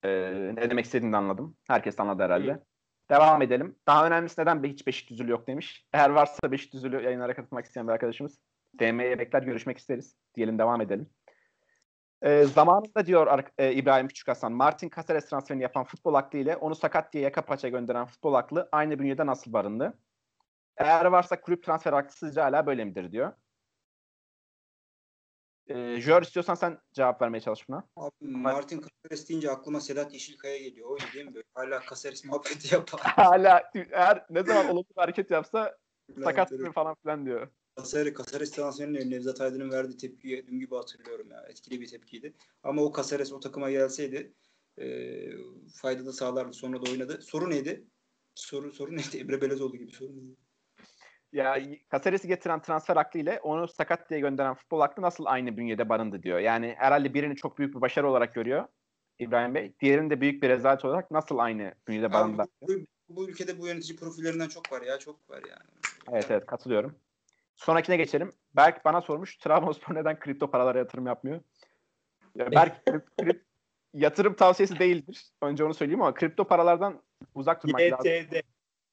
[0.04, 1.56] Ee, ne demek istediğini de anladım.
[1.68, 2.52] Herkes anladı herhalde.
[2.52, 2.62] Hı.
[3.10, 3.76] Devam edelim.
[3.88, 5.86] Daha önemlisi neden hiç Beşikdüzülü yok demiş.
[5.94, 8.40] Eğer varsa Beşikdüzülü yayınlara katılmak isteyen bir arkadaşımız
[8.80, 10.16] DM'ye bekler görüşmek isteriz.
[10.36, 11.10] Diyelim devam edelim.
[12.22, 16.76] Ee, zamanında diyor e, İbrahim Küçük Hasan, Martin Caceres transferini yapan futbol aklı ile onu
[16.76, 20.00] sakat diye yaka paça gönderen futbol aklı aynı bünyede nasıl barındı?
[20.78, 23.34] Eğer varsa kulüp transfer aklı sizce hala böyle midir diyor.
[25.68, 27.84] Ee, Jör istiyorsan sen cevap vermeye çalış buna.
[27.96, 30.90] Abi Martin Caceres deyince aklıma Sedat Yeşilkaya geliyor.
[30.90, 31.34] Oydu değil mi?
[31.34, 31.48] Böyle?
[31.54, 33.02] Hala Caceres muhabbeti yapar.
[33.04, 35.78] hala eğer ne zaman olumlu bir hareket yapsa
[36.24, 37.48] sakat falan filan diyor.
[37.78, 41.46] Caceres, Caceres transferine Nevzat Aydın'ın verdiği tepkiyi dün gibi hatırlıyorum ya.
[41.50, 42.34] Etkili bir tepkiydi.
[42.64, 44.34] Ama o Caceres o takıma gelseydi
[44.78, 44.86] e,
[45.74, 46.54] fayda da sağlardı.
[46.54, 47.22] Sonra da oynadı.
[47.22, 47.88] Soru neydi?
[48.36, 49.18] Soru soru neydi?
[49.18, 50.36] Emre Belezoğlu gibi soru neydi?
[51.34, 51.58] Ya
[51.92, 56.24] Caceres'i getiren transfer aklı ile onu sakat diye gönderen futbol aklı nasıl aynı bünyede barındı
[56.24, 56.40] diyor.
[56.40, 58.68] Yani herhalde birini çok büyük bir başarı olarak görüyor
[59.20, 59.74] İbrahim Bey.
[59.80, 62.44] Diğerini de büyük bir rezalet olarak nasıl aynı bünyede barındı?
[62.62, 65.00] bu, bu, bu ülkede bu yönetici profillerinden çok var ya.
[65.00, 65.70] Çok var yani.
[66.12, 66.96] Evet evet katılıyorum.
[67.62, 68.32] Sonrakine geçelim.
[68.56, 71.42] Berk bana sormuş Trabzonspor neden kripto paralara yatırım yapmıyor?
[72.36, 73.46] Ya Berk krip- krip-
[73.94, 75.32] yatırım tavsiyesi değildir.
[75.42, 77.02] Önce onu söyleyeyim ama kripto paralardan
[77.36, 78.12] uzak durmak lazım.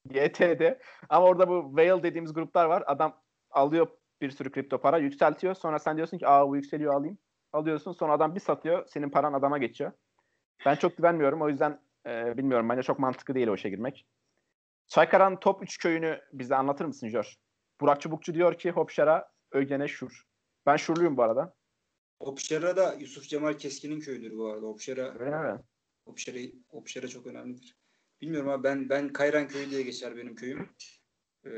[0.09, 0.79] YTD.
[1.09, 2.83] Ama orada bu whale dediğimiz gruplar var.
[2.87, 3.87] Adam alıyor
[4.21, 5.55] bir sürü kripto para, yükseltiyor.
[5.55, 7.17] Sonra sen diyorsun ki aa bu yükseliyor alayım.
[7.53, 8.87] Alıyorsun sonra adam bir satıyor.
[8.87, 9.91] Senin paran adama geçiyor.
[10.65, 11.41] Ben çok güvenmiyorum.
[11.41, 12.69] O yüzden e, bilmiyorum.
[12.69, 14.05] Bence çok mantıklı değil o işe girmek.
[14.87, 17.35] Çaykaran top 3 köyünü bize anlatır mısın Jor?
[17.81, 20.27] Burak Çubukçu diyor ki Hopşar'a Ögene Şur.
[20.65, 21.55] Ben Şurluyum bu arada.
[22.19, 24.65] Opşera da Yusuf Cemal Keskin'in köyüdür bu arada.
[24.65, 25.59] Opşera Öyle mi?
[26.05, 26.37] Opşera,
[26.69, 27.75] Opşera çok önemlidir.
[28.21, 30.69] Bilmiyorum abi ben ben Kayran köyü diye geçer benim köyüm.
[31.45, 31.49] Ee,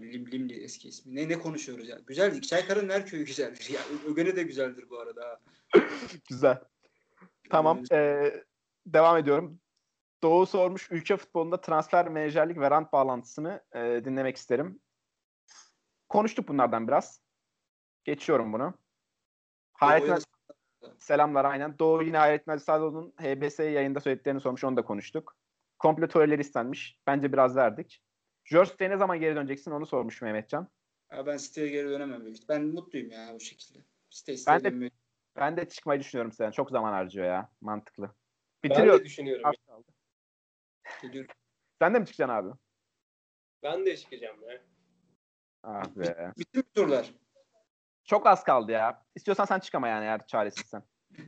[0.00, 1.14] Lim, Limli eski ismi.
[1.14, 1.98] Ne ne konuşuyoruz ya?
[2.06, 2.40] Güzel.
[2.40, 3.70] Çaykar'ın her köyü güzeldir.
[3.70, 5.40] Ya Ögene de güzeldir bu arada.
[6.28, 6.58] Güzel.
[7.50, 7.82] Tamam.
[7.92, 8.44] Ee,
[8.86, 9.60] devam ediyorum.
[10.22, 14.80] Doğu sormuş ülke futbolunda transfer menajerlik ve rant bağlantısını e, dinlemek isterim.
[16.08, 17.22] Konuştuk bunlardan biraz.
[18.04, 18.74] Geçiyorum bunu.
[19.72, 20.22] Hayrettin
[20.98, 21.78] Selamlar aynen.
[21.78, 24.64] Doğu yine Hayrettin Ali Sadoğlu'nun HBS yayında söylediklerini sormuş.
[24.64, 25.36] Onu da konuştuk.
[25.78, 26.98] Komplo teorileri istenmiş.
[27.06, 28.02] Bence biraz verdik.
[28.44, 30.68] Jörst'e ne zaman geri döneceksin onu sormuş Mehmetcan.
[31.12, 32.24] Ya ben siteye geri dönemem.
[32.48, 33.78] Ben mutluyum ya bu şekilde.
[34.10, 34.90] Site Ben siteye de- dönmüyor.
[35.36, 36.50] Ben de çıkmayı düşünüyorum sen.
[36.50, 37.50] Çok zaman harcıyor ya.
[37.60, 38.02] Mantıklı.
[38.64, 39.00] Ben Bitiriyor.
[39.00, 39.50] de düşünüyorum.
[41.78, 42.54] Sen de mi çıkacaksın abi?
[43.62, 44.60] Ben de çıkacağım ya.
[45.68, 46.32] Ah be.
[46.38, 47.14] Bitti mi turlar?
[48.04, 49.04] Çok az kaldı ya.
[49.14, 50.82] İstiyorsan sen çık ama yani eğer çaresizsen.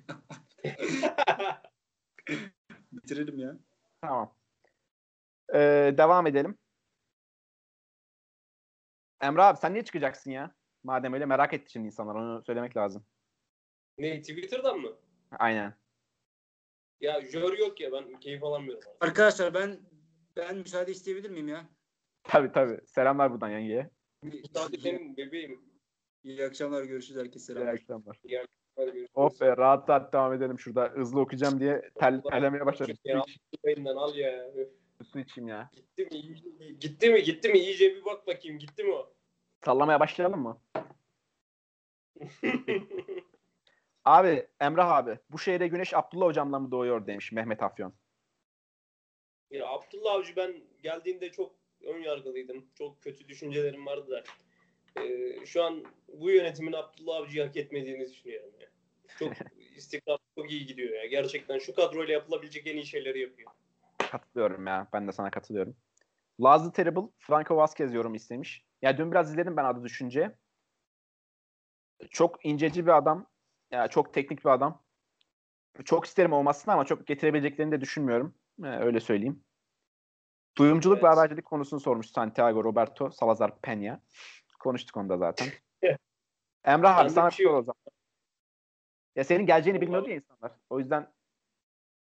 [2.92, 3.56] Bitirelim ya.
[4.00, 4.34] Tamam.
[5.54, 6.58] Ee, devam edelim.
[9.20, 10.54] Emre abi sen niye çıkacaksın ya?
[10.82, 12.14] Madem öyle merak etti şimdi insanlar.
[12.14, 13.06] Onu söylemek lazım.
[13.98, 14.96] ne Twitter'dan mı?
[15.38, 15.74] Aynen.
[17.00, 18.90] Ya jör yok ya ben keyif alamıyorum.
[19.00, 19.80] Arkadaşlar ben
[20.36, 21.66] ben müsaade isteyebilir miyim ya?
[22.22, 22.80] Tabii tabii.
[22.86, 23.90] Selamlar buradan yengeye.
[24.54, 25.60] Sadece senin bebeğim.
[26.24, 27.52] İyi akşamlar görüşürüz herkese.
[27.52, 28.20] İyi akşamlar.
[28.76, 29.08] Hadi görüşürüz.
[29.14, 30.84] Oh be rahat rahat devam edelim şurada.
[30.88, 32.96] Hızlı okuyacağım diye tel, terlemeye başladım.
[33.04, 33.22] Ya,
[33.64, 34.50] Yayından al ya.
[35.12, 35.70] Su içeyim ya.
[35.74, 36.78] Gitti mi?
[36.80, 37.22] Gitti mi?
[37.22, 37.58] Gitti mi?
[37.58, 38.58] İyice bir bak bakayım.
[38.58, 39.14] Gitti mi o?
[39.64, 40.60] Sallamaya başlayalım mı?
[44.04, 47.94] Abi Emrah abi bu şehre Güneş Abdullah hocamla mı doğuyor demiş Mehmet Afyon.
[49.50, 52.66] ya Abdullah Avcı ben geldiğinde çok ön yargılıydım.
[52.74, 54.24] Çok kötü düşüncelerim vardı da.
[55.02, 58.68] Ee, şu an bu yönetimin Abdullah Avcı'yı hak etmediğini düşünüyorum ya.
[59.18, 59.32] Çok
[59.76, 61.06] istikrar çok iyi gidiyor ya.
[61.06, 63.50] Gerçekten şu kadroyla yapılabilecek en iyi şeyleri yapıyor.
[63.98, 64.88] Katılıyorum ya.
[64.92, 65.76] Ben de sana katılıyorum.
[66.42, 68.64] Lazlı Terrible Franco Vazquez yorum istemiş.
[68.82, 70.36] Ya dün biraz izledim ben adı düşünce.
[72.10, 73.26] Çok inceci bir adam.
[73.70, 74.82] Ya çok teknik bir adam.
[75.84, 78.34] Çok isterim olmasını ama çok getirebileceklerini de düşünmüyorum.
[78.64, 79.44] Ee, öyle söyleyeyim.
[80.58, 81.16] Duyumculuk ve Evet.
[81.18, 84.00] habercilik konusunu sormuş Santiago Roberto Salazar Peña.
[84.58, 85.48] Konuştuk onda zaten.
[86.64, 87.74] Emrah abi sana şey o zaman.
[89.16, 90.10] Ya senin geleceğini bilmiyordu abi.
[90.10, 90.52] ya insanlar.
[90.70, 91.12] O yüzden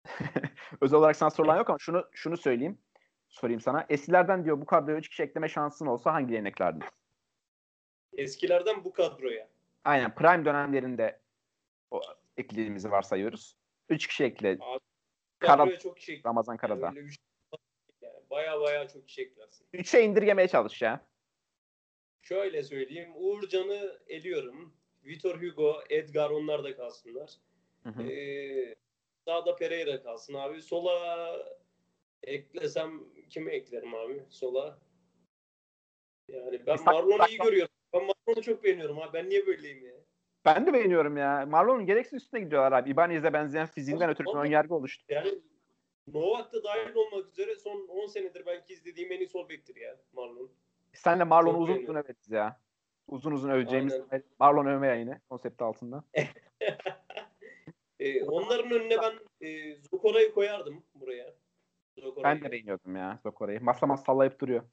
[0.81, 2.77] özel olarak sana sorulan yok ama şunu şunu söyleyeyim.
[3.29, 3.85] Sorayım sana.
[3.89, 6.83] Eskilerden diyor bu kadroya 3 kişi ekleme şansın olsa hangilerini eklerdin?
[8.17, 9.49] Eskilerden bu kadroya.
[9.83, 11.21] Aynen prime dönemlerinde
[11.91, 12.01] o
[12.37, 13.55] eklediğimizi varsayıyoruz.
[13.89, 14.57] 3 kişi ekle.
[15.39, 16.89] Kara- Kadroya çok kişi Ramazan Karadağ.
[16.89, 17.05] Öyle
[18.29, 19.67] Baya baya çok kişi eklersin.
[19.73, 21.05] 3'e indirgemeye çalış ya.
[22.21, 23.11] Şöyle söyleyeyim.
[23.15, 24.73] Uğurcan'ı eliyorum.
[25.05, 27.31] Vitor Hugo, Edgar onlar da kalsınlar.
[27.83, 28.03] Hı hı.
[28.03, 28.75] Ee,
[29.25, 30.61] sağda Pereira kalsın abi.
[30.61, 31.31] Sola
[32.23, 34.23] eklesem kimi eklerim abi?
[34.29, 34.79] Sola.
[36.27, 37.73] Yani ben Marlon'u iyi görüyorum.
[37.93, 39.13] Ben Marlon'u çok beğeniyorum abi.
[39.13, 39.93] Ben niye böyleyim ya?
[40.45, 41.45] Ben de beğeniyorum ya.
[41.45, 42.89] Marlon'un gereksiz üstüne gidiyorlar abi.
[42.89, 45.05] Ibanez'e benzeyen fiziğinden ötürü bir ön yargı oluştu.
[45.09, 45.39] Yani
[46.13, 49.97] Novak da dahil olmak üzere son 10 senedir belki izlediğim en iyi sol bektir ya
[50.13, 50.51] Marlon.
[50.93, 52.61] Senle Marlon'u Çok uzun uzun överiz ya.
[53.07, 54.23] Uzun uzun öveceğimiz Aynen.
[54.39, 56.03] Marlon övme yayını konsepti altında.
[57.99, 61.35] Ee, onların önüne ben e, Zokora'yı koyardım buraya.
[61.97, 62.35] Zokora'yı.
[62.35, 63.61] Ben de beğeniyordum ya Zokora'yı.
[63.61, 64.63] Masa masa sallayıp duruyor.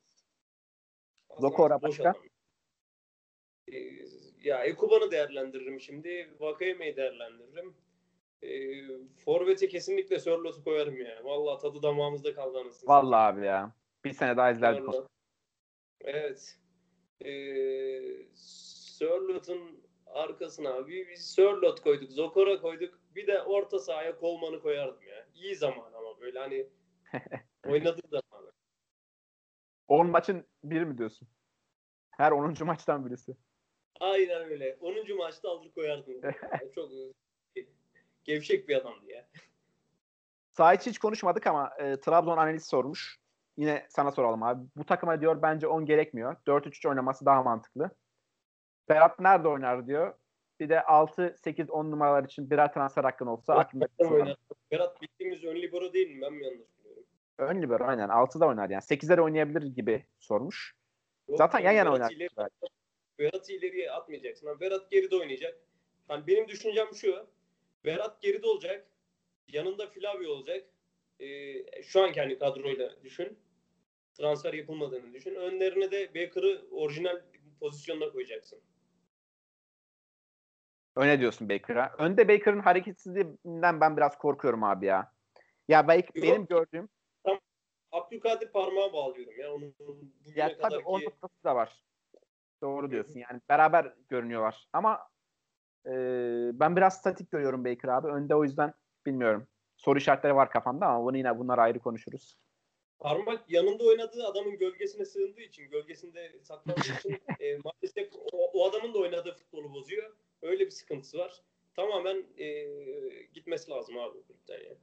[1.30, 2.10] Aslında Zokora başka?
[2.10, 2.22] adam.
[3.72, 3.78] Ee,
[4.42, 6.30] ya Ekuban'ı değerlendiririm şimdi.
[6.40, 7.74] Vakayeme'yi değerlendiririm.
[8.44, 8.84] Ee,
[9.24, 11.24] Forvet'e kesinlikle Sörlot'u koyarım ya.
[11.24, 12.90] Vallahi tadı damağımızda kaldı anasını.
[12.90, 13.74] Vallahi abi ya.
[14.04, 15.08] Bir sene daha izlerdik onu.
[16.00, 16.58] Evet.
[17.24, 18.26] Ee,
[18.98, 22.12] Sörlot'un arkasına bir, bir Sörlot koyduk.
[22.12, 23.00] Zokora koyduk.
[23.14, 25.26] Bir de orta sahaya Kolman'ı koyardım ya.
[25.34, 26.66] İyi zaman ama böyle hani
[27.66, 28.52] oynadığı zaman.
[29.88, 31.28] 10 maçın biri mi diyorsun?
[32.10, 32.54] Her 10.
[32.64, 33.36] maçtan birisi.
[34.00, 34.76] Aynen öyle.
[34.80, 35.16] 10.
[35.16, 36.20] maçta alır koyardım.
[36.74, 36.90] Çok
[38.24, 39.26] gevşek bir adamdı ya.
[40.52, 43.18] Sağ içi hiç konuşmadık ama e, Trabzon analiz sormuş.
[43.56, 44.66] Yine sana soralım abi.
[44.76, 46.36] Bu takıma diyor bence 10 gerekmiyor.
[46.46, 47.90] 4-3-3 oynaması daha mantıklı.
[48.88, 50.14] Berat nerede oynar diyor.
[50.60, 53.86] Bir de 6, 8, 10 numaralar için birer transfer hakkın olsa aklında
[54.70, 56.20] Berat bildiğimiz ön libero değil mi?
[56.22, 57.04] Ben mi yanlış biliyorum?
[57.38, 58.82] ön libero aynen 6'da oynar yani.
[58.82, 60.74] 8'de de oynayabilir gibi sormuş.
[61.28, 62.10] Yok, Zaten yan yana oynar.
[62.10, 62.48] ileri-
[63.18, 64.46] Berat'ı ileriye atmayacaksın.
[64.46, 65.54] Hani Berat geride oynayacak.
[66.08, 67.26] Hani benim düşüncem şu.
[67.84, 68.86] Berat geride olacak.
[69.48, 70.66] Yanında Flavio olacak.
[71.20, 73.38] Ee, şu anki hani kadroyla düşün.
[74.14, 75.34] Transfer yapılmadığını düşün.
[75.34, 77.22] Önlerine de Baker'ı orijinal
[77.60, 78.60] pozisyonuna koyacaksın.
[80.96, 81.94] Öne diyorsun Baker'a.
[81.98, 85.12] Önde Baker'ın hareketsizliğinden ben biraz korkuyorum abi ya.
[85.68, 86.26] Ya belki Yok.
[86.26, 86.88] benim gördüğüm
[87.94, 89.54] Abdülkadir parmağı bağlıyorum ya.
[89.54, 89.74] Onun
[90.34, 91.82] ya tabii kadar o ki noktası da var.
[92.62, 93.18] Doğru diyorsun.
[93.18, 94.68] Yani beraber görünüyorlar.
[94.72, 95.08] Ama
[95.86, 95.90] e,
[96.60, 98.08] ben biraz statik görüyorum Baker abi.
[98.08, 98.74] Önde o yüzden
[99.06, 99.46] bilmiyorum.
[99.76, 102.38] Soru işaretleri var kafamda ama bunu yine bunlar ayrı konuşuruz.
[102.98, 108.94] Parmak yanında oynadığı adamın gölgesine sığındığı için, gölgesinde saklandığı için e, maalesef o, o adamın
[108.94, 110.12] da oynadığı futbolu bozuyor.
[110.42, 111.42] Öyle bir sıkıntısı var.
[111.76, 112.64] Tamamen e,
[113.32, 114.74] gitmesi lazım abi kulüpten ya.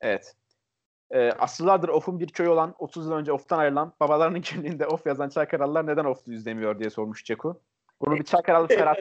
[0.00, 0.36] Evet.
[1.10, 5.28] Ee, asırlardır Off'un bir köyü olan 30 yıl önce Off'tan ayrılan babalarının kimliğinde Off yazan
[5.28, 7.60] Çaykaralılar neden Off'u izlemiyor diye sormuş Ceku.
[8.00, 8.96] Bunu bir Çaykaralı feras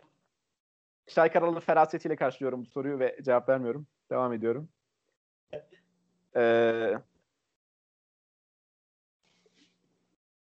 [1.08, 3.88] Çaykaralı ferasetiyle karşılıyorum bu soruyu ve cevap vermiyorum.
[4.10, 4.70] Devam ediyorum.
[6.36, 6.94] Ee,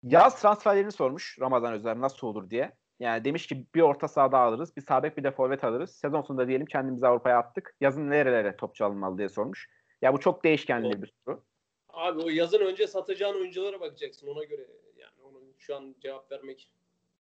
[0.04, 2.72] yaz transferlerini sormuş Ramazan Özer nasıl olur diye.
[3.00, 5.96] Yani demiş ki bir orta sahada alırız, bir sabek bir de forvet alırız.
[5.96, 7.76] Sezon sonunda diyelim kendimizi Avrupa'ya attık.
[7.82, 9.70] Yazın nerelere topçu alınmalı diye sormuş.
[10.02, 11.44] Ya bu çok değişkenli bir soru.
[11.90, 14.68] Abi o yazın önce satacağın oyunculara bakacaksın ona göre.
[14.98, 16.70] Yani onu şu an cevap vermek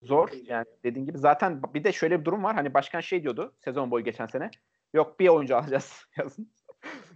[0.04, 0.28] Zor.
[0.32, 0.64] Yani ya.
[0.84, 2.54] dediğin gibi zaten bir de şöyle bir durum var.
[2.54, 4.50] Hani başkan şey diyordu sezon boyu geçen sene.
[4.94, 6.52] Yok bir oyuncu alacağız yazın.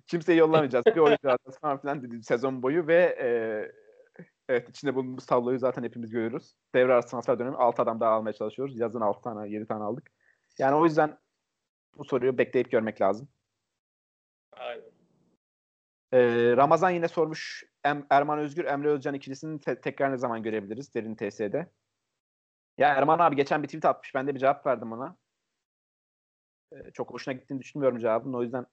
[0.06, 0.86] Kimseyi yollamayacağız.
[0.86, 3.28] Bir oyuncu alacağız falan filan dedi sezon boyu ve e,
[4.48, 6.54] evet içinde bulunduğumuz tabloyu zaten hepimiz görüyoruz.
[6.74, 8.78] Devre arası transfer dönemi 6 adam daha almaya çalışıyoruz.
[8.78, 10.10] Yazın 6 tane 7 tane aldık.
[10.58, 11.18] Yani o yüzden
[11.98, 13.28] bu soruyu bekleyip görmek lazım.
[14.52, 14.98] Aynen.
[16.12, 17.64] Ee, Ramazan yine sormuş
[18.10, 21.70] Erman Özgür, Emre Özcan ikilisini te- tekrar ne zaman görebiliriz derin TS'de?
[22.78, 24.14] Ya Erman abi geçen bir tweet atmış.
[24.14, 25.16] Ben de bir cevap verdim ona.
[26.72, 28.32] Ee, çok hoşuna gittiğini düşünmüyorum cevabın.
[28.32, 28.66] O yüzden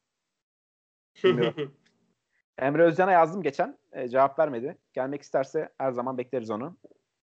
[1.24, 1.76] Bilmiyorum.
[2.58, 3.78] Emre Özcan'a yazdım geçen.
[3.92, 4.78] Ee, cevap vermedi.
[4.94, 6.78] Gelmek isterse her zaman bekleriz onu.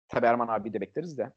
[0.08, 1.34] Tabii Erman abi de bekleriz de.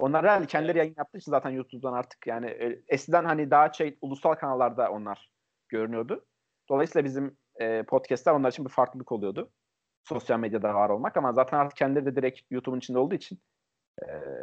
[0.00, 3.98] Onlar herhalde kendileri yayın yaptığı için zaten YouTube'dan artık yani e, eskiden hani daha şey
[4.00, 5.30] ulusal kanallarda onlar
[5.68, 6.26] görünüyordu.
[6.68, 9.52] Dolayısıyla bizim e, podcastler onlar için bir farklılık oluyordu.
[10.04, 13.42] Sosyal medyada var olmak ama zaten artık kendileri de direkt YouTube'un içinde olduğu için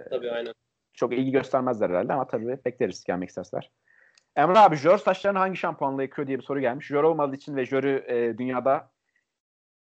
[0.09, 0.53] Tabii aynen.
[0.93, 3.71] çok ilgi göstermezler herhalde ama tabii bekleriz gelmek isterseler.
[4.35, 6.87] Emre abi jör saçlarını hangi şampuanla yıkıyor diye bir soru gelmiş.
[6.87, 8.91] Jör olmadığı için ve jörü e, dünyada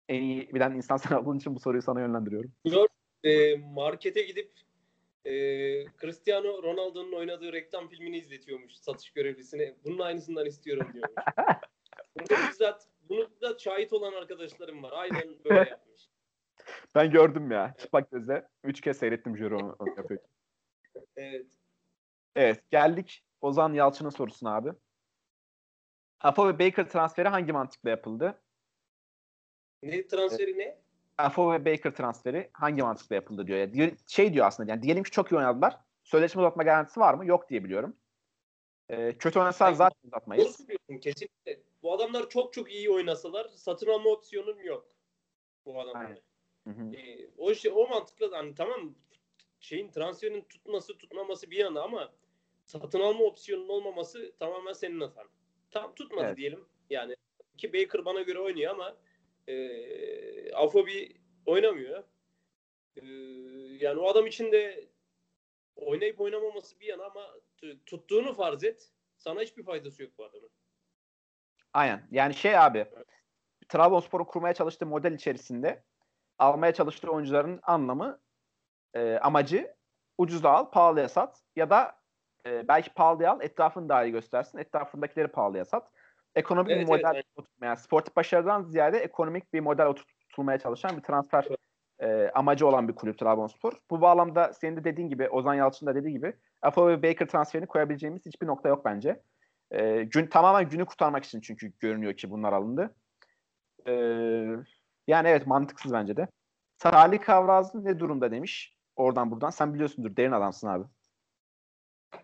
[0.09, 2.51] en iyi bilen insan sen olduğun için bu soruyu sana yönlendiriyorum.
[3.23, 4.51] E, markete gidip
[5.25, 5.31] e,
[6.01, 9.75] Cristiano Ronaldo'nun oynadığı reklam filmini izletiyormuş satış görevlisine.
[9.85, 11.15] Bunun aynısından istiyorum diyormuş.
[12.19, 14.91] bunu bizzat, bunu bizzat şahit olan arkadaşlarım var.
[14.95, 16.01] Aynen böyle yapmış.
[16.95, 18.47] Ben gördüm ya çıplak gözle.
[18.63, 20.19] Üç kez seyrettim jörü onu, onu yapıyor.
[21.15, 21.45] Evet.
[22.35, 24.69] Evet geldik Ozan Yalçın'ın sorusuna abi.
[26.19, 28.41] Afo ve Baker transferi hangi mantıkla yapıldı?
[29.83, 30.77] Ne transferi ne?
[31.17, 33.59] Afo ve Baker transferi hangi mantıkla yapıldı diyor.
[33.59, 35.77] Ya, diyor- şey diyor aslında yani diyelim ki çok iyi oynadılar.
[36.03, 37.25] Sözleşme uzatma garantisi var mı?
[37.25, 37.95] Yok diye biliyorum.
[38.89, 40.57] Ee, kötü oynasalar Hayır, zaten Doğru uzatmayız.
[40.57, 41.59] söylüyorsun kesinlikle.
[41.83, 44.87] Bu adamlar çok çok iyi oynasalar satın alma opsiyonun yok.
[45.65, 46.05] Bu adamlar.
[46.05, 46.21] Aynen.
[46.65, 46.95] Hı hı.
[46.95, 48.95] Ee, o şey o mantıkla hani tamam
[49.59, 52.13] şeyin transferin tutması tutmaması bir yana ama
[52.65, 55.27] satın alma opsiyonunun olmaması tamamen senin hatan.
[55.71, 56.37] Tam tutmadı Evet.
[56.37, 56.65] diyelim.
[56.89, 57.15] Yani
[57.57, 58.97] ki Baker bana göre oynuyor ama
[59.47, 62.03] e, Afobi oynamıyor.
[62.97, 63.05] E,
[63.85, 64.87] yani o adam için de
[65.75, 67.29] oynayıp oynamaması bir yana ama
[67.85, 68.91] tuttuğunu farz et.
[69.17, 70.49] Sana hiçbir faydası yok bu adamın.
[71.73, 72.07] Aynen.
[72.11, 72.85] Yani şey abi
[73.69, 75.83] Trabzonspor'un kurmaya çalıştığı model içerisinde
[76.39, 78.19] almaya çalıştığı oyuncuların anlamı
[78.93, 79.75] e, amacı
[80.17, 81.95] ucuza al, pahalıya sat ya da
[82.45, 85.91] e, belki pahalıya al, etrafını daha iyi göstersin, etrafındakileri pahalıya sat.
[86.35, 90.97] Ekonomik Evet, bir model evet, oturtmaya, yani sportif başarıdan ziyade ekonomik bir model oturtulmaya çalışan
[90.97, 91.47] bir transfer
[91.99, 93.73] e, amacı olan bir kulüp Trabzonspor.
[93.89, 97.67] Bu bağlamda senin de dediğin gibi, Ozan Yalçın da dediği gibi Afo ve Baker transferini
[97.67, 99.21] koyabileceğimiz hiçbir nokta yok bence.
[99.71, 102.95] E, gün, tamamen günü kurtarmak için çünkü görünüyor ki bunlar alındı.
[103.87, 103.93] E,
[105.07, 106.27] yani evet mantıksız bence de.
[106.77, 108.77] Salih Kavrazlı ne durumda demiş.
[108.95, 109.49] Oradan buradan.
[109.49, 110.15] Sen biliyorsundur.
[110.15, 110.85] Derin adamsın abi.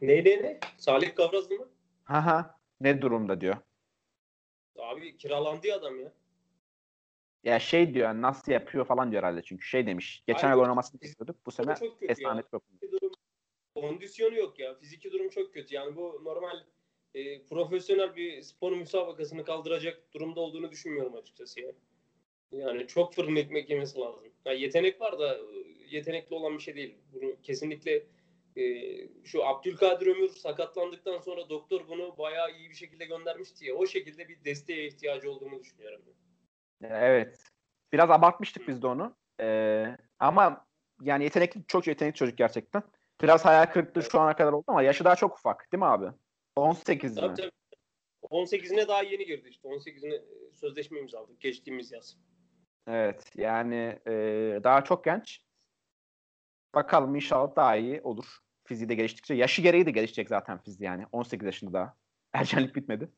[0.02, 0.60] Ne ne ne?
[0.78, 1.68] Salih Kavrazlı mı?
[2.04, 2.56] Haha.
[2.82, 3.58] Ne durumda diyor.
[4.80, 6.14] Abi kiralandı ya adam ya.
[7.44, 10.24] Ya şey diyor yani nasıl yapıyor falan diyor herhalde çünkü şey demiş.
[10.28, 10.56] Geçen Aynen.
[10.56, 11.46] yıl oynamasını istiyorduk.
[11.46, 12.02] Bu sene çok
[12.54, 12.64] yok.
[12.70, 13.12] Fiziki durum,
[13.76, 14.76] kondisyonu yok ya.
[14.76, 15.76] Fiziki durum çok kötü.
[15.76, 16.58] Yani bu normal
[17.14, 21.66] e, profesyonel bir spor müsabakasını kaldıracak durumda olduğunu düşünmüyorum açıkçası ya.
[21.68, 21.76] Yani
[22.88, 24.24] çok fırın ekmek yemesi lazım.
[24.46, 25.38] Ya yetenek var da
[25.90, 26.98] yetenekli olan bir şey değil.
[27.14, 28.04] Bunu kesinlikle
[28.58, 28.64] e,
[29.24, 33.76] şu Abdülkadir Ömür sakatlandıktan sonra doktor bunu bayağı iyi bir şekilde göndermişti ya.
[33.76, 36.02] O şekilde bir desteğe ihtiyacı olduğunu düşünüyorum.
[36.84, 37.40] Evet.
[37.94, 39.16] Biraz abartmıştık biz de onu.
[39.42, 40.66] Ee, ama
[41.02, 42.84] yani yetenekli çok yetenekli çocuk gerçekten.
[43.22, 46.06] Biraz hayal kırıklığı şu ana kadar oldu ama yaşı daha çok ufak değil mi abi?
[46.56, 47.22] 18 mi?
[47.22, 47.52] Tabii tabii.
[48.24, 49.68] 18'ine daha yeni girdi işte.
[49.68, 50.22] 18'ine
[50.54, 52.18] sözleşme imzaladık geçtiğimiz yaz.
[52.88, 54.14] Evet yani e,
[54.64, 55.42] daha çok genç.
[56.76, 58.26] Bakalım inşallah daha iyi olur.
[58.64, 59.34] Fiziği de geliştikçe.
[59.34, 61.06] Yaşı gereği de gelişecek zaten fiziği yani.
[61.12, 61.96] 18 yaşında daha.
[62.34, 63.10] Ergenlik bitmedi.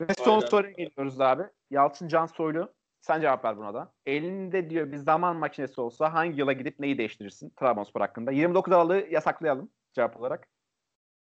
[0.00, 0.46] Ve son Aynen.
[0.46, 1.42] soruya geliyoruz abi.
[1.70, 2.74] Yalçın Can Soylu.
[3.00, 3.92] Sen cevap ver buna da.
[4.06, 8.32] Elinde diyor bir zaman makinesi olsa hangi yıla gidip neyi değiştirirsin Trabzonspor hakkında?
[8.32, 10.48] 29 Aralık'ı yasaklayalım cevap olarak.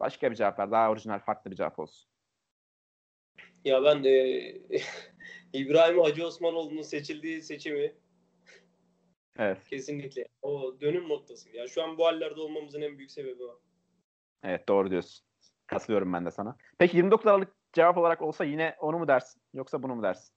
[0.01, 0.71] Başka bir cevap ver.
[0.71, 2.11] Daha orijinal farklı bir cevap olsun.
[3.65, 4.11] Ya ben de
[5.53, 7.95] İbrahim Hacı Osmanoğlu'nun seçildiği seçimi
[9.39, 9.59] Evet.
[9.71, 11.57] kesinlikle o dönüm noktası.
[11.57, 13.61] Ya şu an bu hallerde olmamızın en büyük sebebi o.
[14.45, 15.27] Evet doğru diyorsun.
[15.67, 16.57] Katılıyorum ben de sana.
[16.79, 19.43] Peki 29 Aralık cevap olarak olsa yine onu mu dersin?
[19.55, 20.35] Yoksa bunu mu dersin?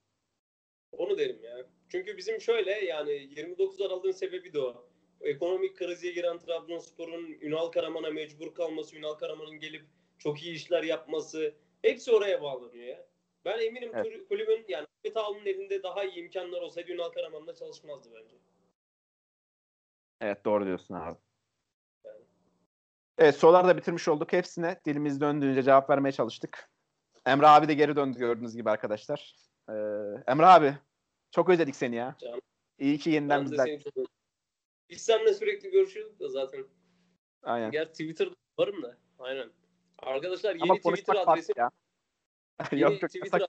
[0.91, 1.65] Onu derim ya.
[1.90, 4.90] Çünkü bizim şöyle yani 29 Aralık'ın sebebi de o.
[5.22, 9.85] Ekonomik krize giren Trabzonspor'un Ünal Karaman'a mecbur kalması, Ünal Karaman'ın gelip
[10.18, 13.06] çok iyi işler yapması hepsi oraya bağlanıyor ya.
[13.45, 14.05] Ben eminim Evet.
[14.05, 18.35] tur- kulübün yani Ahmet Ağalı'nın elinde daha iyi imkanlar olsaydı Ünal Karaman'la çalışmazdı bence.
[20.21, 21.17] Evet doğru diyorsun abi.
[22.05, 22.21] Yani.
[23.17, 24.33] Evet soruları da bitirmiş olduk.
[24.33, 26.69] Hepsine dilimiz döndüğünce cevap vermeye çalıştık.
[27.25, 29.35] Emre abi de geri döndü gördüğünüz gibi arkadaşlar.
[29.69, 29.73] Ee,
[30.27, 30.77] Emre abi
[31.31, 32.15] çok özledik seni ya.
[32.19, 32.39] Canım.
[32.79, 34.05] İyi ki yeniden Ben çok özledim.
[34.89, 36.65] Biz seninle sürekli görüşüyorduk da zaten.
[37.43, 37.71] Aynen.
[37.71, 38.97] Gerçi Twitter'da varım da.
[39.19, 39.49] Aynen.
[39.99, 41.69] Arkadaşlar yeni Ama Twitter adresim ya.
[42.72, 43.48] Yok yok Twitter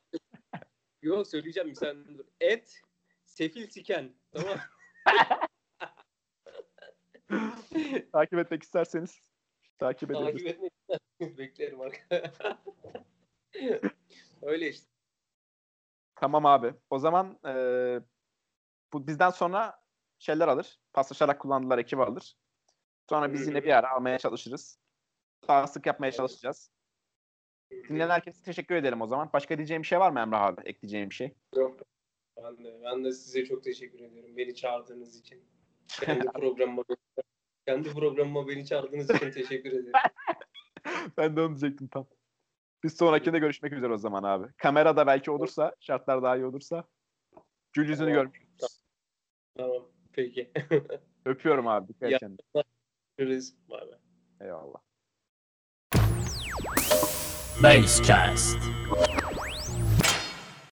[1.02, 2.24] Yok söyleyeceğim sen dur.
[2.40, 2.80] Et
[3.24, 4.14] sefil siken.
[4.32, 4.58] Tamam.
[8.12, 9.20] Takip etmek isterseniz
[9.78, 10.70] takip Takip edebilirsiniz.
[10.88, 12.58] etmek beklerim arkadaşlar.
[14.42, 14.88] Öyle işte.
[16.14, 16.74] Tamam abi.
[16.90, 17.52] O zaman e,
[18.92, 19.84] bu bizden sonra
[20.18, 20.80] şeyler alır.
[20.92, 22.36] Paslaşarak kullandılar ekibi alır.
[23.08, 24.78] Sonra biz yine bir ara almaya çalışırız.
[25.48, 26.70] Daha sık yapmaya çalışacağız.
[27.88, 29.30] Dinleyen herkese teşekkür edelim o zaman.
[29.32, 30.60] Başka diyeceğim bir şey var mı Emrah abi?
[30.64, 31.34] Ekleyeceğim bir şey.
[31.56, 31.80] Yok.
[32.36, 34.36] Ben de, ben de size çok teşekkür ediyorum.
[34.36, 35.44] Beni çağırdığınız için.
[35.88, 36.84] Kendi programıma
[37.66, 39.92] kendi programıma beni çağırdığınız için teşekkür ederim.
[41.16, 42.06] ben de onu diyecektim tam.
[42.84, 44.52] Biz sonrakinde görüşmek üzere o zaman abi.
[44.56, 46.84] Kamerada belki olursa, şartlar daha iyi olursa.
[47.72, 48.32] Gül yüzünü Tamam.
[48.32, 48.40] görmüş.
[49.56, 49.88] Tamam.
[50.12, 50.50] Peki.
[51.24, 51.88] Öpüyorum abi.
[51.88, 52.38] Dikkat et kendine.
[53.16, 53.54] Görüşürüz.
[53.68, 53.98] Bay bay.
[54.40, 54.80] Eyvallah.
[57.60, 58.58] Basecast.